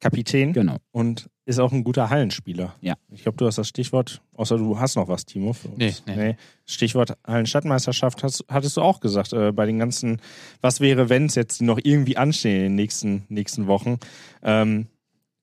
Kapitän 0.00 0.52
Genau. 0.52 0.76
und 0.92 1.28
ist 1.46 1.60
auch 1.60 1.72
ein 1.72 1.84
guter 1.84 2.10
Hallenspieler. 2.10 2.74
Ja. 2.80 2.96
Ich 3.12 3.22
glaube, 3.22 3.38
du 3.38 3.46
hast 3.46 3.56
das 3.56 3.68
Stichwort, 3.68 4.20
außer 4.34 4.58
du 4.58 4.78
hast 4.78 4.96
noch 4.96 5.08
was, 5.08 5.24
Timo. 5.24 5.52
Für 5.52 5.68
uns. 5.68 6.02
Nee, 6.06 6.16
nee. 6.16 6.36
Stichwort 6.66 7.16
Hallenstadtmeisterschaft 7.26 8.22
hast, 8.24 8.44
hattest 8.48 8.76
du 8.76 8.82
auch 8.82 9.00
gesagt, 9.00 9.32
äh, 9.32 9.52
bei 9.52 9.64
den 9.64 9.78
ganzen, 9.78 10.20
was 10.60 10.80
wäre, 10.80 11.08
wenn 11.08 11.26
es 11.26 11.36
jetzt 11.36 11.62
noch 11.62 11.78
irgendwie 11.82 12.16
anstehen 12.16 12.56
in 12.56 12.62
den 12.64 12.74
nächsten, 12.74 13.24
nächsten 13.28 13.68
Wochen. 13.68 13.98
Ähm, 14.42 14.88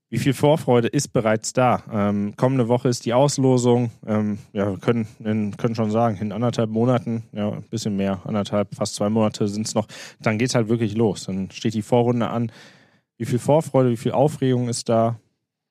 wie 0.10 0.20
viel 0.20 0.34
Vorfreude 0.34 0.89
ist 0.89 1.08
bereits 1.13 1.54
da? 1.54 1.82
Ähm, 1.92 2.36
kommende 2.36 2.68
Woche 2.68 2.89
ist 2.89 3.06
die 3.06 3.13
Auslosung. 3.13 3.89
Ähm, 4.06 4.38
ja, 4.52 4.70
wir 4.70 4.78
können, 4.78 5.08
in, 5.24 5.56
können 5.56 5.74
schon 5.74 5.89
sagen, 5.89 6.18
in 6.18 6.34
anderthalb 6.34 6.70
Monaten, 6.70 7.24
ja, 7.32 7.50
ein 7.50 7.63
bisschen 7.63 7.96
mehr, 7.96 8.22
anderthalb, 8.26 8.76
fast 8.76 8.96
zwei 8.96 9.10
Monate 9.10 9.48
sind 9.48 9.66
es 9.66 9.74
noch. 9.74 9.88
Dann 10.20 10.38
geht 10.38 10.50
es 10.50 10.56
halt 10.56 10.68
wirklich 10.68 10.96
los. 10.96 11.24
Dann 11.24 11.50
steht 11.50 11.74
die 11.74 11.82
Vorrunde 11.82 12.30
an. 12.30 12.52
Wie 13.18 13.26
viel 13.26 13.39
Vorfreude, 13.39 13.89
wie 13.89 13.98
viel 13.98 14.12
Aufregung 14.12 14.68
ist 14.68 14.89
da? 14.89 15.18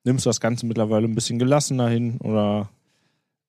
Nimmst 0.05 0.27
du 0.27 0.31
das 0.31 0.41
Ganze 0.41 0.67
mittlerweile 0.67 1.07
ein 1.07 1.15
bisschen 1.15 1.39
gelassener 1.39 1.89
hin 1.89 2.19
oder 2.19 2.71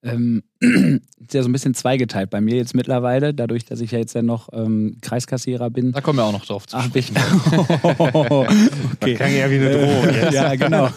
Ähm, 0.04 0.44
ist 0.60 1.34
ja 1.34 1.42
so 1.44 1.50
ein 1.50 1.54
bisschen 1.54 1.74
zweigeteilt 1.74 2.30
bei 2.30 2.42
mir 2.42 2.56
jetzt 2.56 2.76
mittlerweile, 2.76 3.34
dadurch, 3.34 3.63
dass 3.66 3.80
ich 3.80 3.92
ja 3.92 4.00
jetzt 4.00 4.13
ja 4.13 4.22
noch 4.22 4.50
ähm, 4.52 4.98
Kreiskassierer 5.02 5.70
bin. 5.70 5.94
Da 5.94 6.02
kommen 6.02 6.20
wir 6.20 6.26
auch 6.26 6.34
noch 6.34 6.46
drauf 6.46 6.68
zu 6.68 6.76
Ach, 6.76 6.86
sprechen. 6.86 7.16
okay. 9.02 9.16
klang 9.16 9.32
eher 9.32 9.50
wie 9.50 9.56
eine 9.56 9.72
Drohung 9.78 10.13
jetzt. 10.13 10.34
ja, 10.34 10.56
genau. 10.56 10.89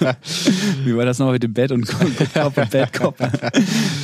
Wie 0.85 0.97
war 0.97 1.05
das 1.05 1.21
noch 1.21 1.31
mit 1.31 1.43
dem 1.43 1.55
Bett 1.55 1.71
und 1.71 1.87
Kopf 2.35 2.59
und 2.59 2.71
Bettkopf? 2.71 3.19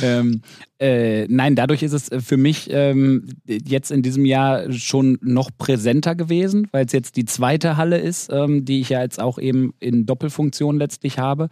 ähm, 0.01 0.41
äh, 0.79 1.27
nein, 1.27 1.55
dadurch 1.55 1.83
ist 1.83 1.93
es 1.93 2.09
für 2.25 2.37
mich 2.37 2.69
ähm, 2.71 3.27
jetzt 3.45 3.91
in 3.91 4.03
diesem 4.03 4.25
Jahr 4.25 4.71
schon 4.71 5.17
noch 5.21 5.49
präsenter 5.57 6.15
gewesen, 6.15 6.67
weil 6.71 6.85
es 6.85 6.93
jetzt 6.93 7.17
die 7.17 7.25
zweite 7.25 7.75
Halle 7.75 7.97
ist, 7.97 8.29
ähm, 8.31 8.63
die 8.63 8.79
ich 8.79 8.89
ja 8.89 9.01
jetzt 9.01 9.19
auch 9.19 9.37
eben 9.37 9.73
in 9.79 10.05
Doppelfunktion 10.05 10.77
letztlich 10.77 11.19
habe. 11.19 11.49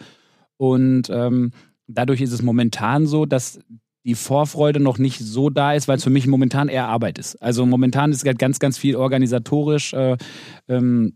Und 0.57 1.09
ähm, 1.09 1.51
dadurch 1.93 2.21
ist 2.21 2.31
es 2.31 2.41
momentan 2.41 3.05
so, 3.05 3.25
dass 3.25 3.59
die 4.03 4.15
Vorfreude 4.15 4.79
noch 4.79 4.97
nicht 4.97 5.19
so 5.19 5.49
da 5.49 5.73
ist, 5.73 5.87
weil 5.87 5.97
es 5.97 6.03
für 6.03 6.09
mich 6.09 6.25
momentan 6.25 6.69
eher 6.69 6.87
Arbeit 6.87 7.19
ist. 7.19 7.35
Also 7.41 7.65
momentan 7.65 8.11
ist 8.11 8.25
halt 8.25 8.39
ganz, 8.39 8.59
ganz 8.59 8.77
viel 8.77 8.95
organisatorisch. 8.95 9.93
Äh, 9.93 10.17
ähm, 10.67 11.13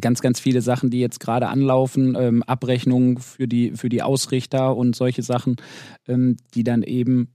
ganz, 0.00 0.20
ganz 0.20 0.40
viele 0.40 0.62
Sachen, 0.62 0.90
die 0.90 1.00
jetzt 1.00 1.20
gerade 1.20 1.48
anlaufen, 1.48 2.16
ähm, 2.18 2.42
Abrechnungen 2.42 3.18
für 3.18 3.48
die, 3.48 3.72
für 3.72 3.88
die 3.88 4.02
Ausrichter 4.02 4.76
und 4.76 4.94
solche 4.94 5.22
Sachen, 5.22 5.56
ähm, 6.06 6.36
die 6.54 6.64
dann 6.64 6.82
eben 6.82 7.28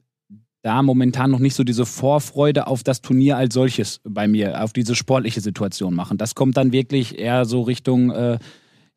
da 0.61 0.83
momentan 0.83 1.31
noch 1.31 1.39
nicht 1.39 1.55
so 1.55 1.63
diese 1.63 1.85
Vorfreude 1.85 2.67
auf 2.67 2.83
das 2.83 3.01
Turnier 3.01 3.37
als 3.37 3.53
solches 3.53 3.99
bei 4.03 4.27
mir, 4.27 4.63
auf 4.63 4.73
diese 4.73 4.95
sportliche 4.95 5.41
Situation 5.41 5.95
machen. 5.95 6.17
Das 6.17 6.35
kommt 6.35 6.55
dann 6.55 6.71
wirklich 6.71 7.17
eher 7.17 7.45
so 7.45 7.61
Richtung, 7.61 8.11
äh, 8.11 8.35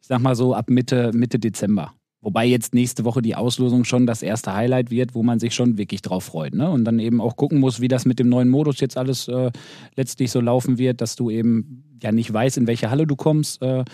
ich 0.00 0.06
sag 0.06 0.20
mal 0.20 0.36
so 0.36 0.54
ab 0.54 0.68
Mitte, 0.68 1.12
Mitte 1.14 1.38
Dezember. 1.38 1.94
Wobei 2.24 2.46
jetzt 2.46 2.72
nächste 2.72 3.04
Woche 3.04 3.20
die 3.20 3.36
Auslosung 3.36 3.84
schon 3.84 4.06
das 4.06 4.22
erste 4.22 4.54
Highlight 4.54 4.90
wird, 4.90 5.14
wo 5.14 5.22
man 5.22 5.38
sich 5.38 5.54
schon 5.54 5.76
wirklich 5.76 6.00
drauf 6.00 6.24
freut. 6.24 6.54
Ne? 6.54 6.70
Und 6.70 6.86
dann 6.86 6.98
eben 6.98 7.20
auch 7.20 7.36
gucken 7.36 7.60
muss, 7.60 7.82
wie 7.82 7.88
das 7.88 8.06
mit 8.06 8.18
dem 8.18 8.30
neuen 8.30 8.48
Modus 8.48 8.80
jetzt 8.80 8.96
alles 8.96 9.28
äh, 9.28 9.52
letztlich 9.94 10.30
so 10.30 10.40
laufen 10.40 10.78
wird, 10.78 11.02
dass 11.02 11.16
du 11.16 11.28
eben 11.28 11.84
ja 12.02 12.12
nicht 12.12 12.32
weißt, 12.32 12.56
in 12.56 12.66
welche 12.66 12.88
Halle 12.88 13.06
du 13.06 13.14
kommst. 13.14 13.60
Äh, 13.60 13.84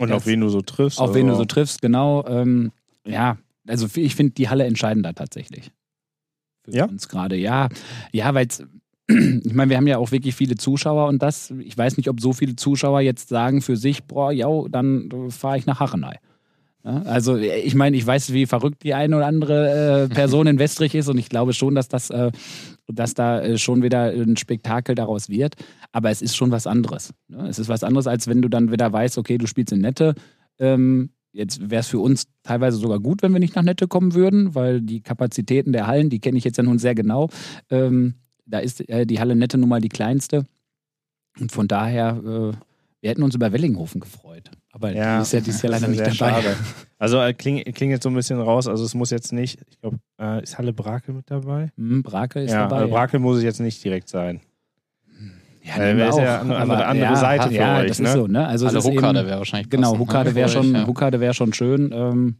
Und 0.00 0.10
auf 0.10 0.26
wen 0.26 0.40
du 0.40 0.48
so 0.48 0.62
triffst. 0.62 0.98
Auf 0.98 1.14
wen 1.14 1.28
du 1.28 1.36
so 1.36 1.44
triffst, 1.44 1.80
genau. 1.80 2.26
Ähm, 2.26 2.72
ja, 3.06 3.38
also 3.68 3.86
ich 3.94 4.16
finde 4.16 4.32
die 4.32 4.48
Halle 4.48 4.64
entscheidender 4.64 5.14
tatsächlich. 5.14 5.70
Für 6.64 6.72
Ja? 6.72 6.84
uns 6.86 7.08
gerade. 7.08 7.36
Ja, 7.36 7.68
ja, 8.12 8.34
weil 8.34 8.48
ich 9.08 9.54
meine, 9.54 9.70
wir 9.70 9.76
haben 9.76 9.86
ja 9.86 9.98
auch 9.98 10.10
wirklich 10.10 10.34
viele 10.34 10.56
Zuschauer 10.56 11.06
und 11.06 11.22
das, 11.22 11.52
ich 11.60 11.78
weiß 11.78 11.98
nicht, 11.98 12.08
ob 12.08 12.20
so 12.20 12.32
viele 12.32 12.56
Zuschauer 12.56 13.00
jetzt 13.00 13.28
sagen 13.28 13.62
für 13.62 13.76
sich, 13.76 14.02
boah, 14.02 14.32
ja, 14.32 14.48
dann 14.68 15.30
fahre 15.30 15.56
ich 15.56 15.66
nach 15.66 15.78
Hachenei. 15.78 16.18
Also 16.82 17.36
ich 17.36 17.74
meine, 17.74 17.96
ich 17.96 18.06
weiß, 18.06 18.32
wie 18.32 18.46
verrückt 18.46 18.82
die 18.84 18.94
eine 18.94 19.16
oder 19.16 19.26
andere 19.26 20.04
äh, 20.04 20.08
Person 20.08 20.46
in 20.46 20.58
Westrich 20.58 20.94
ist 20.94 21.08
und 21.08 21.18
ich 21.18 21.28
glaube 21.28 21.52
schon, 21.52 21.74
dass 21.74 21.88
das, 21.88 22.08
äh, 22.08 22.30
dass 22.86 23.12
da 23.12 23.42
äh, 23.42 23.58
schon 23.58 23.82
wieder 23.82 24.10
ein 24.10 24.38
Spektakel 24.38 24.94
daraus 24.94 25.28
wird. 25.28 25.56
Aber 25.92 26.10
es 26.10 26.22
ist 26.22 26.36
schon 26.36 26.50
was 26.50 26.66
anderes. 26.66 27.12
Ne? 27.28 27.46
Es 27.48 27.58
ist 27.58 27.68
was 27.68 27.84
anderes, 27.84 28.06
als 28.06 28.28
wenn 28.28 28.40
du 28.40 28.48
dann 28.48 28.72
wieder 28.72 28.90
weißt, 28.90 29.18
okay, 29.18 29.36
du 29.36 29.46
spielst 29.46 29.72
in 29.72 29.80
Nette. 29.80 30.14
Ähm, 30.58 31.10
jetzt 31.32 31.70
wäre 31.70 31.80
es 31.80 31.88
für 31.88 31.98
uns 31.98 32.24
teilweise 32.42 32.78
sogar 32.78 32.98
gut, 32.98 33.22
wenn 33.22 33.32
wir 33.32 33.40
nicht 33.40 33.56
nach 33.56 33.62
Nette 33.62 33.86
kommen 33.86 34.14
würden, 34.14 34.54
weil 34.54 34.80
die 34.80 35.02
Kapazitäten 35.02 35.72
der 35.72 35.86
Hallen, 35.86 36.08
die 36.08 36.20
kenne 36.20 36.38
ich 36.38 36.44
jetzt 36.44 36.56
ja 36.56 36.62
nun 36.62 36.78
sehr 36.78 36.94
genau. 36.94 37.28
Ähm, 37.68 38.14
da 38.46 38.58
ist 38.58 38.88
äh, 38.88 39.06
die 39.06 39.20
Halle 39.20 39.36
Nette 39.36 39.58
nun 39.58 39.68
mal 39.68 39.80
die 39.82 39.90
kleinste. 39.90 40.46
Und 41.38 41.52
von 41.52 41.68
daher, 41.68 42.16
äh, 42.18 42.56
wir 43.00 43.10
hätten 43.10 43.22
uns 43.22 43.34
über 43.34 43.52
Wellinghofen 43.52 44.00
gefreut. 44.00 44.50
Aber 44.72 44.92
Ja, 44.92 45.16
die 45.16 45.22
ist 45.22 45.32
ja, 45.32 45.40
die 45.40 45.50
ist 45.50 45.62
ja 45.62 45.70
leider 45.70 45.88
ist 45.88 45.98
nicht 46.00 46.20
dabei. 46.20 46.40
schade. 46.42 46.56
Also 47.02 47.18
äh, 47.18 47.32
klingt 47.32 47.64
kling 47.74 47.90
jetzt 47.90 48.02
so 48.02 48.10
ein 48.10 48.14
bisschen 48.14 48.38
raus. 48.42 48.68
Also 48.68 48.84
es 48.84 48.94
muss 48.94 49.08
jetzt 49.08 49.32
nicht, 49.32 49.58
ich 49.70 49.80
glaube, 49.80 49.96
äh, 50.20 50.42
ist 50.42 50.58
Halle 50.58 50.74
Brakel 50.74 51.14
mit 51.14 51.30
dabei? 51.30 51.72
Hm, 51.78 52.02
Brake 52.02 52.42
ist 52.42 52.50
ja, 52.52 52.64
dabei. 52.68 52.76
also 52.82 52.88
Brakel 52.90 53.20
muss 53.20 53.38
es 53.38 53.42
jetzt 53.42 53.58
nicht 53.58 53.82
direkt 53.82 54.10
sein. 54.10 54.40
ja, 55.62 55.76
Äh, 55.76 56.08
ist 56.08 56.18
ja 56.18 56.38
auch. 56.38 56.44
eine 56.44 56.56
andere- 56.56 56.84
andere 56.86 57.10
ja, 57.12 57.16
Seite 57.16 57.48
für 57.48 57.54
ja, 57.54 57.78
euch, 57.78 57.88
das 57.88 58.00
ne? 58.00 58.08
ist 58.08 58.12
so, 58.14 58.26
ne? 58.26 58.46
Also 58.46 58.68
eben- 58.68 58.82
Huckade 58.82 59.26
wäre 59.26 59.38
wahrscheinlich 59.38 59.70
Genau, 59.70 59.92
passend, 59.92 59.98
Huckade 60.00 60.28
ne? 60.30 60.34
wäre 60.36 60.48
Für 60.50 60.54
schon, 60.62 60.74
ja. 60.74 60.86
Huckade 60.86 61.20
wär 61.20 61.32
schon 61.32 61.52
schön. 61.54 61.90
Ähm, 61.92 62.36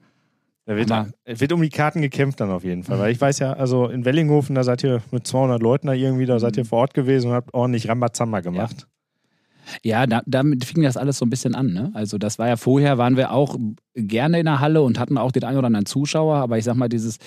Da 0.66 0.76
wird, 0.76 0.92
Aber- 0.92 1.08
es 1.24 1.40
wird 1.40 1.52
um 1.52 1.62
die 1.62 1.70
Karten 1.70 2.02
gekämpft 2.02 2.38
dann 2.40 2.50
auf 2.50 2.62
jeden 2.62 2.84
Fall. 2.84 2.98
Weil 2.98 3.10
ich 3.12 3.20
weiß 3.20 3.38
ja, 3.38 3.54
also 3.54 3.88
in 3.88 4.04
Wellinghofen, 4.04 4.54
da 4.54 4.62
seid 4.62 4.84
ihr 4.84 5.00
mit 5.10 5.26
200 5.26 5.60
Leuten 5.62 5.86
da 5.86 5.94
irgendwie, 5.94 6.26
da 6.26 6.38
seid 6.38 6.56
ihr 6.58 6.66
vor 6.66 6.80
Ort 6.80 6.92
gewesen 6.92 7.28
und 7.28 7.34
habt 7.34 7.54
ordentlich 7.54 7.88
Rambazamba 7.88 8.40
gemacht. 8.40 8.76
Ja, 8.80 8.86
da, 10.06 10.22
damit 10.26 10.64
fing 10.64 10.82
das 10.82 10.96
alles 10.96 11.18
so 11.18 11.26
ein 11.26 11.30
bisschen 11.30 11.54
an. 11.54 11.72
Ne? 11.72 11.90
Also 11.94 12.18
das 12.18 12.38
war 12.38 12.48
ja 12.48 12.56
vorher, 12.56 12.98
waren 12.98 13.16
wir 13.16 13.32
auch 13.32 13.56
gerne 13.94 14.38
in 14.38 14.46
der 14.46 14.60
Halle 14.60 14.82
und 14.82 14.98
hatten 14.98 15.18
auch 15.18 15.32
den 15.32 15.44
einen 15.44 15.58
oder 15.58 15.66
anderen 15.66 15.86
Zuschauer, 15.86 16.36
aber 16.36 16.58
ich 16.58 16.64
sag 16.64 16.74
mal, 16.76 16.88
dieses, 16.88 17.18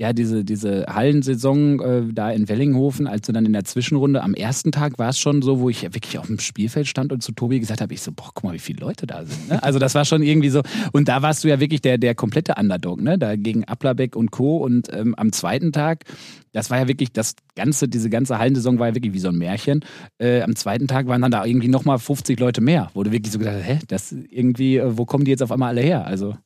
ja, 0.00 0.12
diese, 0.12 0.44
diese 0.44 0.86
Hallensaison 0.88 1.80
äh, 1.80 2.02
da 2.12 2.30
in 2.30 2.48
Wellinghofen, 2.48 3.08
als 3.08 3.26
du 3.26 3.32
dann 3.32 3.44
in 3.44 3.52
der 3.52 3.64
Zwischenrunde, 3.64 4.22
am 4.22 4.32
ersten 4.32 4.70
Tag 4.70 4.96
war 4.96 5.08
es 5.08 5.18
schon 5.18 5.42
so, 5.42 5.58
wo 5.58 5.68
ich 5.68 5.82
wirklich 5.82 6.20
auf 6.20 6.28
dem 6.28 6.38
Spielfeld 6.38 6.86
stand 6.86 7.12
und 7.12 7.20
zu 7.20 7.32
Tobi 7.32 7.58
gesagt 7.58 7.80
habe, 7.80 7.92
ich 7.92 8.00
so, 8.00 8.12
boah, 8.12 8.30
guck 8.32 8.44
mal, 8.44 8.54
wie 8.54 8.60
viele 8.60 8.78
Leute 8.78 9.08
da 9.08 9.24
sind. 9.24 9.48
Ne? 9.48 9.60
Also 9.60 9.80
das 9.80 9.96
war 9.96 10.04
schon 10.04 10.22
irgendwie 10.22 10.50
so, 10.50 10.62
und 10.92 11.08
da 11.08 11.20
warst 11.22 11.42
du 11.42 11.48
ja 11.48 11.58
wirklich 11.58 11.80
der, 11.80 11.98
der 11.98 12.14
komplette 12.14 12.54
Underdog, 12.56 13.00
ne? 13.00 13.18
Da 13.18 13.34
gegen 13.34 13.64
Applerbeck 13.64 14.14
und 14.14 14.30
Co. 14.30 14.58
Und 14.58 14.88
ähm, 14.92 15.16
am 15.16 15.32
zweiten 15.32 15.72
Tag, 15.72 16.04
das 16.52 16.70
war 16.70 16.78
ja 16.78 16.86
wirklich 16.86 17.12
das 17.12 17.34
ganze, 17.56 17.88
diese 17.88 18.08
ganze 18.08 18.38
Hallensaison 18.38 18.78
war 18.78 18.88
ja 18.88 18.94
wirklich 18.94 19.14
wie 19.14 19.18
so 19.18 19.30
ein 19.30 19.36
Märchen. 19.36 19.84
Äh, 20.18 20.42
am 20.42 20.54
zweiten 20.54 20.86
Tag 20.86 21.08
waren 21.08 21.22
dann 21.22 21.32
da 21.32 21.44
irgendwie 21.44 21.68
nochmal 21.68 21.98
50 21.98 22.38
Leute 22.38 22.60
mehr, 22.60 22.88
wo 22.94 23.02
du 23.02 23.10
wirklich 23.10 23.32
so 23.32 23.40
gedacht 23.40 23.56
hast, 23.56 23.66
hä, 23.66 23.78
das 23.88 24.12
irgendwie, 24.12 24.76
äh, 24.76 24.96
wo 24.96 25.06
kommen 25.06 25.24
die 25.24 25.32
jetzt 25.32 25.42
auf 25.42 25.50
einmal 25.50 25.70
alle 25.70 25.80
her? 25.80 26.06
Also, 26.06 26.36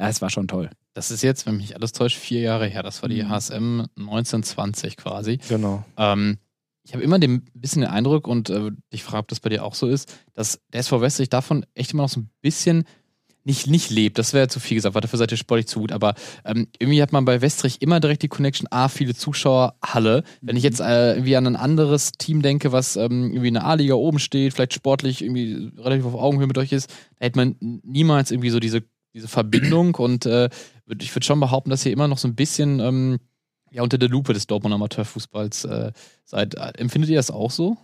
ja, 0.00 0.08
es 0.08 0.20
war 0.20 0.30
schon 0.30 0.48
toll. 0.48 0.70
Das 0.98 1.12
ist 1.12 1.22
jetzt, 1.22 1.46
wenn 1.46 1.56
mich 1.58 1.76
alles 1.76 1.92
täuscht, 1.92 2.16
vier 2.16 2.40
Jahre 2.40 2.66
her. 2.66 2.82
Das 2.82 3.02
war 3.02 3.08
die 3.08 3.22
Mhm. 3.22 3.28
HSM 3.28 3.82
1920 3.94 4.96
quasi. 4.96 5.38
Genau. 5.48 5.84
Ähm, 5.96 6.38
ich 6.82 6.92
habe 6.92 7.04
immer 7.04 7.20
den 7.20 7.44
bisschen 7.54 7.82
den 7.82 7.90
Eindruck, 7.90 8.26
und 8.26 8.50
äh, 8.50 8.72
ich 8.90 9.04
frage, 9.04 9.18
ob 9.18 9.28
das 9.28 9.38
bei 9.38 9.48
dir 9.48 9.64
auch 9.64 9.76
so 9.76 9.86
ist, 9.86 10.12
dass 10.34 10.60
der 10.72 10.80
SV 10.80 11.00
Westrich 11.00 11.28
davon 11.28 11.64
echt 11.74 11.92
immer 11.92 12.02
noch 12.02 12.08
so 12.08 12.18
ein 12.18 12.30
bisschen 12.40 12.82
nicht, 13.44 13.68
nicht 13.68 13.90
lebt. 13.90 14.18
Das 14.18 14.32
wäre 14.32 14.48
zu 14.48 14.58
viel 14.58 14.74
gesagt, 14.74 14.96
weil 14.96 15.00
dafür 15.00 15.20
seid 15.20 15.30
ihr 15.30 15.36
sportlich 15.36 15.68
zu 15.68 15.78
gut. 15.78 15.92
Aber 15.92 16.16
ähm, 16.44 16.66
irgendwie 16.80 17.00
hat 17.00 17.12
man 17.12 17.24
bei 17.24 17.40
Westrich 17.40 17.80
immer 17.80 18.00
direkt 18.00 18.22
die 18.24 18.28
Connection, 18.28 18.66
A, 18.72 18.88
viele 18.88 19.14
Zuschauer, 19.14 19.76
Halle. 19.80 20.24
Wenn 20.40 20.56
ich 20.56 20.64
jetzt 20.64 20.80
äh, 20.80 21.12
irgendwie 21.12 21.36
an 21.36 21.46
ein 21.46 21.54
anderes 21.54 22.10
Team 22.10 22.42
denke, 22.42 22.72
was 22.72 22.96
ähm, 22.96 23.30
irgendwie 23.30 23.48
in 23.48 23.54
der 23.54 23.66
A-Liga 23.66 23.94
oben 23.94 24.18
steht, 24.18 24.52
vielleicht 24.52 24.74
sportlich 24.74 25.22
irgendwie 25.22 25.70
relativ 25.78 26.06
auf 26.06 26.14
Augenhöhe 26.16 26.48
mit 26.48 26.58
euch 26.58 26.72
ist, 26.72 26.90
da 27.20 27.26
hätte 27.26 27.38
man 27.38 27.54
niemals 27.60 28.32
irgendwie 28.32 28.50
so 28.50 28.58
diese, 28.58 28.82
diese 29.14 29.28
Verbindung. 29.28 29.94
Und 29.94 30.26
äh, 30.26 30.48
ich 31.00 31.14
würde 31.14 31.26
schon 31.26 31.40
behaupten, 31.40 31.70
dass 31.70 31.84
ihr 31.86 31.92
immer 31.92 32.08
noch 32.08 32.18
so 32.18 32.28
ein 32.28 32.34
bisschen 32.34 32.80
ähm, 32.80 33.18
ja, 33.70 33.82
unter 33.82 33.98
der 33.98 34.08
Lupe 34.08 34.32
des 34.32 34.46
Dortmund 34.46 34.74
Amateurfußballs 34.74 35.64
äh, 35.64 35.92
seid. 36.24 36.54
Äh, 36.54 36.72
Empfindet 36.78 37.10
ihr 37.10 37.16
das 37.16 37.30
auch 37.30 37.50
so? 37.50 37.76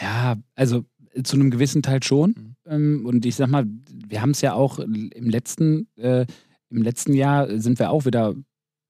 Ja, 0.00 0.36
also 0.54 0.84
äh, 1.12 1.22
zu 1.22 1.36
einem 1.36 1.50
gewissen 1.50 1.82
Teil 1.82 2.02
schon. 2.02 2.30
Mhm. 2.30 2.56
Ähm, 2.66 3.06
und 3.06 3.26
ich 3.26 3.36
sag 3.36 3.48
mal, 3.48 3.66
wir 3.88 4.22
haben 4.22 4.30
es 4.30 4.40
ja 4.40 4.54
auch 4.54 4.78
im 4.78 5.30
letzten, 5.30 5.88
äh, 5.96 6.26
im 6.70 6.82
letzten 6.82 7.14
Jahr 7.14 7.58
sind 7.60 7.78
wir 7.78 7.90
auch 7.90 8.04
wieder 8.04 8.34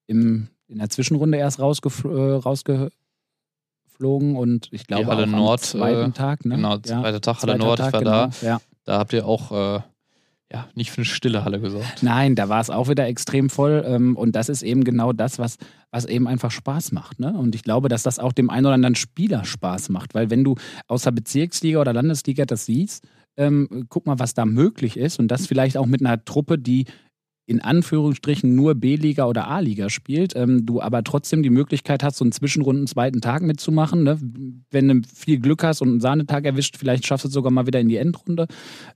im, 0.07 0.49
in 0.67 0.79
der 0.79 0.91
Zwischenrunde 0.91 1.39
erst 1.39 1.61
rausgef 1.61 2.05
äh, 2.05 2.09
rausgeflogen 2.09 2.91
und 4.37 4.69
ich 4.73 4.87
glaube 4.87 5.07
Halle 5.07 5.25
auch 5.25 5.27
Nord, 5.27 5.61
am 5.61 5.67
zweiten 5.67 6.11
äh, 6.11 6.15
Tag, 6.15 6.45
ne? 6.45 6.57
Genau, 6.57 6.75
Ja, 6.77 6.83
zweiter 6.83 7.21
Tag, 7.21 7.43
Halle 7.43 7.53
zweiter 7.53 7.65
Nord, 7.65 7.79
Tag, 7.79 7.89
ich 7.89 7.93
war 7.93 8.01
genau. 8.01 8.27
da. 8.27 8.47
Ja. 8.47 8.61
Da 8.85 8.99
habt 8.99 9.13
ihr 9.13 9.27
auch 9.27 9.83
ja, 10.53 10.67
nicht 10.75 10.91
für 10.91 10.99
eine 10.99 11.05
stille 11.05 11.45
Halle 11.45 11.61
gesorgt. 11.61 12.03
Nein, 12.03 12.35
da 12.35 12.49
war 12.49 12.61
es 12.61 12.71
auch 12.71 12.89
wieder 12.89 13.07
extrem 13.07 13.51
voll. 13.51 13.85
Ähm, 13.87 14.17
und 14.17 14.35
das 14.35 14.49
ist 14.49 14.63
eben 14.63 14.83
genau 14.83 15.13
das, 15.13 15.39
was, 15.39 15.59
was 15.91 16.07
eben 16.07 16.27
einfach 16.27 16.51
Spaß 16.51 16.93
macht. 16.93 17.21
Ne? 17.21 17.35
Und 17.35 17.55
ich 17.55 17.63
glaube, 17.63 17.89
dass 17.89 18.03
das 18.03 18.19
auch 18.19 18.33
dem 18.33 18.49
einen 18.49 18.65
oder 18.65 18.75
anderen 18.75 18.95
Spieler 18.95 19.45
Spaß 19.45 19.91
macht. 19.91 20.15
Weil 20.15 20.31
wenn 20.31 20.45
du 20.45 20.55
außer 20.87 21.13
Bezirksliga 21.13 21.81
oder 21.81 21.93
Landesliga 21.93 22.47
das 22.47 22.65
siehst, 22.65 23.07
ähm, 23.37 23.87
guck 23.91 24.07
mal, 24.07 24.19
was 24.19 24.33
da 24.33 24.47
möglich 24.47 24.97
ist. 24.97 25.19
Und 25.19 25.29
das 25.29 25.47
vielleicht 25.47 25.77
auch 25.77 25.87
mit 25.87 26.01
einer 26.01 26.25
Truppe, 26.25 26.59
die 26.59 26.87
in 27.45 27.61
Anführungsstrichen 27.61 28.55
nur 28.55 28.75
B-Liga 28.75 29.25
oder 29.27 29.49
A-Liga 29.49 29.89
spielt, 29.91 30.35
ähm, 30.37 30.67
du 30.67 30.81
aber 30.81 31.03
trotzdem 31.03 31.43
die 31.43 31.51
Möglichkeit 31.51 32.03
hast, 32.03 32.19
so 32.19 32.25
einen 32.25 32.33
Zwischenrunden 32.33 32.87
zweiten 32.87 33.21
Tag 33.21 33.43
mitzumachen. 33.43 34.03
Ne? 34.03 34.19
Wenn 34.71 34.89
du 34.89 35.09
viel 35.15 35.41
Glück 35.41 35.63
hast 35.63 35.83
und 35.83 35.89
einen 35.89 36.01
Sahnetag 36.01 36.45
erwischt, 36.45 36.77
vielleicht 36.79 37.07
schaffst 37.07 37.25
du 37.25 37.29
es 37.29 37.35
sogar 37.35 37.51
mal 37.51 37.67
wieder 37.67 37.81
in 37.81 37.89
die 37.89 37.97
Endrunde. 37.97 38.49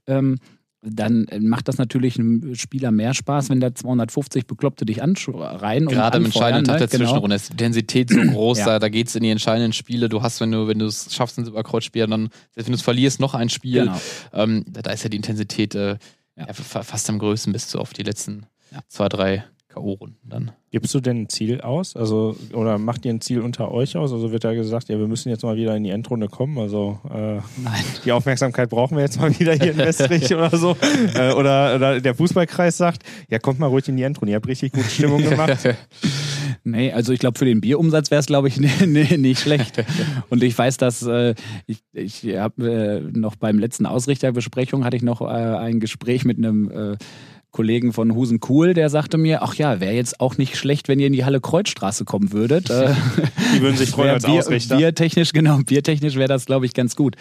Ähm, 0.07 0.37
dann 0.85 1.25
äh, 1.29 1.39
macht 1.39 1.67
das 1.67 1.77
natürlich 1.77 2.19
einem 2.19 2.55
Spieler 2.55 2.91
mehr 2.91 3.13
Spaß, 3.13 3.49
wenn 3.49 3.59
da 3.59 3.73
250 3.73 4.45
Bekloppte 4.47 4.85
dich 4.85 5.01
anschreien. 5.01 5.85
Gerade 5.87 6.17
am 6.17 6.25
entscheidenden 6.25 6.65
Tag 6.65 6.79
ne? 6.81 6.87
der 6.87 6.87
Genau. 6.99 7.09
Zwischenrunde 7.09 7.35
ist 7.37 7.47
die 7.49 7.51
Intensität 7.53 8.09
so 8.09 8.19
groß, 8.31 8.59
Ja. 8.59 8.65
da, 8.65 8.79
da 8.79 8.89
geht 8.89 9.07
es 9.07 9.15
in 9.15 9.23
die 9.23 9.29
entscheidenden 9.29 9.73
Spiele. 9.73 10.09
Du 10.09 10.21
hast, 10.21 10.41
wenn 10.41 10.51
du, 10.51 10.67
wenn 10.67 10.79
du 10.79 10.85
es 10.85 11.13
schaffst, 11.13 11.37
ein 11.37 11.45
Superkreuzspiel, 11.45 12.05
dann, 12.07 12.29
selbst 12.53 12.67
wenn 12.67 12.73
du 12.73 12.77
es 12.77 12.81
verlierst, 12.81 13.19
noch 13.19 13.33
ein 13.33 13.49
Spiel. 13.49 13.81
Genau. 13.85 14.01
Ähm, 14.33 14.65
da, 14.67 14.81
da 14.81 14.91
ist 14.91 15.03
ja 15.03 15.09
die 15.09 15.17
Intensität 15.17 15.73
äh, 15.75 15.91
Ja. 16.35 16.47
ja. 16.47 16.53
fa- 16.53 16.83
fast 16.83 17.09
am 17.09 17.19
größten 17.19 17.53
bis 17.53 17.67
zu 17.69 17.79
auf 17.79 17.93
die 17.93 18.03
letzten 18.03 18.45
Ja. 18.71 18.79
zwei, 18.87 19.07
drei 19.09 19.43
K.O.-Runden 19.73 20.15
dann. 20.23 20.51
Gibst 20.71 20.93
du 20.93 20.99
denn 20.99 21.23
ein 21.23 21.29
Ziel 21.29 21.61
aus? 21.61 21.95
Also, 21.95 22.35
oder 22.53 22.77
macht 22.77 23.05
ihr 23.05 23.13
ein 23.13 23.21
Ziel 23.21 23.41
unter 23.41 23.71
euch 23.71 23.95
aus? 23.95 24.11
Also 24.11 24.31
wird 24.31 24.43
da 24.43 24.53
gesagt, 24.53 24.89
ja, 24.89 24.97
wir 24.97 25.07
müssen 25.07 25.29
jetzt 25.29 25.43
mal 25.43 25.55
wieder 25.55 25.75
in 25.75 25.83
die 25.83 25.89
Endrunde 25.89 26.27
kommen. 26.27 26.57
Also 26.57 26.99
äh, 27.09 27.35
Nein. 27.35 27.83
die 28.05 28.11
Aufmerksamkeit 28.11 28.69
brauchen 28.69 28.97
wir 28.97 29.03
jetzt 29.03 29.19
mal 29.19 29.37
wieder 29.39 29.53
hier 29.53 29.71
in 29.71 29.77
Westrich 29.77 30.33
oder 30.33 30.55
so. 30.55 30.75
Äh, 31.15 31.33
oder, 31.33 31.75
oder 31.75 32.01
der 32.01 32.15
Fußballkreis 32.15 32.77
sagt, 32.77 33.03
ja, 33.29 33.39
kommt 33.39 33.59
mal 33.59 33.67
ruhig 33.67 33.87
in 33.87 33.97
die 33.97 34.03
Endrunde. 34.03 34.31
Ihr 34.31 34.35
habt 34.35 34.47
richtig 34.47 34.73
gute 34.73 34.89
Stimmung 34.89 35.21
gemacht. 35.29 35.57
Nee, 36.63 36.91
also 36.91 37.11
ich 37.13 37.19
glaube, 37.19 37.37
für 37.37 37.45
den 37.45 37.61
Bierumsatz 37.61 38.09
wäre 38.09 38.19
es, 38.19 38.25
glaube 38.25 38.47
ich, 38.47 38.59
nee, 38.85 39.17
nicht 39.17 39.41
schlecht. 39.41 39.83
Und 40.29 40.43
ich 40.43 40.57
weiß, 40.57 40.77
dass 40.77 41.03
äh, 41.03 41.35
ich, 41.65 41.83
ich 41.93 42.35
habe 42.35 42.71
äh, 42.71 42.99
noch 43.17 43.35
beim 43.35 43.59
letzten 43.59 43.85
Ausrichterbesprechung 43.85 44.85
hatte 44.85 44.97
ich 44.97 45.03
noch 45.03 45.21
äh, 45.21 45.25
ein 45.25 45.79
Gespräch 45.79 46.25
mit 46.25 46.37
einem 46.37 46.71
äh, 46.71 46.97
Kollegen 47.53 47.93
von 47.93 48.15
Husen 48.15 48.39
Cool, 48.49 48.73
der 48.73 48.89
sagte 48.89 49.17
mir, 49.17 49.43
ach 49.43 49.53
ja, 49.53 49.79
wäre 49.79 49.93
jetzt 49.93 50.19
auch 50.19 50.37
nicht 50.37 50.57
schlecht, 50.57 50.87
wenn 50.87 50.99
ihr 50.99 51.07
in 51.07 51.13
die 51.13 51.23
Halle 51.23 51.39
Kreuzstraße 51.39 52.03
kommen 52.03 52.33
würdet. 52.33 52.69
Äh, 52.83 52.95
Die 53.55 53.61
würden 53.61 53.77
sich 53.77 53.91
freuen 53.91 54.09
als 54.09 54.25
Bier, 54.25 54.39
Ausrichter. 54.39 54.77
Biertechnisch, 54.77 55.31
genau, 55.31 55.59
biertechnisch 55.59 56.15
wäre 56.15 56.27
das, 56.27 56.45
glaube 56.45 56.65
ich, 56.65 56.73
ganz 56.73 56.95
gut. 56.95 57.15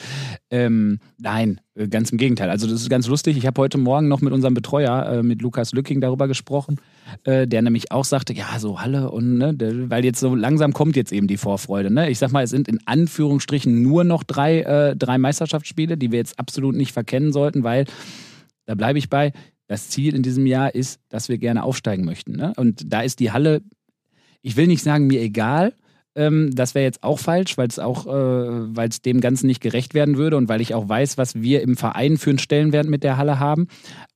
Ähm, 0.51 0.99
nein, 1.19 1.61
äh, 1.75 1.89
ganz 1.89 2.11
im 2.11 2.17
Gegenteil. 2.17 2.49
Also 2.49 2.67
das 2.67 2.81
ist 2.81 2.89
ganz 2.89 3.07
lustig. 3.07 3.37
Ich 3.37 3.47
habe 3.47 3.61
heute 3.61 3.77
Morgen 3.77 4.09
noch 4.09 4.23
mit 4.23 4.33
unserem 4.33 4.55
Betreuer, 4.55 5.07
äh, 5.07 5.23
mit 5.23 5.43
Lukas 5.43 5.73
Lücking, 5.73 6.01
darüber 6.01 6.27
gesprochen, 6.29 6.81
äh, 7.25 7.47
der 7.47 7.61
nämlich 7.61 7.93
auch 7.93 8.07
sagte, 8.07 8.33
ja, 8.33 8.59
so 8.59 8.81
Halle 8.81 9.11
und, 9.11 9.37
ne, 9.37 9.55
weil 9.91 10.05
jetzt 10.05 10.21
so 10.21 10.35
langsam 10.35 10.73
kommt 10.73 10.97
jetzt 10.97 11.13
eben 11.13 11.27
die 11.27 11.37
Vorfreude. 11.37 11.93
Ne? 11.93 12.09
Ich 12.09 12.19
sag 12.19 12.33
mal, 12.33 12.43
es 12.43 12.51
sind 12.51 12.67
in 12.67 12.79
Anführungsstrichen 12.87 13.83
nur 13.83 14.05
noch 14.05 14.23
drei, 14.23 14.63
äh, 14.63 14.97
drei 14.97 15.19
Meisterschaftsspiele, 15.19 15.99
die 15.99 16.11
wir 16.13 16.19
jetzt 16.19 16.39
absolut 16.39 16.75
nicht 16.75 16.93
verkennen 16.93 17.33
sollten, 17.33 17.63
weil, 17.63 17.85
da 18.65 18.75
bleibe 18.75 18.99
ich 18.99 19.11
bei, 19.11 19.33
das 19.73 19.89
Ziel 19.89 20.15
in 20.15 20.23
diesem 20.23 20.47
Jahr 20.47 20.75
ist, 20.75 21.01
dass 21.09 21.29
wir 21.29 21.39
gerne 21.39 21.65
aufsteigen 21.65 22.05
möchten. 22.05 22.33
Ne? 22.33 22.53
Und 22.57 22.93
da 22.93 23.01
ist 23.01 23.19
die 23.21 23.33
Halle, 23.33 23.63
ich 24.43 24.57
will 24.57 24.67
nicht 24.67 24.83
sagen, 24.83 25.07
mir 25.07 25.21
egal. 25.21 25.75
Ähm, 26.15 26.51
das 26.55 26.75
wäre 26.75 26.85
jetzt 26.85 27.03
auch 27.03 27.19
falsch, 27.19 27.57
weil 27.57 27.69
es 27.69 27.79
auch, 27.79 28.07
äh, 28.07 28.77
weil 28.77 28.91
es 28.91 29.01
dem 29.01 29.21
Ganzen 29.21 29.47
nicht 29.47 29.63
gerecht 29.63 29.95
werden 29.95 30.19
würde 30.19 30.37
und 30.37 30.49
weil 30.49 30.61
ich 30.61 30.75
auch 30.75 30.89
weiß, 30.89 31.17
was 31.17 31.41
wir 31.41 31.63
im 31.63 31.77
Verein 31.77 32.19
für 32.19 32.31
einen 32.31 32.39
Stellenwert 32.39 32.87
mit 32.87 33.03
der 33.03 33.17
Halle 33.17 33.39
haben. 33.39 33.67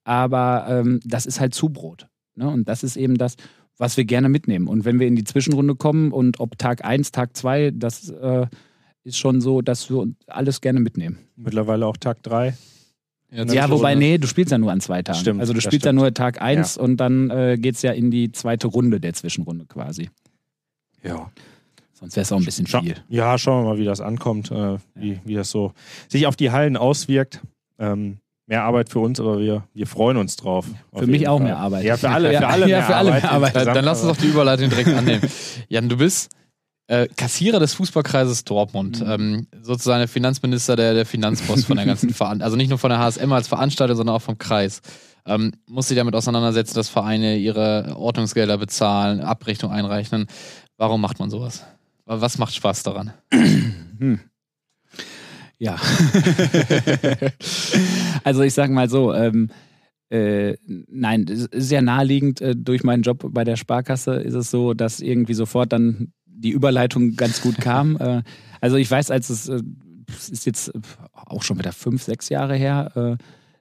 Aber 0.04 0.66
ähm, 0.68 1.00
das 1.04 1.24
ist 1.24 1.40
halt 1.40 1.54
Zubrot. 1.54 2.06
Ne? 2.34 2.48
Und 2.48 2.68
das 2.68 2.84
ist 2.84 2.96
eben 2.96 3.16
das, 3.16 3.36
was 3.78 3.96
wir 3.96 4.04
gerne 4.04 4.28
mitnehmen. 4.28 4.68
Und 4.68 4.84
wenn 4.84 5.00
wir 5.00 5.06
in 5.06 5.16
die 5.16 5.24
Zwischenrunde 5.24 5.74
kommen 5.74 6.12
und 6.12 6.38
ob 6.38 6.58
Tag 6.58 6.84
1, 6.84 7.12
Tag 7.12 7.36
2, 7.36 7.72
das 7.74 8.10
äh, 8.10 8.46
ist 9.04 9.16
schon 9.16 9.40
so, 9.40 9.62
dass 9.62 9.88
wir 9.88 10.06
alles 10.26 10.60
gerne 10.60 10.80
mitnehmen. 10.80 11.18
Mittlerweile 11.36 11.86
auch 11.86 11.96
Tag 11.96 12.22
3. 12.22 12.54
Jetzt 13.30 13.52
Ja, 13.52 13.68
wobei, 13.70 13.92
Runde. 13.92 14.06
nee, 14.06 14.18
du 14.18 14.26
spielst 14.26 14.52
ja 14.52 14.58
nur 14.58 14.70
an 14.72 14.80
zwei 14.80 15.02
Tagen. 15.02 15.18
Stimmt, 15.18 15.40
also 15.40 15.52
du 15.52 15.60
spielst 15.60 15.84
ja 15.84 15.92
nur 15.92 16.14
Tag 16.14 16.40
1 16.40 16.76
und 16.78 16.96
dann 16.98 17.30
äh, 17.30 17.56
geht 17.58 17.74
es 17.74 17.82
ja 17.82 17.92
in 17.92 18.10
die 18.10 18.30
zweite 18.32 18.68
Runde 18.68 19.00
der 19.00 19.12
Zwischenrunde 19.14 19.66
quasi. 19.66 20.10
Ja. 21.02 21.30
Sonst 21.92 22.14
wäre 22.16 22.22
es 22.22 22.32
auch 22.32 22.38
ein 22.38 22.44
bisschen 22.44 22.66
Scha 22.66 22.80
viel. 22.82 22.96
Ja, 23.08 23.36
schauen 23.38 23.64
wir 23.64 23.70
mal, 23.70 23.78
wie 23.78 23.84
das 23.84 24.00
ankommt, 24.00 24.50
äh, 24.50 24.76
wie, 24.94 25.18
wie 25.24 25.34
das 25.34 25.50
so 25.50 25.72
sich 26.08 26.26
auf 26.26 26.36
die 26.36 26.50
Hallen 26.50 26.76
auswirkt. 26.76 27.40
Ähm, 27.78 28.18
mehr 28.46 28.62
Arbeit 28.64 28.90
für 28.90 29.00
uns, 29.00 29.18
aber 29.18 29.40
wir, 29.40 29.64
wir 29.74 29.86
freuen 29.86 30.18
uns 30.18 30.36
drauf. 30.36 30.66
Auf 30.92 31.00
Für 31.00 31.06
mich 31.06 31.26
auch 31.26 31.38
Fall. 31.38 31.46
mehr 31.46 31.56
Arbeit. 31.56 31.84
Ja, 31.84 31.96
für 31.96 32.10
alle, 32.10 32.32
Ja, 32.32 32.40
für 32.40 32.46
alle, 32.48 32.60
ja, 32.68 32.76
mehr, 32.78 32.82
für 32.86 32.94
alle 32.96 33.10
Arbeit 33.10 33.22
mehr 33.22 33.32
Arbeit. 33.32 33.76
Dann, 33.76 33.84
lass 33.84 34.02
uns 34.04 34.12
doch 34.16 34.22
die 34.22 34.28
Überleitung 34.28 34.68
direkt 34.70 34.88
annehmen. 34.94 35.22
Jan, 35.68 35.88
du 35.88 35.96
bist 35.96 36.30
äh, 36.88 37.08
Kassierer 37.16 37.58
des 37.58 37.74
Fußballkreises 37.74 38.44
Dortmund, 38.44 39.00
Mhm. 39.00 39.10
ähm, 39.10 39.46
sozusagen 39.62 39.98
der 40.00 40.08
Finanzminister, 40.08 40.76
der, 40.76 40.94
der 40.94 41.06
Finanzboss 41.06 41.64
von 41.64 41.76
der 41.76 41.86
ganzen 41.86 42.10
Veran 42.14 42.42
also 42.42 42.56
nicht 42.56 42.68
nur 42.68 42.78
von 42.78 42.90
der 42.90 43.00
HSM 43.00 43.32
als 43.32 43.48
Veranstalter, 43.48 43.96
sondern 43.96 44.14
auch 44.16 44.22
vom 44.22 44.38
Kreis. 44.38 44.82
Ähm, 45.26 45.52
muss 45.66 45.88
sich 45.88 45.96
damit 45.96 46.14
auseinandersetzen, 46.14 46.74
dass 46.76 46.88
Vereine 46.88 47.36
ihre 47.36 47.96
Ordnungsgelder 47.96 48.58
bezahlen, 48.58 49.20
Abrechnung 49.20 49.72
einreichen. 49.72 50.26
Warum 50.76 51.00
macht 51.00 51.18
man 51.18 51.30
sowas? 51.30 51.64
Was 52.04 52.38
macht 52.38 52.54
Spaß 52.54 52.82
daran? 52.84 53.12
Hm. 53.98 54.20
Ja. 55.58 55.76
also 58.24 58.42
ich 58.42 58.52
sage 58.52 58.74
mal 58.74 58.90
so, 58.90 59.14
ähm, 59.14 59.48
äh, 60.10 60.54
nein, 60.66 61.26
sehr 61.52 61.82
naheliegend. 61.82 62.40
Äh, 62.40 62.54
durch 62.56 62.84
meinen 62.84 63.02
Job 63.02 63.26
bei 63.30 63.44
der 63.44 63.56
Sparkasse 63.56 64.14
ist 64.16 64.34
es 64.34 64.50
so, 64.50 64.74
dass 64.74 65.00
irgendwie 65.00 65.34
sofort 65.34 65.72
dann 65.72 66.12
die 66.36 66.50
Überleitung 66.50 67.16
ganz 67.16 67.40
gut 67.40 67.58
kam. 67.58 67.96
äh, 68.00 68.22
also 68.60 68.76
ich 68.76 68.90
weiß, 68.90 69.10
als 69.10 69.30
es, 69.30 69.48
äh, 69.48 69.60
ist 70.30 70.46
jetzt 70.46 70.72
auch 71.12 71.42
schon 71.42 71.58
wieder 71.58 71.72
fünf, 71.72 72.02
sechs 72.02 72.28
Jahre 72.28 72.54
her, 72.56 72.92
äh, 72.94 73.16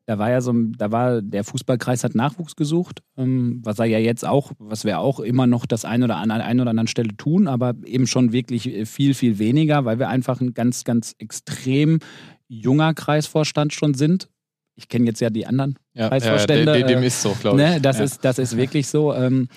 da 0.08 0.20
war 0.20 0.30
ja 0.30 0.40
so, 0.40 0.52
ein- 0.54 0.74
da 0.78 0.92
war 0.92 1.24
der 1.24 1.44
Fußballkreis 1.44 2.04
hat 2.04 2.14
Nachwuchs 2.14 2.56
gesucht, 2.56 3.02
ähm, 3.18 3.62
was 3.64 3.80
er 3.80 3.86
ja 3.86 3.98
jetzt 3.98 4.24
auch, 4.24 4.52
was 4.60 4.86
wir 4.86 5.00
auch 5.00 5.20
immer 5.20 5.48
noch 5.48 5.66
das 5.66 5.84
eine 5.84 6.06
oder 6.06 6.18
an 6.18 6.30
der 6.30 6.46
einen 6.46 6.60
oder 6.60 6.70
anderen 6.70 6.88
Stelle 6.88 7.18
tun, 7.18 7.48
aber 7.48 7.74
eben 7.86 8.06
schon 8.06 8.32
wirklich 8.32 8.68
äh, 8.68 8.86
viel, 8.86 9.16
viel 9.16 9.40
weniger, 9.40 9.84
weil 9.86 9.98
wir 9.98 10.10
einfach 10.10 10.42
ein 10.42 10.54
ganz, 10.54 10.84
ganz 10.84 11.16
extrem 11.18 12.00
junger 12.48 12.94
Kreisvorstand 12.94 13.74
schon 13.74 13.96
sind. 13.96 14.30
Ich 14.76 14.90
kenne 14.90 15.06
jetzt 15.06 15.22
ja 15.22 15.30
die 15.30 15.46
anderen 15.46 15.78
Ja, 15.94 16.10
Kreisvorstände, 16.10 16.74
dem, 16.74 16.88
dem 16.88 17.04
äh, 17.04 17.08
ist 17.08 17.22
so, 17.22 17.36
glaube 17.40 17.62
ich. 17.62 17.68
Ne, 17.68 17.82
das, 17.82 18.00
ja. 18.00 18.04
ist, 18.04 18.26
das 18.26 18.40
ist 18.40 18.58
wirklich 18.58 18.88
so. 18.88 19.14
Ähm, 19.14 19.48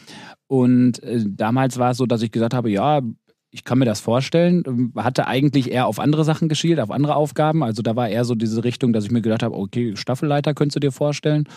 und 0.46 1.02
äh, 1.02 1.24
damals 1.26 1.78
war 1.78 1.90
es 1.90 1.96
so, 1.98 2.06
dass 2.06 2.22
ich 2.22 2.30
gesagt 2.30 2.54
habe, 2.54 2.70
ja, 2.70 3.02
ich 3.50 3.64
kann 3.64 3.78
mir 3.78 3.84
das 3.84 4.00
vorstellen. 4.00 4.62
Ähm, 4.66 4.92
Hatte 4.96 5.26
eigentlich 5.26 5.70
eher 5.70 5.86
auf 5.86 5.98
andere 5.98 6.24
Sachen 6.24 6.48
geschielt, 6.48 6.80
auf 6.80 6.90
andere 6.90 7.16
Aufgaben. 7.16 7.62
Also 7.62 7.82
da 7.82 7.96
war 7.96 8.08
eher 8.08 8.24
so 8.24 8.34
diese 8.34 8.62
Richtung, 8.64 8.92
dass 8.92 9.04
ich 9.04 9.10
mir 9.10 9.22
gedacht 9.22 9.42
habe, 9.42 9.56
okay, 9.56 9.96
Staffelleiter 9.96 10.54
könntest 10.54 10.76
du 10.76 10.80
dir 10.80 10.92
vorstellen. 10.92 11.48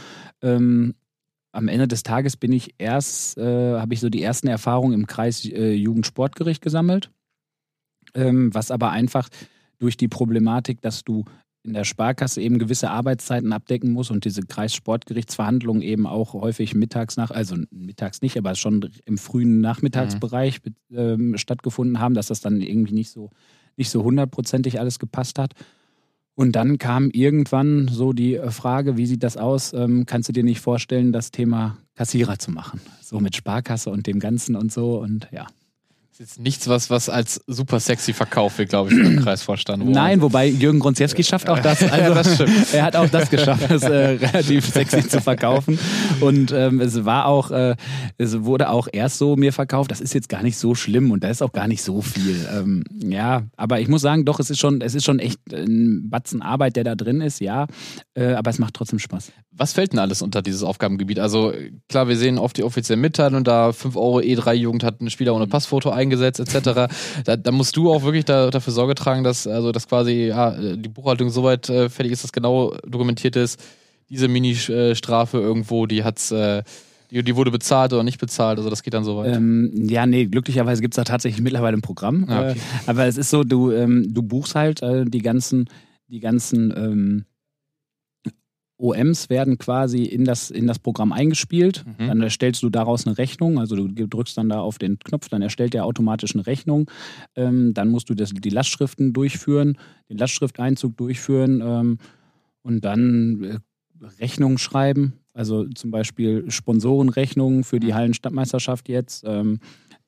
Ähm, 0.42 0.96
am 1.52 1.68
Ende 1.68 1.88
des 1.88 2.04
Tages 2.04 2.38
bin 2.38 2.54
ich 2.54 2.76
erst, 2.78 3.38
äh, 3.38 3.78
habe 3.78 3.94
ich 3.94 4.00
so 4.00 4.10
die 4.10 4.24
ersten 4.24 4.48
Erfahrungen 4.48 4.94
im 4.94 5.08
Kreis 5.08 5.46
äh, 5.46 5.74
Jugendsportgericht 5.74 6.62
gesammelt. 6.62 7.12
Ähm, 8.14 8.54
was 8.54 8.72
aber 8.72 8.92
einfach 8.92 9.30
durch 9.80 9.98
die 9.98 10.08
Problematik, 10.08 10.82
dass 10.82 11.04
du 11.04 11.26
in 11.64 11.74
der 11.74 11.84
Sparkasse 11.84 12.42
eben 12.42 12.58
gewisse 12.58 12.90
Arbeitszeiten 12.90 13.54
abdecken 13.54 13.92
muss 13.92 14.10
und 14.10 14.26
diese 14.26 14.42
Kreissportgerichtsverhandlungen 14.42 15.82
eben 15.82 16.08
auch 16.08 16.34
häufig 16.34 16.74
mittags 16.74 17.18
nach, 17.18 17.32
also 17.32 17.56
mittags 17.70 18.22
nicht, 18.22 18.38
aber 18.38 18.56
schon 18.56 18.90
im 19.06 19.18
frühen 19.18 19.62
Nachmittagsbereich 19.62 20.60
ähm, 20.94 21.38
stattgefunden 21.38 22.00
haben, 22.00 22.16
dass 22.16 22.28
das 22.28 22.42
dann 22.42 22.62
irgendwie 22.62 22.94
nicht 22.94 23.12
so, 23.12 23.30
nicht 23.78 23.90
so 23.90 24.04
hundertprozentig 24.04 24.80
alles 24.80 24.98
gepasst 24.98 25.38
hat. 25.38 25.54
Und 26.34 26.54
dann 26.54 26.78
kam 26.78 27.10
irgendwann 27.12 27.88
so 27.90 28.14
die 28.14 28.40
Frage, 28.50 28.98
wie 28.98 29.06
sieht 29.06 29.22
das 29.22 29.38
aus? 29.38 29.74
Ähm, 29.74 30.06
kannst 30.06 30.30
du 30.30 30.34
dir 30.34 30.44
nicht 30.44 30.62
vorstellen, 30.62 31.12
das 31.12 31.30
Thema 31.30 31.78
Kassierer 31.94 32.40
zu 32.40 32.52
machen? 32.52 32.82
So 33.02 33.20
mit 33.20 33.36
Sparkasse 33.36 33.92
und 33.92 34.08
dem 34.08 34.20
Ganzen 34.20 34.56
und 34.56 34.72
so 34.72 35.00
und 35.00 35.28
ja. 35.32 35.48
Jetzt 36.22 36.40
nichts, 36.40 36.68
was, 36.68 36.92
was 36.92 37.10
als 37.10 37.42
super 37.48 37.80
sexy 37.80 38.14
verkauft 38.14 38.60
wird, 38.60 38.70
glaube 38.70 38.94
ich, 38.94 39.02
beim 39.04 39.20
Kreisvorstand. 39.24 39.84
Wo- 39.84 39.90
Nein, 39.90 40.22
wobei 40.22 40.46
Jürgen 40.46 40.78
Gronziewski 40.80 41.24
schafft 41.24 41.50
auch 41.50 41.58
das. 41.58 41.82
Also, 41.92 42.14
das. 42.14 42.74
Er 42.76 42.84
hat 42.84 42.96
auch 42.96 43.10
das 43.10 43.32
geschafft, 43.32 43.66
das 43.72 43.82
äh, 43.82 43.96
relativ 44.20 44.68
sexy 44.72 45.08
zu 45.10 45.20
verkaufen. 45.20 45.80
Und 46.20 46.52
ähm, 46.52 46.80
es 46.80 47.06
war 47.06 47.26
auch, 47.26 47.50
äh, 47.50 47.76
es 48.20 48.44
wurde 48.44 48.70
auch 48.70 48.88
erst 48.94 49.18
so 49.18 49.36
mir 49.36 49.52
verkauft. 49.52 49.90
Das 49.90 50.00
ist 50.00 50.14
jetzt 50.14 50.30
gar 50.30 50.44
nicht 50.44 50.58
so 50.58 50.76
schlimm 50.76 51.10
und 51.10 51.24
da 51.24 51.30
ist 51.30 51.42
auch 51.42 51.54
gar 51.54 51.68
nicht 51.68 51.82
so 51.82 52.04
viel. 52.04 52.48
Ähm, 52.56 52.84
ja, 53.04 53.42
aber 53.58 53.80
ich 53.80 53.88
muss 53.88 54.04
sagen, 54.04 54.24
doch, 54.24 54.40
es 54.40 54.52
ist 54.52 54.60
schon, 54.60 54.82
es 54.82 54.94
ist 54.94 55.04
schon 55.06 55.18
echt 55.18 55.40
ein 55.52 56.08
Batzen 56.12 56.44
Arbeit, 56.44 56.76
der 56.76 56.84
da 56.84 56.94
drin 56.94 57.20
ist, 57.22 57.40
ja. 57.42 57.66
Äh, 58.14 58.34
aber 58.34 58.52
es 58.52 58.60
macht 58.60 58.76
trotzdem 58.76 59.00
Spaß. 59.00 59.32
Was 59.54 59.74
fällt 59.74 59.94
denn 59.94 60.00
alles 60.00 60.22
unter 60.22 60.44
dieses 60.44 60.62
Aufgabengebiet? 60.62 61.18
Also 61.20 61.52
klar, 61.90 62.08
wir 62.08 62.16
sehen 62.16 62.38
oft 62.38 62.58
die 62.58 62.64
offiziellen 62.64 63.02
Mitteilungen, 63.02 63.44
da 63.44 63.74
5 63.74 63.96
Euro 63.96 64.20
E3-Jugend 64.20 64.84
hat 64.84 65.02
einen 65.02 65.10
Spieler 65.10 65.34
ohne 65.34 65.48
Passfoto 65.48 65.90
eingesetzt, 65.90 66.11
etc. 66.40 66.92
da, 67.24 67.38
da 67.38 67.52
musst 67.52 67.76
du 67.78 67.92
auch 67.92 68.04
wirklich 68.04 68.26
da, 68.26 68.50
dafür 68.50 68.74
Sorge 68.74 68.96
tragen, 68.96 69.24
dass, 69.24 69.48
also, 69.48 69.72
dass 69.72 69.88
quasi 69.88 70.28
ja, 70.28 70.52
die 70.52 70.90
Buchhaltung 70.90 71.30
soweit 71.30 71.70
äh, 71.70 71.90
fertig 71.90 72.14
ist, 72.14 72.24
dass 72.24 72.32
genau 72.32 72.74
dokumentiert 72.86 73.36
ist, 73.36 73.60
diese 74.10 74.28
Mini-Strafe 74.28 75.40
irgendwo, 75.40 75.86
die 75.86 76.04
hat's, 76.04 76.32
äh, 76.32 76.64
die, 77.10 77.36
wurde 77.36 77.52
bezahlt 77.52 77.94
oder 77.94 78.04
nicht 78.04 78.20
bezahlt, 78.20 78.58
also 78.58 78.70
das 78.70 78.84
geht 78.84 78.94
dann 78.94 79.04
soweit. 79.04 79.36
Ähm, 79.36 79.72
ja, 79.90 80.06
nee, 80.06 80.26
glücklicherweise 80.26 80.82
gibt 80.82 80.94
es 80.94 80.98
da 80.98 81.04
tatsächlich 81.04 81.42
mittlerweile 81.42 81.78
ein 81.78 81.82
Programm. 81.82 82.26
Ah, 82.28 82.50
okay. 82.50 82.60
äh, 82.60 82.90
aber 82.90 83.06
es 83.06 83.18
ist 83.18 83.30
so, 83.30 83.44
du, 83.44 83.72
ähm, 83.72 84.14
du 84.14 84.22
buchst 84.22 84.56
halt 84.56 84.82
äh, 84.82 85.06
die 85.06 85.22
ganzen, 85.22 85.70
die 86.08 86.20
ganzen 86.20 86.74
ähm, 86.76 87.26
OMs 88.82 89.30
werden 89.30 89.58
quasi 89.58 90.04
in 90.04 90.26
das, 90.26 90.50
in 90.50 90.68
das 90.68 90.80
Programm 90.80 91.12
eingespielt. 91.12 91.86
Mhm. 91.86 92.08
Dann 92.08 92.22
erstellst 92.22 92.64
du 92.64 92.70
daraus 92.70 93.06
eine 93.06 93.18
Rechnung. 93.18 93.60
Also 93.60 93.76
du 93.76 94.08
drückst 94.08 94.38
dann 94.38 94.50
da 94.50 94.60
auf 94.60 94.80
den 94.80 94.98
Knopf, 95.00 95.30
dann 95.30 95.42
erstellt 95.42 95.74
der 95.74 95.86
automatisch 95.86 96.34
eine 96.34 96.46
Rechnung. 96.48 96.90
Ähm, 97.36 97.74
dann 97.74 97.90
musst 97.90 98.10
du 98.10 98.16
das, 98.16 98.32
die 98.32 98.50
Lastschriften 98.50 99.14
durchführen, 99.14 99.78
den 100.10 100.18
Lastschrifteinzug 100.18 100.98
durchführen 100.98 101.62
ähm, 101.64 101.98
und 102.64 102.84
dann 102.84 103.44
äh, 103.44 103.60
Rechnungen 104.20 104.58
schreiben. 104.58 105.14
Also 105.34 105.66
zum 105.70 105.92
Beispiel 105.92 106.50
Sponsorenrechnungen 106.50 107.64
für 107.64 107.80
die 107.80 107.94
Hallenstadtmeisterschaft 107.94 108.90
jetzt. 108.90 109.24
Ähm, 109.26 109.60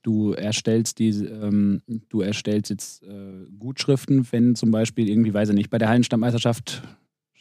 du 0.01 0.33
erstellst 0.33 0.99
die, 0.99 1.09
ähm, 1.09 1.81
du 2.09 2.21
erstellst 2.21 2.71
jetzt 2.71 3.03
äh, 3.03 3.45
Gutschriften, 3.57 4.27
wenn 4.31 4.55
zum 4.55 4.71
Beispiel 4.71 5.07
irgendwie, 5.07 5.33
weiß 5.33 5.49
ich 5.49 5.55
nicht, 5.55 5.69
bei 5.69 5.77
der 5.77 5.89
Hallenstadtmeisterschaft 5.89 6.83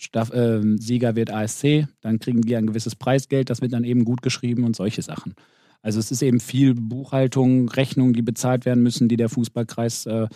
Staff, 0.02 0.32
äh, 0.32 0.60
Sieger 0.78 1.14
wird 1.14 1.30
ASC, 1.30 1.86
dann 2.00 2.18
kriegen 2.18 2.42
die 2.42 2.56
ein 2.56 2.66
gewisses 2.66 2.96
Preisgeld, 2.96 3.50
das 3.50 3.62
wird 3.62 3.72
dann 3.72 3.84
eben 3.84 4.04
gut 4.04 4.20
geschrieben 4.20 4.64
und 4.64 4.74
solche 4.74 5.02
Sachen. 5.02 5.34
Also 5.80 5.98
es 5.98 6.10
ist 6.10 6.22
eben 6.22 6.40
viel 6.40 6.74
Buchhaltung, 6.74 7.68
Rechnungen, 7.68 8.12
die 8.12 8.22
bezahlt 8.22 8.64
werden 8.66 8.82
müssen, 8.82 9.08
die 9.08 9.16
der 9.16 9.28
Fußballkreis 9.28 10.06
äh, 10.06 10.28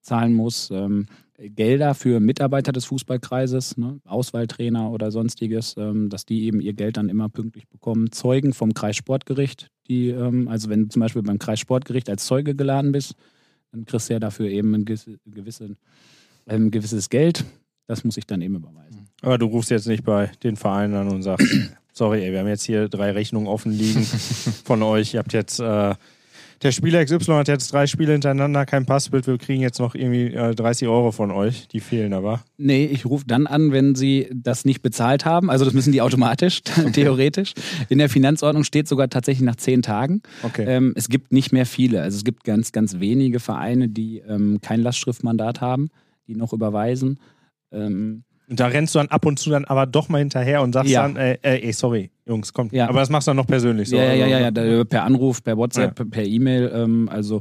zahlen 0.00 0.34
muss. 0.34 0.70
Ähm, 0.70 1.06
Gelder 1.36 1.94
für 1.94 2.20
Mitarbeiter 2.20 2.70
des 2.70 2.84
Fußballkreises, 2.84 3.76
ne, 3.76 4.00
Auswahltrainer 4.04 4.90
oder 4.90 5.10
sonstiges, 5.10 5.74
ähm, 5.76 6.08
dass 6.08 6.26
die 6.26 6.44
eben 6.44 6.60
ihr 6.60 6.74
Geld 6.74 6.96
dann 6.96 7.08
immer 7.08 7.28
pünktlich 7.28 7.66
bekommen. 7.68 8.12
Zeugen 8.12 8.52
vom 8.52 8.72
Kreissportgericht, 8.72 9.70
die, 9.88 10.10
ähm, 10.10 10.48
also 10.48 10.68
wenn 10.68 10.84
du 10.84 10.88
zum 10.88 11.00
Beispiel 11.00 11.22
beim 11.22 11.38
Kreissportgericht 11.38 12.08
als 12.08 12.26
Zeuge 12.26 12.54
geladen 12.54 12.92
bist, 12.92 13.14
dann 13.72 13.84
kriegst 13.84 14.08
du 14.08 14.14
ja 14.14 14.20
dafür 14.20 14.48
eben 14.48 14.74
ein 14.74 14.84
gewisse, 14.84 15.76
ähm, 16.46 16.70
gewisses 16.70 17.10
Geld. 17.10 17.44
Das 17.86 18.04
muss 18.04 18.16
ich 18.16 18.26
dann 18.26 18.40
eben 18.40 18.54
überweisen. 18.54 19.03
Aber 19.24 19.38
du 19.38 19.46
rufst 19.46 19.70
jetzt 19.70 19.86
nicht 19.86 20.04
bei 20.04 20.30
den 20.42 20.56
Vereinen 20.56 20.94
an 20.94 21.08
und 21.08 21.22
sagst, 21.22 21.46
sorry, 21.92 22.22
ey, 22.22 22.32
wir 22.32 22.40
haben 22.40 22.48
jetzt 22.48 22.64
hier 22.64 22.88
drei 22.88 23.10
Rechnungen 23.12 23.48
offen 23.48 23.72
liegen 23.72 24.04
von 24.64 24.82
euch. 24.82 25.14
Ihr 25.14 25.20
habt 25.20 25.32
jetzt, 25.32 25.60
äh, 25.60 25.94
der 26.62 26.72
Spieler 26.72 27.02
XY 27.02 27.32
hat 27.32 27.48
jetzt 27.48 27.72
drei 27.72 27.86
Spiele 27.86 28.12
hintereinander, 28.12 28.66
kein 28.66 28.84
Passbild. 28.84 29.26
Wir 29.26 29.38
kriegen 29.38 29.62
jetzt 29.62 29.78
noch 29.78 29.94
irgendwie 29.94 30.26
äh, 30.26 30.54
30 30.54 30.88
Euro 30.88 31.10
von 31.10 31.30
euch. 31.30 31.68
Die 31.68 31.80
fehlen 31.80 32.12
aber. 32.12 32.44
Nee, 32.58 32.84
ich 32.84 33.06
rufe 33.06 33.24
dann 33.26 33.46
an, 33.46 33.72
wenn 33.72 33.94
sie 33.94 34.28
das 34.30 34.66
nicht 34.66 34.82
bezahlt 34.82 35.24
haben. 35.24 35.50
Also 35.50 35.64
das 35.64 35.72
müssen 35.72 35.92
die 35.92 36.02
automatisch, 36.02 36.62
theoretisch. 36.92 37.54
In 37.88 37.96
der 37.96 38.10
Finanzordnung 38.10 38.64
steht 38.64 38.88
sogar 38.88 39.08
tatsächlich 39.08 39.44
nach 39.44 39.56
zehn 39.56 39.80
Tagen. 39.80 40.20
Okay. 40.42 40.66
Ähm, 40.68 40.92
es 40.96 41.08
gibt 41.08 41.32
nicht 41.32 41.50
mehr 41.50 41.64
viele. 41.64 42.02
Also 42.02 42.18
es 42.18 42.24
gibt 42.24 42.44
ganz, 42.44 42.72
ganz 42.72 43.00
wenige 43.00 43.40
Vereine, 43.40 43.88
die 43.88 44.18
ähm, 44.18 44.58
kein 44.60 44.82
Lastschriftmandat 44.82 45.62
haben, 45.62 45.88
die 46.28 46.36
noch 46.36 46.52
überweisen. 46.52 47.18
Ähm, 47.72 48.24
Und 48.48 48.60
da 48.60 48.66
rennst 48.66 48.94
du 48.94 48.98
dann 48.98 49.08
ab 49.08 49.24
und 49.24 49.38
zu 49.38 49.48
dann 49.50 49.64
aber 49.64 49.86
doch 49.86 50.08
mal 50.10 50.18
hinterher 50.18 50.60
und 50.62 50.72
sagst 50.74 50.90
Ja. 50.90 51.02
dann, 51.02 51.16
äh, 51.16 51.38
äh, 51.42 51.64
ey, 51.66 51.72
sorry, 51.72 52.10
Jungs, 52.26 52.52
kommt. 52.52 52.72
Ja. 52.72 52.88
Aber 52.88 53.00
das 53.00 53.08
machst 53.10 53.26
du 53.26 53.30
dann 53.30 53.36
noch 53.36 53.46
persönlich 53.46 53.88
so. 53.88 53.96
ja, 53.96 54.12
ja, 54.12 54.26
ja, 54.26 54.38
ja, 54.50 54.50
ja, 54.64 54.84
per 54.84 55.04
Anruf, 55.04 55.42
per 55.42 55.56
WhatsApp, 55.56 56.10
per 56.10 56.24
E-Mail, 56.24 56.70
ähm, 56.74 57.08
also 57.10 57.40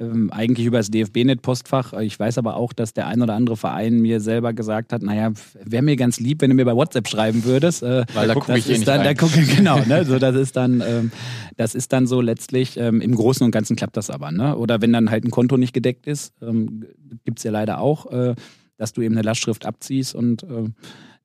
ähm, 0.00 0.30
eigentlich 0.32 0.66
über 0.66 0.78
das 0.78 0.90
DFB-Net-Postfach. 0.90 1.92
Ich 1.94 2.18
weiß 2.18 2.38
aber 2.38 2.56
auch, 2.56 2.72
dass 2.72 2.92
der 2.94 3.06
ein 3.08 3.20
oder 3.22 3.34
andere 3.34 3.56
Verein 3.56 4.00
mir 4.00 4.20
selber 4.20 4.52
gesagt 4.52 4.92
hat, 4.92 5.02
naja, 5.02 5.32
wäre 5.64 5.82
mir 5.82 5.96
ganz 5.96 6.20
lieb, 6.20 6.40
wenn 6.42 6.50
du 6.50 6.56
mir 6.56 6.64
bei 6.64 6.74
WhatsApp 6.76 7.08
schreiben 7.08 7.44
würdest. 7.44 7.82
Äh, 7.82 8.04
Weil 8.14 8.28
da 8.28 8.34
gucke 8.34 8.48
das 8.48 8.58
ich 8.58 8.68
eh 8.68 8.72
ist 8.72 8.78
nicht 8.78 8.88
dann, 8.88 9.00
rein. 9.00 9.14
da 9.16 9.26
gucke 9.26 9.40
genau, 9.44 9.78
ne? 9.80 10.04
So, 10.04 10.18
das 10.18 10.34
ist 10.36 10.56
dann, 10.56 10.82
ähm, 10.86 11.10
das 11.56 11.74
ist 11.74 11.92
dann 11.92 12.06
so 12.06 12.20
letztlich 12.20 12.76
ähm, 12.76 13.00
im 13.00 13.14
Großen 13.14 13.44
und 13.44 13.50
Ganzen 13.50 13.76
klappt 13.76 13.96
das 13.96 14.10
aber, 14.10 14.30
ne? 14.32 14.56
Oder 14.56 14.80
wenn 14.80 14.92
dann 14.92 15.10
halt 15.10 15.24
ein 15.24 15.30
Konto 15.30 15.56
nicht 15.56 15.72
gedeckt 15.72 16.06
ist, 16.06 16.32
ähm, 16.42 16.84
gibt's 17.24 17.42
ja 17.44 17.50
leider 17.50 17.80
auch, 17.80 18.06
äh, 18.12 18.34
dass 18.76 18.92
du 18.92 19.02
eben 19.02 19.14
eine 19.14 19.22
Lastschrift 19.22 19.66
abziehst 19.66 20.14
und 20.14 20.42
äh, 20.44 20.68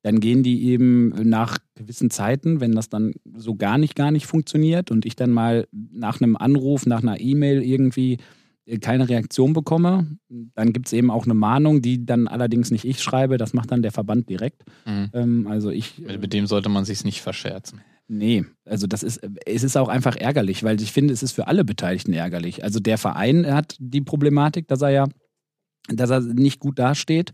dann 0.02 0.20
gehen 0.20 0.42
die 0.42 0.64
eben 0.64 1.08
nach 1.28 1.58
gewissen 1.74 2.10
Zeiten, 2.10 2.60
wenn 2.60 2.72
das 2.72 2.88
dann 2.88 3.12
so 3.36 3.54
gar 3.54 3.76
nicht, 3.76 3.94
gar 3.94 4.10
nicht 4.10 4.26
funktioniert 4.26 4.90
und 4.90 5.04
ich 5.04 5.14
dann 5.14 5.30
mal 5.30 5.66
nach 5.72 6.20
einem 6.20 6.36
Anruf, 6.36 6.86
nach 6.86 7.02
einer 7.02 7.20
E-Mail 7.20 7.62
irgendwie 7.62 8.18
äh, 8.64 8.78
keine 8.78 9.08
Reaktion 9.08 9.52
bekomme, 9.52 10.06
dann 10.28 10.72
gibt's 10.72 10.92
eben 10.92 11.10
auch 11.10 11.24
eine 11.24 11.34
Mahnung, 11.34 11.82
die 11.82 12.06
dann 12.06 12.28
allerdings 12.28 12.70
nicht 12.70 12.84
ich 12.84 13.02
schreibe, 13.02 13.36
das 13.36 13.52
macht 13.52 13.72
dann 13.72 13.82
der 13.82 13.92
Verband 13.92 14.28
direkt. 14.28 14.62
Mhm. 14.86 15.10
Ähm, 15.12 15.46
also 15.46 15.70
ich. 15.70 15.98
Mit, 15.98 16.20
mit 16.20 16.32
dem 16.32 16.46
sollte 16.46 16.68
man 16.68 16.84
sich 16.84 17.04
nicht 17.04 17.20
verscherzen. 17.20 17.80
Nee, 18.12 18.44
also 18.64 18.88
das 18.88 19.04
ist, 19.04 19.20
es 19.46 19.62
ist 19.62 19.76
auch 19.76 19.88
einfach 19.88 20.16
ärgerlich, 20.16 20.64
weil 20.64 20.80
ich 20.82 20.90
finde, 20.90 21.14
es 21.14 21.22
ist 21.22 21.30
für 21.30 21.46
alle 21.46 21.64
Beteiligten 21.64 22.12
ärgerlich. 22.12 22.64
Also 22.64 22.80
der 22.80 22.98
Verein 22.98 23.46
hat 23.54 23.76
die 23.78 24.00
Problematik, 24.00 24.66
dass 24.66 24.82
er 24.82 24.90
ja, 24.90 25.06
dass 25.88 26.10
er 26.10 26.20
nicht 26.20 26.60
gut 26.60 26.78
dasteht, 26.78 27.32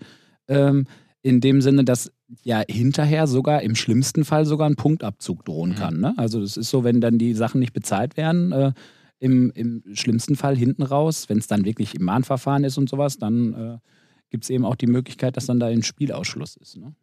ähm, 0.48 0.86
in 1.22 1.40
dem 1.40 1.60
Sinne, 1.60 1.84
dass 1.84 2.12
ja 2.42 2.62
hinterher 2.68 3.26
sogar 3.26 3.62
im 3.62 3.74
schlimmsten 3.74 4.24
Fall 4.24 4.46
sogar 4.46 4.68
ein 4.68 4.76
Punktabzug 4.76 5.44
drohen 5.44 5.70
Mhm. 5.70 5.74
kann. 5.76 6.00
Ne? 6.00 6.14
Also 6.16 6.40
das 6.40 6.56
ist 6.56 6.70
so, 6.70 6.84
wenn 6.84 7.00
dann 7.00 7.18
die 7.18 7.34
Sachen 7.34 7.60
nicht 7.60 7.72
bezahlt 7.72 8.16
werden, 8.16 8.52
äh, 8.52 8.72
im, 9.18 9.50
im 9.52 9.82
schlimmsten 9.94 10.36
Fall 10.36 10.56
hinten 10.56 10.82
raus, 10.82 11.28
wenn 11.28 11.38
es 11.38 11.46
dann 11.46 11.64
wirklich 11.64 11.94
im 11.94 12.04
Mahnverfahren 12.04 12.64
ist 12.64 12.78
und 12.78 12.88
sowas, 12.88 13.16
dann 13.18 13.54
äh, 13.54 13.78
gibt 14.30 14.44
es 14.44 14.50
eben 14.50 14.64
auch 14.64 14.74
die 14.74 14.86
Möglichkeit, 14.86 15.36
dass 15.36 15.46
dann 15.46 15.58
da 15.58 15.66
ein 15.66 15.82
Spielausschluss 15.82 16.56
ist. 16.56 16.76
Ne? 16.76 16.94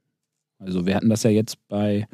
Also 0.59 0.85
wir 0.85 0.95
hatten 0.95 1.09
das 1.09 1.23
ja 1.23 1.31
jetzt 1.31 1.57
bei 1.67 2.07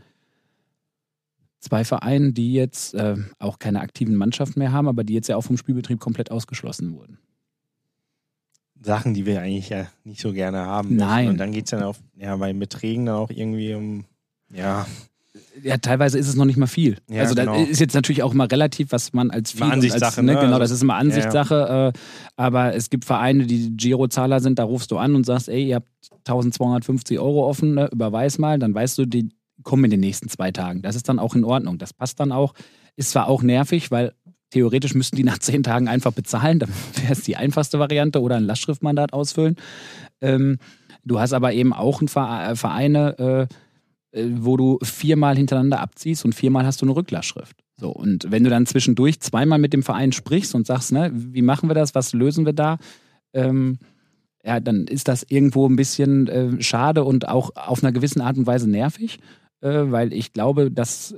zwei 1.59 1.83
Vereinen, 1.83 2.33
die 2.33 2.53
jetzt 2.53 2.93
äh, 2.93 3.17
auch 3.37 3.59
keine 3.59 3.81
aktiven 3.81 4.15
Mannschaften 4.15 4.59
mehr 4.59 4.71
haben, 4.71 4.87
aber 4.87 5.03
die 5.03 5.13
jetzt 5.13 5.27
ja 5.27 5.35
auch 5.35 5.43
vom 5.43 5.57
Spielbetrieb 5.57 5.99
komplett 5.99 6.31
ausgeschlossen 6.31 6.93
wurden. 6.93 7.17
Sachen, 8.81 9.13
die 9.13 9.25
wir 9.25 9.41
eigentlich 9.41 9.69
ja 9.69 9.87
nicht 10.03 10.21
so 10.21 10.31
gerne 10.33 10.59
haben. 10.59 10.95
Nein. 10.95 11.29
Und 11.29 11.37
dann 11.37 11.51
geht 11.51 11.65
es 11.65 11.71
dann 11.71 11.83
auf, 11.83 11.99
ja, 12.17 12.35
bei 12.37 12.53
Beträgen 12.53 13.05
dann 13.05 13.15
auch 13.15 13.29
irgendwie 13.29 13.73
um, 13.73 14.05
ja, 14.53 14.85
Ja, 15.61 15.77
teilweise 15.77 16.17
ist 16.17 16.27
es 16.27 16.35
noch 16.35 16.45
nicht 16.45 16.57
mal 16.57 16.67
viel. 16.67 16.97
Ja, 17.09 17.21
also 17.23 17.35
genau. 17.35 17.61
ist 17.63 17.79
jetzt 17.79 17.93
natürlich 17.93 18.23
auch 18.23 18.33
immer 18.33 18.49
relativ, 18.49 18.91
was 18.91 19.13
man 19.13 19.31
als 19.31 19.51
viel 19.51 19.61
Immer 19.61 19.67
und 19.67 19.71
als, 19.73 19.83
Ansichtssache, 19.85 20.23
ne? 20.23 20.33
ne? 20.33 20.39
Genau, 20.39 20.53
Also- 20.53 20.59
das 20.59 20.71
ist 20.71 20.81
immer 20.81 20.95
Ansichtssache. 20.95 21.91
Äh, 21.93 21.99
aber 22.37 22.73
es 22.75 22.89
gibt 22.89 23.05
Vereine, 23.05 23.45
die 23.45 23.75
Girozahler 23.75 24.39
sind, 24.39 24.59
da 24.59 24.63
rufst 24.63 24.91
du 24.91 24.97
an 24.97 25.15
und 25.15 25.25
sagst, 25.25 25.49
ey, 25.49 25.67
ihr 25.67 25.75
habt 25.75 25.87
1250 26.25 27.19
Euro 27.19 27.47
offen, 27.47 27.75
ne? 27.75 27.89
überweis 27.91 28.37
mal, 28.37 28.57
dann 28.59 28.73
weißt 28.73 28.97
du, 28.97 29.05
die 29.05 29.29
kommen 29.63 29.83
in 29.85 29.91
den 29.91 29.99
nächsten 29.99 30.29
zwei 30.29 30.51
Tagen. 30.51 30.81
Das 30.81 30.95
ist 30.95 31.09
dann 31.09 31.19
auch 31.19 31.35
in 31.35 31.43
Ordnung. 31.43 31.77
Das 31.77 31.93
passt 31.93 32.19
dann 32.19 32.31
auch. 32.31 32.53
Ist 32.95 33.11
zwar 33.11 33.27
auch 33.27 33.41
nervig, 33.41 33.91
weil 33.91 34.13
theoretisch 34.49 34.93
müssten 34.95 35.15
die 35.15 35.23
nach 35.23 35.39
zehn 35.39 35.63
Tagen 35.63 35.87
einfach 35.87 36.13
bezahlen, 36.13 36.59
dann 36.59 36.69
wäre 37.01 37.13
es 37.13 37.21
die 37.21 37.35
einfachste 37.35 37.79
Variante 37.79 38.21
oder 38.21 38.37
ein 38.37 38.45
Lastschriftmandat 38.45 39.13
ausfüllen. 39.13 39.55
Ähm, 40.21 40.57
du 41.03 41.19
hast 41.19 41.33
aber 41.33 41.53
eben 41.53 41.73
auch 41.73 42.01
Vere- 42.01 42.55
Vereine, 42.55 43.47
äh, 44.13 44.19
äh, 44.19 44.29
wo 44.37 44.57
du 44.57 44.79
viermal 44.81 45.37
hintereinander 45.37 45.79
abziehst 45.79 46.25
und 46.25 46.33
viermal 46.33 46.65
hast 46.65 46.81
du 46.81 46.85
eine 46.85 46.95
Rücklastschrift. 46.95 47.55
So, 47.77 47.91
und 47.91 48.29
wenn 48.29 48.43
du 48.43 48.49
dann 48.49 48.65
zwischendurch 48.65 49.19
zweimal 49.19 49.59
mit 49.59 49.71
dem 49.71 49.83
Verein 49.83 50.11
sprichst 50.11 50.53
und 50.55 50.67
sagst, 50.67 50.91
ne, 50.91 51.11
wie 51.13 51.41
machen 51.41 51.69
wir 51.69 51.75
das, 51.75 51.95
was 51.95 52.13
lösen 52.13 52.45
wir 52.45 52.53
da, 52.53 52.77
ähm, 53.33 53.77
ja, 54.43 54.59
dann 54.59 54.85
ist 54.87 55.07
das 55.07 55.23
irgendwo 55.23 55.67
ein 55.67 55.75
bisschen 55.75 56.27
äh, 56.27 56.61
schade 56.61 57.03
und 57.03 57.27
auch 57.27 57.55
auf 57.55 57.83
einer 57.83 57.91
gewissen 57.91 58.21
Art 58.21 58.37
und 58.37 58.47
Weise 58.47 58.69
nervig, 58.69 59.19
äh, 59.61 59.69
weil 59.69 60.13
ich 60.13 60.33
glaube, 60.33 60.71
dass 60.71 61.13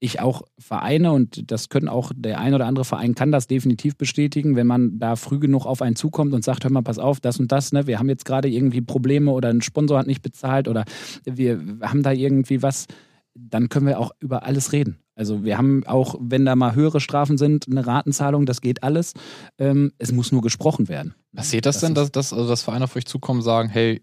ich 0.00 0.20
auch 0.20 0.42
Vereine 0.58 1.12
und 1.12 1.50
das 1.50 1.68
können 1.68 1.88
auch 1.88 2.10
der 2.16 2.40
ein 2.40 2.54
oder 2.54 2.66
andere 2.66 2.86
Verein 2.86 3.14
kann 3.14 3.30
das 3.30 3.46
definitiv 3.46 3.96
bestätigen, 3.96 4.56
wenn 4.56 4.66
man 4.66 4.98
da 4.98 5.14
früh 5.14 5.38
genug 5.38 5.66
auf 5.66 5.82
einen 5.82 5.94
zukommt 5.94 6.32
und 6.32 6.42
sagt, 6.42 6.64
hör 6.64 6.72
mal, 6.72 6.82
pass 6.82 6.98
auf, 6.98 7.20
das 7.20 7.38
und 7.38 7.52
das, 7.52 7.72
ne, 7.72 7.86
wir 7.86 7.98
haben 7.98 8.08
jetzt 8.08 8.24
gerade 8.24 8.48
irgendwie 8.48 8.80
Probleme 8.80 9.30
oder 9.30 9.50
ein 9.50 9.60
Sponsor 9.60 9.98
hat 9.98 10.06
nicht 10.06 10.22
bezahlt 10.22 10.68
oder 10.68 10.84
wir 11.24 11.60
haben 11.82 12.02
da 12.02 12.12
irgendwie 12.12 12.62
was, 12.62 12.86
dann 13.34 13.68
können 13.68 13.86
wir 13.86 13.98
auch 13.98 14.12
über 14.20 14.44
alles 14.44 14.72
reden. 14.72 14.98
Also 15.14 15.44
wir 15.44 15.58
haben 15.58 15.86
auch, 15.86 16.14
wenn 16.18 16.46
da 16.46 16.56
mal 16.56 16.74
höhere 16.74 17.00
Strafen 17.00 17.36
sind, 17.36 17.66
eine 17.70 17.86
Ratenzahlung, 17.86 18.46
das 18.46 18.62
geht 18.62 18.82
alles. 18.82 19.12
Ähm, 19.58 19.92
es 19.98 20.12
muss 20.12 20.32
nur 20.32 20.40
gesprochen 20.40 20.88
werden. 20.88 21.14
Passiert 21.34 21.66
das, 21.66 21.76
Das 21.76 21.82
denn, 21.82 21.94
dass, 21.94 22.10
dass, 22.10 22.32
also 22.32 22.48
dass 22.48 22.62
Vereine 22.62 22.84
auf 22.84 22.96
euch 22.96 23.04
zukommen 23.04 23.40
und 23.40 23.44
sagen, 23.44 23.68
hey, 23.68 24.00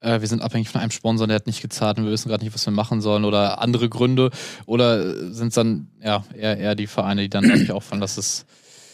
äh, 0.00 0.20
wir 0.20 0.28
sind 0.28 0.42
abhängig 0.42 0.68
von 0.68 0.80
einem 0.80 0.90
Sponsor, 0.90 1.26
der 1.26 1.36
hat 1.36 1.46
nicht 1.46 1.62
gezahlt 1.62 1.98
und 1.98 2.04
wir 2.04 2.12
wissen 2.12 2.28
gerade 2.28 2.44
nicht, 2.44 2.54
was 2.54 2.66
wir 2.66 2.72
machen 2.72 3.00
sollen 3.00 3.24
oder 3.24 3.60
andere 3.60 3.88
Gründe? 3.88 4.30
Oder 4.66 5.32
sind 5.32 5.48
es 5.48 5.54
dann 5.54 5.88
ja, 6.02 6.24
eher, 6.34 6.58
eher 6.58 6.74
die 6.74 6.86
Vereine, 6.86 7.22
die 7.22 7.30
dann 7.30 7.44
dadurch 7.48 7.72
auffallen, 7.72 8.00
dass 8.00 8.18
es 8.18 8.44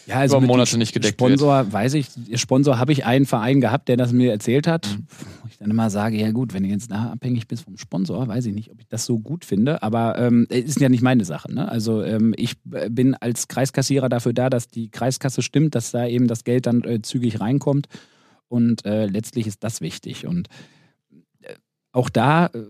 Ja, 0.05 0.19
also 0.19 0.37
über 0.37 0.47
Monate 0.47 0.77
nicht 0.77 0.93
gedeckt 0.93 1.15
Sponsor, 1.19 1.71
weiß 1.71 1.95
ich, 1.95 2.07
Sponsor 2.35 2.79
habe 2.79 2.93
ich 2.93 3.05
einen 3.05 3.25
Verein 3.25 3.61
gehabt, 3.61 3.89
der 3.89 3.97
das 3.97 4.13
mir 4.13 4.31
erzählt 4.31 4.65
hat. 4.65 4.87
Mhm. 4.87 5.07
Wo 5.41 5.47
ich 5.49 5.57
dann 5.57 5.69
immer 5.69 5.89
sage, 5.89 6.17
ja 6.17 6.31
gut, 6.31 6.53
wenn 6.53 6.63
du 6.63 6.69
jetzt 6.69 6.89
da 6.89 7.11
abhängig 7.11 7.47
bist 7.47 7.65
vom 7.65 7.77
Sponsor, 7.77 8.27
weiß 8.27 8.45
ich 8.45 8.53
nicht, 8.53 8.71
ob 8.71 8.79
ich 8.79 8.87
das 8.87 9.05
so 9.05 9.19
gut 9.19 9.43
finde. 9.43 9.83
Aber 9.83 10.17
ähm, 10.17 10.47
es 10.49 10.63
ist 10.65 10.79
ja 10.79 10.89
nicht 10.89 11.03
meine 11.03 11.25
Sache. 11.25 11.53
Ne? 11.53 11.69
Also 11.69 12.01
ähm, 12.01 12.33
ich 12.37 12.55
äh, 12.71 12.89
bin 12.89 13.13
als 13.15 13.49
Kreiskassierer 13.49 14.07
dafür 14.07 14.33
da, 14.33 14.49
dass 14.49 14.67
die 14.67 14.89
Kreiskasse 14.89 15.41
stimmt, 15.41 15.75
dass 15.75 15.91
da 15.91 16.07
eben 16.07 16.27
das 16.27 16.45
Geld 16.45 16.65
dann 16.65 16.83
äh, 16.85 17.01
zügig 17.01 17.41
reinkommt. 17.41 17.87
Und 18.47 18.85
äh, 18.85 19.07
letztlich 19.07 19.47
ist 19.47 19.63
das 19.63 19.81
wichtig. 19.81 20.27
Und 20.27 20.47
äh, 20.47 20.51
auch 21.93 22.09
da 22.09 22.47
äh, 22.47 22.63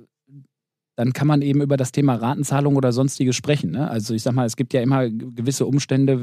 dann 0.95 1.13
kann 1.13 1.27
man 1.27 1.41
eben 1.41 1.61
über 1.61 1.77
das 1.77 1.91
Thema 1.91 2.15
Ratenzahlung 2.15 2.75
oder 2.75 2.91
sonstiges 2.91 3.35
sprechen. 3.35 3.71
Ne? 3.71 3.89
Also 3.89 4.13
ich 4.13 4.21
sag 4.21 4.33
mal, 4.33 4.45
es 4.45 4.55
gibt 4.55 4.73
ja 4.73 4.81
immer 4.81 5.09
gewisse 5.09 5.65
Umstände, 5.65 6.19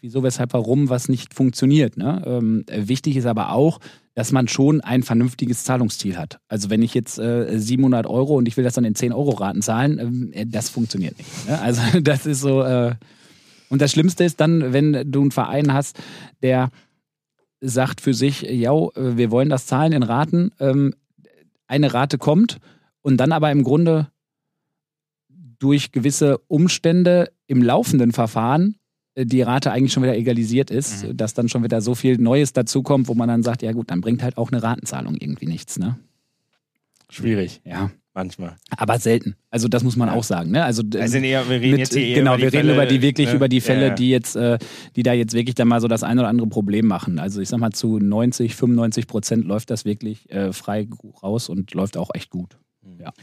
wieso, 0.00 0.22
weshalb, 0.22 0.52
warum, 0.54 0.88
was 0.88 1.08
nicht 1.08 1.34
funktioniert. 1.34 1.96
Ne? 1.96 2.22
Ähm, 2.26 2.64
äh, 2.68 2.88
wichtig 2.88 3.16
ist 3.16 3.26
aber 3.26 3.52
auch, 3.52 3.80
dass 4.14 4.32
man 4.32 4.48
schon 4.48 4.80
ein 4.80 5.02
vernünftiges 5.02 5.64
Zahlungsziel 5.64 6.16
hat. 6.16 6.38
Also 6.48 6.70
wenn 6.70 6.82
ich 6.82 6.94
jetzt 6.94 7.18
äh, 7.18 7.58
700 7.58 8.06
Euro 8.06 8.36
und 8.36 8.48
ich 8.48 8.56
will 8.56 8.64
das 8.64 8.74
dann 8.74 8.84
in 8.84 8.94
10 8.94 9.12
Euro 9.12 9.32
Raten 9.32 9.60
zahlen, 9.60 9.98
ähm, 9.98 10.30
äh, 10.32 10.46
das 10.46 10.70
funktioniert 10.70 11.18
nicht. 11.18 11.48
Ne? 11.48 11.60
Also 11.60 11.82
das 12.00 12.26
ist 12.26 12.40
so. 12.40 12.62
Äh, 12.62 12.94
und 13.68 13.82
das 13.82 13.92
Schlimmste 13.92 14.24
ist 14.24 14.40
dann, 14.40 14.72
wenn 14.72 15.10
du 15.10 15.20
einen 15.20 15.30
Verein 15.30 15.72
hast, 15.72 15.98
der 16.42 16.70
sagt 17.60 18.00
für 18.00 18.14
sich, 18.14 18.42
ja, 18.42 18.72
äh, 18.72 19.16
wir 19.16 19.30
wollen 19.30 19.48
das 19.48 19.66
zahlen 19.66 19.92
in 19.92 20.02
Raten, 20.02 20.52
ähm, 20.60 20.94
eine 21.66 21.92
Rate 21.94 22.18
kommt 22.18 22.58
und 23.02 23.16
dann 23.18 23.32
aber 23.32 23.50
im 23.50 23.62
Grunde 23.64 24.08
durch 25.58 25.92
gewisse 25.92 26.38
Umstände 26.48 27.32
im 27.46 27.62
laufenden 27.62 28.12
Verfahren 28.12 28.76
äh, 29.14 29.24
die 29.26 29.42
Rate 29.42 29.72
eigentlich 29.72 29.92
schon 29.92 30.02
wieder 30.02 30.16
egalisiert 30.16 30.70
ist, 30.70 31.04
Mhm. 31.04 31.16
dass 31.16 31.34
dann 31.34 31.48
schon 31.48 31.62
wieder 31.64 31.80
so 31.80 31.94
viel 31.94 32.18
Neues 32.18 32.52
dazukommt, 32.52 33.08
wo 33.08 33.14
man 33.14 33.28
dann 33.28 33.42
sagt, 33.42 33.62
ja 33.62 33.72
gut, 33.72 33.90
dann 33.90 34.00
bringt 34.00 34.22
halt 34.22 34.36
auch 34.36 34.50
eine 34.52 34.62
Ratenzahlung 34.62 35.16
irgendwie 35.16 35.46
nichts, 35.46 35.78
ne? 35.78 35.98
schwierig, 37.10 37.60
Ja, 37.64 37.90
manchmal. 38.14 38.56
aber 38.76 38.98
selten. 38.98 39.36
Also 39.50 39.68
das 39.68 39.82
muss 39.84 39.96
man 39.96 40.08
Ja. 40.08 40.14
auch 40.14 40.24
sagen, 40.24 40.50
ne? 40.52 40.64
Also 40.64 40.82
Also 40.98 41.18
eher, 41.18 41.48
wir 41.48 41.60
reden 41.60 41.70
mit, 41.72 41.78
jetzt 41.80 41.94
hier 41.94 42.06
eher 42.06 42.14
genau, 42.20 42.34
über 42.34 42.36
die 42.38 42.42
wir 42.42 42.52
reden 42.52 42.68
Fälle, 42.68 42.74
über 42.74 42.86
die 42.86 43.02
wirklich 43.02 43.28
ne? 43.28 43.34
über 43.34 43.48
die 43.48 43.60
Fälle, 43.60 43.82
Ja, 43.82 43.88
ja. 43.88 43.94
die 43.94 44.10
jetzt, 44.10 44.36
äh, 44.36 44.58
die 44.96 45.02
da 45.02 45.12
jetzt 45.12 45.34
wirklich 45.34 45.54
dann 45.54 45.68
mal 45.68 45.80
so 45.80 45.88
das 45.88 46.02
ein 46.02 46.18
oder 46.18 46.28
andere 46.28 46.48
Problem 46.48 46.86
machen. 46.86 47.18
Also 47.18 47.40
ich 47.40 47.48
sag 47.48 47.58
mal 47.60 47.72
zu 47.72 47.98
90, 47.98 48.54
95 48.54 49.06
Prozent 49.06 49.44
läuft 49.44 49.70
das 49.70 49.84
wirklich 49.84 50.30
äh, 50.30 50.52
frei 50.52 50.88
raus 51.22 51.48
und 51.48 51.74
läuft 51.74 51.96
auch 51.96 52.10
echt 52.14 52.30
gut. 52.30 52.56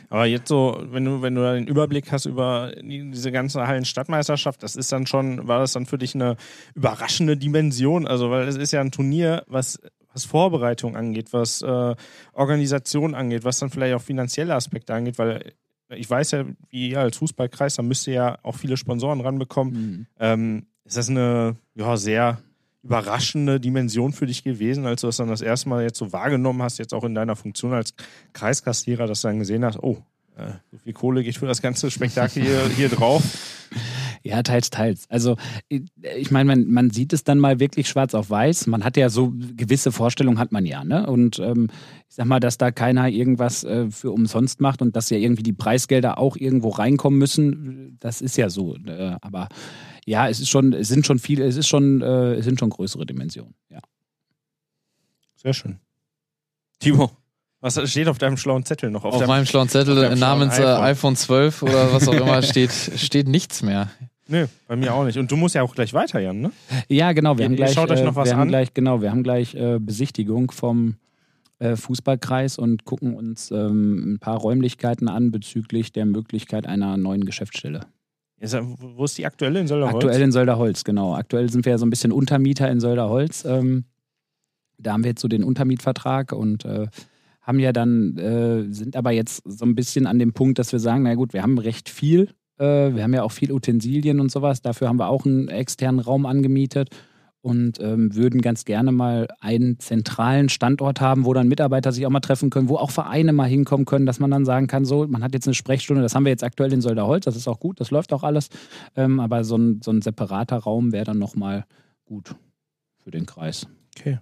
Aber 0.10 0.26
jetzt 0.26 0.48
so, 0.48 0.82
wenn 0.90 1.06
du, 1.06 1.22
wenn 1.22 1.36
du 1.36 1.42
da 1.42 1.54
den 1.54 1.68
Überblick 1.68 2.12
hast 2.12 2.26
über 2.26 2.74
die- 2.82 3.10
diese 3.12 3.32
ganze 3.32 3.68
Hallenstadtmeisterschaft, 3.68 4.64
das 4.64 4.76
ist 4.76 4.92
dann 4.92 5.06
schon, 5.06 5.48
war 5.48 5.60
das 5.60 5.74
dann 5.74 5.86
für 5.86 5.98
dich 6.00 6.16
eine 6.16 6.36
überraschende 6.76 7.38
Dimension? 7.38 8.08
Also, 8.08 8.32
weil 8.32 8.48
es 8.48 8.56
ist 8.58 8.72
ja 8.74 8.82
ein 8.82 8.92
Turnier, 8.92 9.44
was, 9.48 9.80
was 10.14 10.26
Vorbereitung 10.26 10.96
angeht, 10.96 11.34
was 11.34 11.62
äh, 11.62 11.96
Organisation 12.34 13.16
angeht, 13.16 13.44
was 13.44 13.60
dann 13.60 13.70
vielleicht 13.70 13.96
auch 13.96 14.02
finanzielle 14.02 14.56
Aspekte 14.56 14.94
angeht, 14.94 15.18
weil 15.18 15.54
ich 15.90 16.10
weiß 16.10 16.32
ja, 16.32 16.46
wie 16.70 16.92
ihr 16.92 17.00
als 17.00 17.18
Fußballkreis, 17.18 17.76
da 17.76 17.84
müsst 17.84 18.08
ihr 18.08 18.14
ja 18.14 18.38
auch 18.44 18.56
viele 18.56 18.78
Sponsoren 18.78 19.22
ranbekommen. 19.22 19.74
Mhm. 19.74 20.08
Ähm, 20.20 20.66
ist 20.86 20.98
das 20.98 21.10
eine 21.10 21.58
ja, 21.76 21.98
sehr 21.98 22.40
überraschende 22.84 23.60
Dimension 23.60 24.12
für 24.12 24.26
dich 24.26 24.44
gewesen, 24.44 24.86
als 24.86 25.02
du 25.02 25.08
das 25.08 25.18
dann 25.18 25.28
das 25.28 25.42
erste 25.42 25.70
Mal 25.70 25.84
jetzt 25.84 25.98
so 25.98 26.12
wahrgenommen 26.12 26.62
hast, 26.64 26.80
jetzt 26.80 26.94
auch 26.94 27.04
in 27.04 27.14
deiner 27.14 27.36
Funktion 27.36 27.74
als 27.74 27.94
Kreiskassierer, 28.34 29.06
dass 29.06 29.22
du 29.22 29.28
dann 29.28 29.40
gesehen 29.40 29.64
hast, 29.64 29.82
oh, 29.84 29.98
äh, 30.36 30.52
so 30.72 30.78
viel 30.78 30.94
Kohle 30.94 31.24
geht 31.24 31.38
für 31.38 31.46
das 31.46 31.62
ganze 31.62 31.92
Spektakel 31.92 32.44
hier, 32.44 32.68
hier 32.70 32.90
drauf. 32.90 33.24
Ja, 34.24 34.44
teils, 34.44 34.70
teils. 34.70 35.06
Also 35.10 35.38
ich 35.70 36.32
meine, 36.32 36.46
man, 36.46 36.68
man 36.68 36.90
sieht 36.92 37.12
es 37.14 37.24
dann 37.24 37.40
mal 37.40 37.60
wirklich 37.60 37.90
schwarz 37.90 38.14
auf 38.14 38.30
weiß. 38.30 38.68
Man 38.68 38.84
hat 38.84 38.98
ja 38.98 39.10
so 39.10 39.34
gewisse 39.56 39.92
Vorstellungen 39.92 40.38
hat 40.38 40.52
man 40.52 40.66
ja, 40.66 40.84
ne? 40.84 41.08
Und 41.08 41.40
ähm, 41.40 41.70
ich 42.08 42.16
sag 42.16 42.26
mal, 42.26 42.40
dass 42.40 42.58
da 42.58 42.72
keiner 42.72 43.10
irgendwas 43.10 43.64
äh, 43.64 43.90
für 43.90 44.12
umsonst 44.12 44.62
macht 44.62 44.82
und 44.82 44.96
dass 44.96 45.10
ja 45.10 45.18
irgendwie 45.18 45.44
die 45.44 45.54
Preisgelder 45.54 46.20
auch 46.20 46.36
irgendwo 46.36 46.70
reinkommen 46.70 47.18
müssen, 47.18 47.98
das 48.00 48.22
ist 48.22 48.38
ja 48.38 48.50
so. 48.50 48.76
Äh, 48.76 49.16
aber 49.22 49.50
ja, 50.06 50.30
es 50.30 50.40
ist 50.40 50.50
schon, 50.50 50.74
es 50.74 50.88
sind 50.88 51.06
schon 51.06 51.20
viele, 51.20 51.46
es 51.46 51.58
ist 51.58 51.68
schon, 51.68 52.02
äh, 52.02 52.34
es 52.36 52.46
sind 52.46 52.60
schon 52.60 52.70
größere 52.70 53.06
Dimensionen, 53.06 53.56
ja. 53.70 53.80
Sehr 55.36 55.54
schön. 55.54 55.80
Timo, 56.80 57.12
was 57.62 57.80
steht 57.90 58.08
auf 58.08 58.18
deinem 58.18 58.38
schlauen 58.38 58.66
Zettel 58.66 58.90
noch? 58.90 59.06
Auf, 59.06 59.14
Auf, 59.14 59.20
deinem, 59.20 59.30
meinem 59.30 59.46
schlauen 59.46 59.70
Zettel 59.70 60.16
namens 60.16 60.56
schlauen 60.56 60.68
äh, 60.68 60.72
iPhone. 60.74 60.84
iPhone 60.84 61.16
12 61.16 61.64
oder 61.64 61.94
was 61.94 62.08
auch 62.08 62.14
immer 62.14 62.42
steht, 62.42 62.72
steht 62.72 63.28
nichts 63.28 63.62
mehr. 63.62 63.90
Nö, 64.32 64.48
bei 64.68 64.76
mir 64.76 64.94
auch 64.94 65.04
nicht. 65.06 65.18
Und 65.18 65.30
du 65.32 65.36
musst 65.36 65.54
ja 65.56 65.62
auch 65.62 65.76
gleich 65.76 65.94
weiter, 65.94 66.20
Jan, 66.20 66.40
ne? 66.42 66.52
Ja, 66.88 67.12
genau. 67.12 67.38
Wir 67.38 67.46
haben 67.46 67.56
gleich, 67.56 67.74
schaut 67.74 67.92
euch 67.92 68.04
noch 68.04 68.14
äh, 68.14 68.16
was 68.16 68.26
wir 68.30 68.34
haben 68.34 68.42
an? 68.44 68.48
gleich, 68.48 68.74
genau, 68.74 69.02
wir 69.02 69.12
haben 69.12 69.24
gleich 69.24 69.54
äh, 69.56 69.78
Besichtigung 69.80 70.52
vom 70.52 70.96
äh, 71.60 71.76
Fußballkreis 71.76 72.58
und 72.58 72.86
gucken 72.86 73.14
uns 73.16 73.52
ähm, 73.52 74.14
ein 74.16 74.20
paar 74.20 74.38
Räumlichkeiten 74.38 75.08
an 75.10 75.32
bezüglich 75.32 75.92
der 75.92 76.06
Möglichkeit 76.06 76.66
einer 76.66 76.98
neuen 76.98 77.26
Geschäftsstelle. 77.26 77.82
Ja- 78.40 78.62
Wo 78.64 79.04
ist 79.04 79.18
die 79.18 79.26
aktuelle 79.28 79.60
in 79.60 79.68
Sölderholz? 79.68 79.96
Aktuell 79.96 80.22
in 80.22 80.32
Sölderholz, 80.32 80.84
genau. 80.84 81.14
Aktuell 81.14 81.50
sind 81.52 81.66
wir 81.66 81.74
ja 81.74 81.78
so 81.78 81.86
ein 81.86 81.92
bisschen 81.92 82.12
Untermieter 82.12 82.72
in 82.72 82.80
Sölderholz. 82.80 83.46
Ähm, 83.46 83.86
da 84.80 84.94
haben 84.94 85.04
wir 85.04 85.10
jetzt 85.12 85.22
so 85.22 85.28
den 85.28 85.44
Untermietvertrag 85.44 86.32
und 86.32 86.66
äh, 86.66 86.88
haben 87.42 87.60
ja 87.60 87.72
dann, 87.72 88.18
äh, 88.18 88.74
sind 88.74 88.96
aber 88.96 89.12
jetzt 89.12 89.44
so 89.46 89.66
ein 89.66 89.76
bisschen 89.76 90.08
an 90.08 90.18
dem 90.18 90.34
Punkt, 90.34 90.58
dass 90.58 90.72
wir 90.72 90.80
sagen, 90.80 91.04
na 91.04 91.14
gut, 91.16 91.34
wir 91.34 91.44
haben 91.44 91.58
recht 91.60 91.90
viel. 91.90 92.30
Äh, 92.62 92.96
wir 92.96 93.04
haben 93.04 93.14
ja 93.14 93.24
auch 93.24 93.32
viel 93.32 93.52
Utensilien 93.52 94.20
und 94.20 94.32
sowas. 94.32 94.62
Dafür 94.62 94.88
haben 94.88 95.00
wir 95.00 95.10
auch 95.10 95.26
einen 95.26 95.48
externen 95.48 96.00
Raum 96.00 96.26
angemietet 96.26 96.90
und 97.42 97.80
ähm, 97.80 98.14
würden 98.16 98.42
ganz 98.42 98.66
gerne 98.66 98.92
mal 98.92 99.28
einen 99.40 99.80
zentralen 99.80 100.48
Standort 100.48 101.02
haben, 101.02 101.26
wo 101.26 101.34
dann 101.34 101.48
Mitarbeiter 101.48 101.92
sich 101.92 102.06
auch 102.06 102.12
mal 102.12 102.20
treffen 102.20 102.52
können, 102.52 102.70
wo 102.70 102.78
auch 102.78 102.92
Vereine 102.92 103.34
mal 103.34 103.50
hinkommen 103.50 103.86
können, 103.86 104.06
dass 104.06 104.20
man 104.20 104.30
dann 104.30 104.46
sagen 104.46 104.68
kann, 104.68 104.86
so, 104.86 105.08
man 105.08 105.24
hat 105.24 105.34
jetzt 105.34 105.48
eine 105.48 105.56
Sprechstunde, 105.56 106.04
das 106.04 106.14
haben 106.14 106.24
wir 106.24 106.32
jetzt 106.32 106.44
aktuell 106.44 106.72
in 106.72 106.82
Sölderholz, 106.82 107.26
das 107.26 107.36
ist 107.36 107.48
auch 107.48 107.60
gut, 107.60 107.80
das 107.80 107.90
läuft 107.90 108.14
auch 108.14 108.22
alles, 108.24 108.50
ähm, 108.96 109.20
aber 109.20 109.44
so 109.44 109.58
ein, 109.58 109.82
so 109.82 109.92
ein 109.92 110.04
separater 110.04 110.58
Raum 110.58 110.92
wäre 110.92 111.06
dann 111.06 111.18
nochmal 111.18 111.66
gut 112.06 112.36
für 113.04 113.10
den 113.10 113.26
Kreis. 113.26 113.68
Okay. 113.98 114.20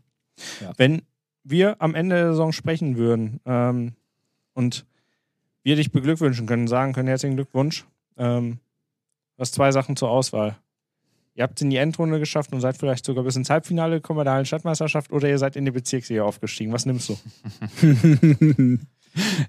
Ja. 0.62 0.72
Wenn 0.78 1.02
wir 1.44 1.82
am 1.82 1.96
Ende 1.96 2.16
der 2.16 2.30
Saison 2.30 2.54
sprechen 2.54 2.96
würden 2.96 3.42
ähm, 3.46 3.94
und 4.54 4.86
wir 5.62 5.76
dich 5.76 5.92
beglückwünschen 5.92 6.48
können, 6.48 6.68
sagen 6.68 6.94
können, 6.94 7.10
herzlichen 7.10 7.36
Glückwunsch, 7.36 7.86
ähm, 8.20 8.60
du 9.36 9.42
hast 9.42 9.56
zwei 9.56 9.72
Sachen 9.72 9.96
zur 9.96 10.10
Auswahl. 10.12 10.58
Ihr 11.34 11.44
habt 11.44 11.62
in 11.62 11.70
die 11.70 11.78
Endrunde 11.78 12.20
geschafft 12.20 12.52
und 12.52 12.62
seid 12.62 12.78
vielleicht 12.78 13.06
sogar 13.06 13.24
bis 13.24 13.36
ins 13.36 13.50
Halbfinale 13.50 13.96
gekommen 13.96 14.18
bei 14.18 14.24
der 14.26 14.34
Hallen 14.34 14.46
Stadtmeisterschaft 14.46 15.12
oder 15.12 15.30
ihr 15.30 15.38
seid 15.38 15.56
in 15.56 15.66
die 15.66 15.72
Bezirksliga 15.72 16.24
aufgestiegen. 16.24 16.74
Was 16.74 16.86
nimmst 16.86 17.10
du? 17.10 17.18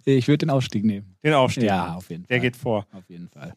ich 0.05 0.29
würde 0.29 0.39
den 0.39 0.51
Aufstieg 0.51 0.85
nehmen. 0.85 1.17
Den 1.25 1.35
Aufstieg. 1.35 1.65
Ja, 1.65 1.95
auf 1.95 2.09
jeden 2.09 2.23
Fall. 2.23 2.29
Der 2.29 2.41
geht 2.41 2.57
vor. 2.57 2.87
Auf 2.93 3.09
jeden 3.09 3.29
Fall. 3.29 3.55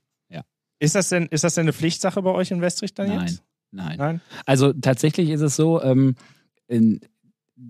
Ist 0.84 0.96
das 0.96 1.08
denn, 1.08 1.28
ist 1.28 1.46
das 1.46 1.56
denn 1.56 1.62
eine 1.62 1.72
Pflichtsache 1.72 2.22
bei 2.22 2.32
euch 2.32 2.52
in 2.52 2.60
Westrich 2.60 2.94
dann 2.94 3.08
Nein. 3.08 3.22
jetzt? 3.22 3.42
Nein. 3.72 3.98
Nein. 3.98 4.22
Also 4.46 4.74
tatsächlich 4.74 5.30
ist 5.30 5.40
es 5.40 5.56
so, 5.56 5.82
ähm, 5.82 6.16
in, 6.68 7.00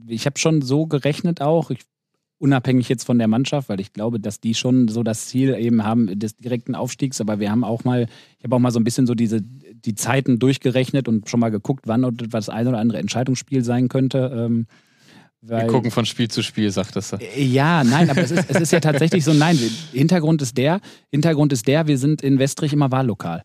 ich 0.08 0.26
habe 0.26 0.40
schon 0.40 0.64
so 0.64 0.88
gerechnet 0.88 1.40
auch, 1.40 1.70
ich, 1.70 1.82
unabhängig 2.44 2.90
jetzt 2.90 3.06
von 3.06 3.18
der 3.18 3.30
Mannschaft, 3.30 3.70
weil 3.70 3.80
ich 3.80 3.94
glaube, 3.94 4.20
dass 4.20 4.42
die 4.42 4.54
schon 4.54 4.90
so 4.90 5.02
das 5.02 5.28
Ziel 5.28 5.56
eben 5.56 5.86
haben 5.86 6.20
des 6.20 6.36
direkten 6.36 6.76
Aufstiegs, 6.76 7.22
aber 7.22 7.40
wir 7.40 7.50
haben 7.50 7.64
auch 7.64 7.86
mal, 7.86 8.08
ich 8.38 8.44
habe 8.44 8.54
auch 8.58 8.60
mal 8.60 8.72
so 8.72 8.80
ein 8.80 8.84
bisschen 8.84 9.08
so 9.08 9.16
diese 9.16 9.42
die 9.42 9.96
Zeiten 9.96 10.40
durchgerechnet 10.40 11.08
und 11.08 11.30
schon 11.30 11.40
mal 11.40 11.52
geguckt, 11.52 11.88
wann 11.88 12.06
das 12.30 12.50
ein 12.50 12.68
oder 12.68 12.80
andere 12.80 13.00
Entscheidungsspiel 13.00 13.64
sein 13.64 13.88
könnte. 13.88 14.30
Ähm, 14.36 14.68
Wir 15.42 15.68
gucken 15.68 15.90
von 15.90 16.06
Spiel 16.06 16.30
zu 16.30 16.44
Spiel, 16.44 16.70
sagtest 16.70 17.14
du. 17.14 17.16
Äh, 17.18 17.44
Ja, 17.46 17.84
nein, 17.86 18.10
aber 18.10 18.22
es 18.22 18.32
ist, 18.32 18.50
es 18.50 18.60
ist 18.60 18.72
ja 18.74 18.82
tatsächlich 18.82 19.24
so, 19.24 19.32
nein, 19.32 19.58
Hintergrund 19.94 20.42
ist 20.42 20.58
der, 20.58 20.82
Hintergrund 21.12 21.54
ist 21.54 21.66
der, 21.66 21.88
wir 21.88 21.98
sind 21.98 22.22
in 22.22 22.40
Westrich 22.40 22.74
immer 22.74 22.92
Wahllokal. 22.92 23.44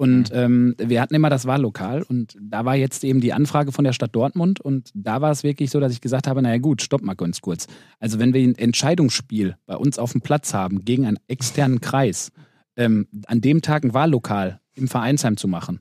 Und 0.00 0.30
ähm, 0.32 0.74
wir 0.78 0.98
hatten 1.02 1.14
immer 1.14 1.28
das 1.28 1.44
Wahllokal 1.44 2.00
und 2.00 2.34
da 2.40 2.64
war 2.64 2.74
jetzt 2.74 3.04
eben 3.04 3.20
die 3.20 3.34
Anfrage 3.34 3.70
von 3.70 3.84
der 3.84 3.92
Stadt 3.92 4.16
Dortmund 4.16 4.58
und 4.58 4.90
da 4.94 5.20
war 5.20 5.30
es 5.30 5.42
wirklich 5.42 5.70
so, 5.70 5.78
dass 5.78 5.92
ich 5.92 6.00
gesagt 6.00 6.26
habe, 6.26 6.40
naja 6.40 6.56
gut, 6.56 6.80
stopp 6.80 7.02
mal 7.02 7.12
ganz 7.12 7.42
kurz. 7.42 7.66
Also 7.98 8.18
wenn 8.18 8.32
wir 8.32 8.40
ein 8.40 8.54
Entscheidungsspiel 8.54 9.58
bei 9.66 9.76
uns 9.76 9.98
auf 9.98 10.12
dem 10.12 10.22
Platz 10.22 10.54
haben 10.54 10.86
gegen 10.86 11.04
einen 11.04 11.18
externen 11.28 11.82
Kreis, 11.82 12.32
ähm, 12.76 13.08
an 13.26 13.42
dem 13.42 13.60
Tag 13.60 13.84
ein 13.84 13.92
Wahllokal 13.92 14.62
im 14.74 14.88
Vereinsheim 14.88 15.36
zu 15.36 15.48
machen, 15.48 15.80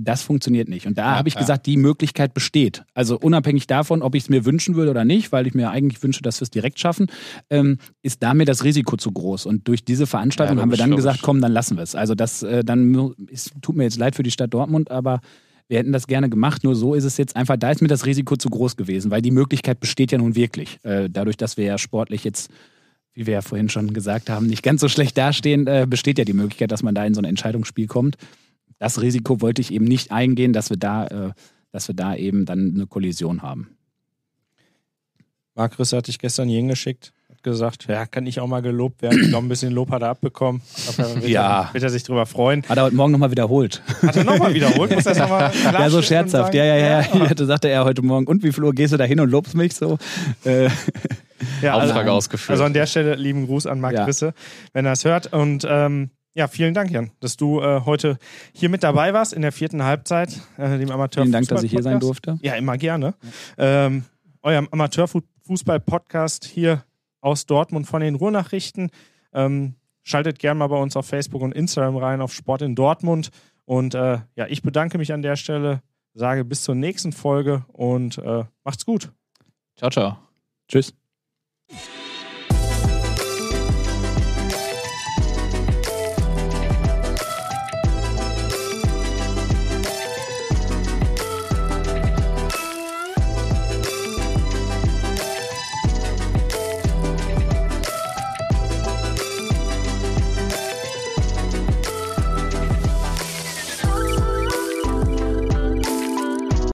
das 0.00 0.22
funktioniert 0.22 0.68
nicht. 0.68 0.86
Und 0.86 0.98
da 0.98 1.12
Ja, 1.12 1.18
habe 1.18 1.28
ich 1.28 1.34
ja. 1.34 1.40
gesagt, 1.40 1.66
die 1.66 1.76
Möglichkeit 1.76 2.34
besteht. 2.34 2.84
Also 2.94 3.18
unabhängig 3.18 3.66
davon, 3.66 4.02
ob 4.02 4.14
ich 4.14 4.24
es 4.24 4.28
mir 4.28 4.44
wünschen 4.44 4.74
würde 4.74 4.90
oder 4.90 5.04
nicht, 5.04 5.32
weil 5.32 5.46
ich 5.46 5.54
mir 5.54 5.70
eigentlich 5.70 6.02
wünsche, 6.02 6.22
dass 6.22 6.40
wir 6.40 6.44
es 6.44 6.50
direkt 6.50 6.78
schaffen, 6.78 7.06
ähm, 7.50 7.78
ist 8.02 8.22
da 8.22 8.34
mir 8.34 8.44
das 8.44 8.64
Risiko 8.64 8.96
zu 8.96 9.12
groß. 9.12 9.46
Und 9.46 9.68
durch 9.68 9.84
diese 9.84 10.06
Veranstaltung 10.06 10.56
Ja, 10.56 10.62
haben 10.62 10.70
wir 10.70 10.78
dann 10.78 10.90
logisch. 10.90 11.04
gesagt, 11.04 11.22
komm, 11.22 11.40
dann 11.40 11.52
lassen 11.52 11.76
wir 11.76 11.82
es. 11.82 11.94
Also 11.94 12.14
das, 12.14 12.42
äh, 12.42 12.64
dann 12.64 13.14
es 13.32 13.50
tut 13.62 13.76
mir 13.76 13.84
jetzt 13.84 13.98
leid 13.98 14.14
für 14.16 14.22
die 14.22 14.30
Stadt 14.30 14.52
Dortmund, 14.54 14.90
aber 14.90 15.20
wir 15.68 15.78
hätten 15.78 15.92
das 15.92 16.06
gerne 16.06 16.28
gemacht. 16.28 16.62
Nur 16.64 16.74
so 16.76 16.94
ist 16.94 17.04
es 17.04 17.16
jetzt 17.16 17.36
einfach, 17.36 17.56
da 17.56 17.70
ist 17.70 17.80
mir 17.82 17.88
das 17.88 18.04
Risiko 18.06 18.36
zu 18.36 18.50
groß 18.50 18.76
gewesen, 18.76 19.10
weil 19.10 19.22
die 19.22 19.30
Möglichkeit 19.30 19.80
besteht 19.80 20.12
ja 20.12 20.18
nun 20.18 20.34
wirklich. 20.36 20.78
Äh, 20.82 21.08
dadurch, 21.10 21.36
dass 21.36 21.56
wir 21.56 21.64
ja 21.64 21.78
sportlich 21.78 22.24
jetzt 22.24 22.50
wie 23.16 23.26
wir 23.26 23.34
ja 23.34 23.42
vorhin 23.42 23.68
schon 23.68 23.92
gesagt 23.94 24.28
haben, 24.28 24.48
nicht 24.48 24.64
ganz 24.64 24.80
so 24.80 24.88
schlecht 24.88 25.16
dastehen, 25.16 25.68
äh, 25.68 25.86
besteht 25.88 26.18
ja 26.18 26.24
die 26.24 26.32
Möglichkeit, 26.32 26.72
dass 26.72 26.82
man 26.82 26.96
da 26.96 27.04
in 27.06 27.14
so 27.14 27.20
ein 27.20 27.24
Entscheidungsspiel 27.24 27.86
kommt. 27.86 28.16
Das 28.84 29.00
Risiko 29.00 29.40
wollte 29.40 29.62
ich 29.62 29.72
eben 29.72 29.86
nicht 29.86 30.12
eingehen, 30.12 30.52
dass 30.52 30.68
wir 30.68 30.76
da, 30.76 31.06
äh, 31.06 31.30
dass 31.72 31.88
wir 31.88 31.94
da 31.94 32.14
eben 32.16 32.44
dann 32.44 32.72
eine 32.74 32.86
Kollision 32.86 33.40
haben. 33.40 33.78
Marc 35.54 35.78
Risse 35.78 35.96
hat 35.96 36.06
dich 36.06 36.18
gestern 36.18 36.48
hier 36.50 36.58
hingeschickt, 36.58 37.14
hat 37.30 37.42
gesagt, 37.42 37.86
ja, 37.88 38.04
kann 38.04 38.26
ich 38.26 38.40
auch 38.40 38.46
mal 38.46 38.60
gelobt 38.60 39.00
werden. 39.00 39.22
Ich 39.22 39.28
glaube, 39.28 39.46
ein 39.46 39.48
bisschen 39.48 39.72
Lob 39.72 39.90
hat 39.90 40.02
er 40.02 40.08
abbekommen. 40.10 40.60
Ich 40.76 40.96
glaub, 40.96 41.14
wird, 41.14 41.28
Ja. 41.28 41.62
er, 41.68 41.72
wird 41.74 41.82
er 41.84 41.88
sich 41.88 42.02
drüber 42.02 42.26
freuen. 42.26 42.62
Hat 42.68 42.76
er 42.76 42.84
heute 42.84 42.94
Morgen 42.94 43.12
nochmal 43.12 43.30
wiederholt. 43.30 43.80
Hat 44.02 44.16
er 44.16 44.24
nochmal 44.24 44.52
wiederholt? 44.52 44.90
Muss 44.94 45.04
das 45.04 45.16
nochmal 45.16 45.50
Ja, 45.64 45.88
so 45.88 46.02
scherzhaft. 46.02 46.52
Ja, 46.52 46.64
ja, 46.66 46.76
ja. 46.76 47.00
Ich 47.00 47.08
hatte, 47.30 47.46
sagte 47.46 47.68
er 47.70 47.86
heute 47.86 48.02
Morgen, 48.02 48.26
und 48.26 48.42
wie 48.42 48.52
viel 48.52 48.64
Uhr 48.64 48.74
gehst 48.74 48.92
du 48.92 48.98
da 48.98 49.04
hin 49.04 49.18
und 49.18 49.30
lobst 49.30 49.54
mich 49.54 49.74
so? 49.74 49.96
Äh, 50.44 50.64
ja 51.62 51.72
Auftrag 51.72 51.96
also, 52.00 52.10
ausgeführt. 52.10 52.50
also 52.50 52.64
an 52.64 52.74
der 52.74 52.84
Stelle 52.84 53.14
lieben 53.14 53.46
Gruß 53.46 53.66
an 53.66 53.80
Marc 53.80 53.94
Ja. 53.94 54.04
Risse, 54.04 54.34
wenn 54.74 54.84
er 54.84 54.92
es 54.92 55.06
hört. 55.06 55.32
Und 55.32 55.66
ähm, 55.66 56.10
ja, 56.34 56.48
vielen 56.48 56.74
Dank, 56.74 56.90
Jan, 56.90 57.10
dass 57.20 57.36
du 57.36 57.60
äh, 57.60 57.82
heute 57.84 58.18
hier 58.52 58.68
mit 58.68 58.82
dabei 58.82 59.12
warst 59.14 59.32
in 59.32 59.42
der 59.42 59.52
vierten 59.52 59.84
Halbzeit, 59.84 60.40
äh, 60.56 60.78
dem 60.78 60.90
Amateur 60.90 61.22
vielen 61.22 61.32
Dank, 61.32 61.48
dass 61.48 61.62
ich 61.62 61.70
hier 61.70 61.82
sein 61.82 62.00
durfte. 62.00 62.38
Ja, 62.42 62.54
immer 62.54 62.76
gerne. 62.76 63.14
Ähm, 63.56 64.04
eurem 64.42 64.68
Amateurfußball-Podcast 64.70 66.44
hier 66.44 66.84
aus 67.20 67.46
Dortmund 67.46 67.86
von 67.86 68.00
den 68.00 68.16
Ruhrnachrichten. 68.16 68.90
Ähm, 69.32 69.76
schaltet 70.02 70.38
gerne 70.38 70.58
mal 70.58 70.66
bei 70.66 70.76
uns 70.76 70.96
auf 70.96 71.06
Facebook 71.06 71.40
und 71.40 71.52
Instagram 71.52 71.96
rein 71.96 72.20
auf 72.20 72.32
Sport 72.32 72.62
in 72.62 72.74
Dortmund. 72.74 73.30
Und 73.64 73.94
äh, 73.94 74.18
ja, 74.34 74.46
ich 74.48 74.62
bedanke 74.62 74.98
mich 74.98 75.12
an 75.12 75.22
der 75.22 75.36
Stelle, 75.36 75.82
sage 76.14 76.44
bis 76.44 76.62
zur 76.62 76.74
nächsten 76.74 77.12
Folge 77.12 77.64
und 77.72 78.18
äh, 78.18 78.44
macht's 78.64 78.84
gut. 78.84 79.10
Ciao, 79.76 79.90
ciao. 79.90 80.18
Tschüss. 80.68 80.94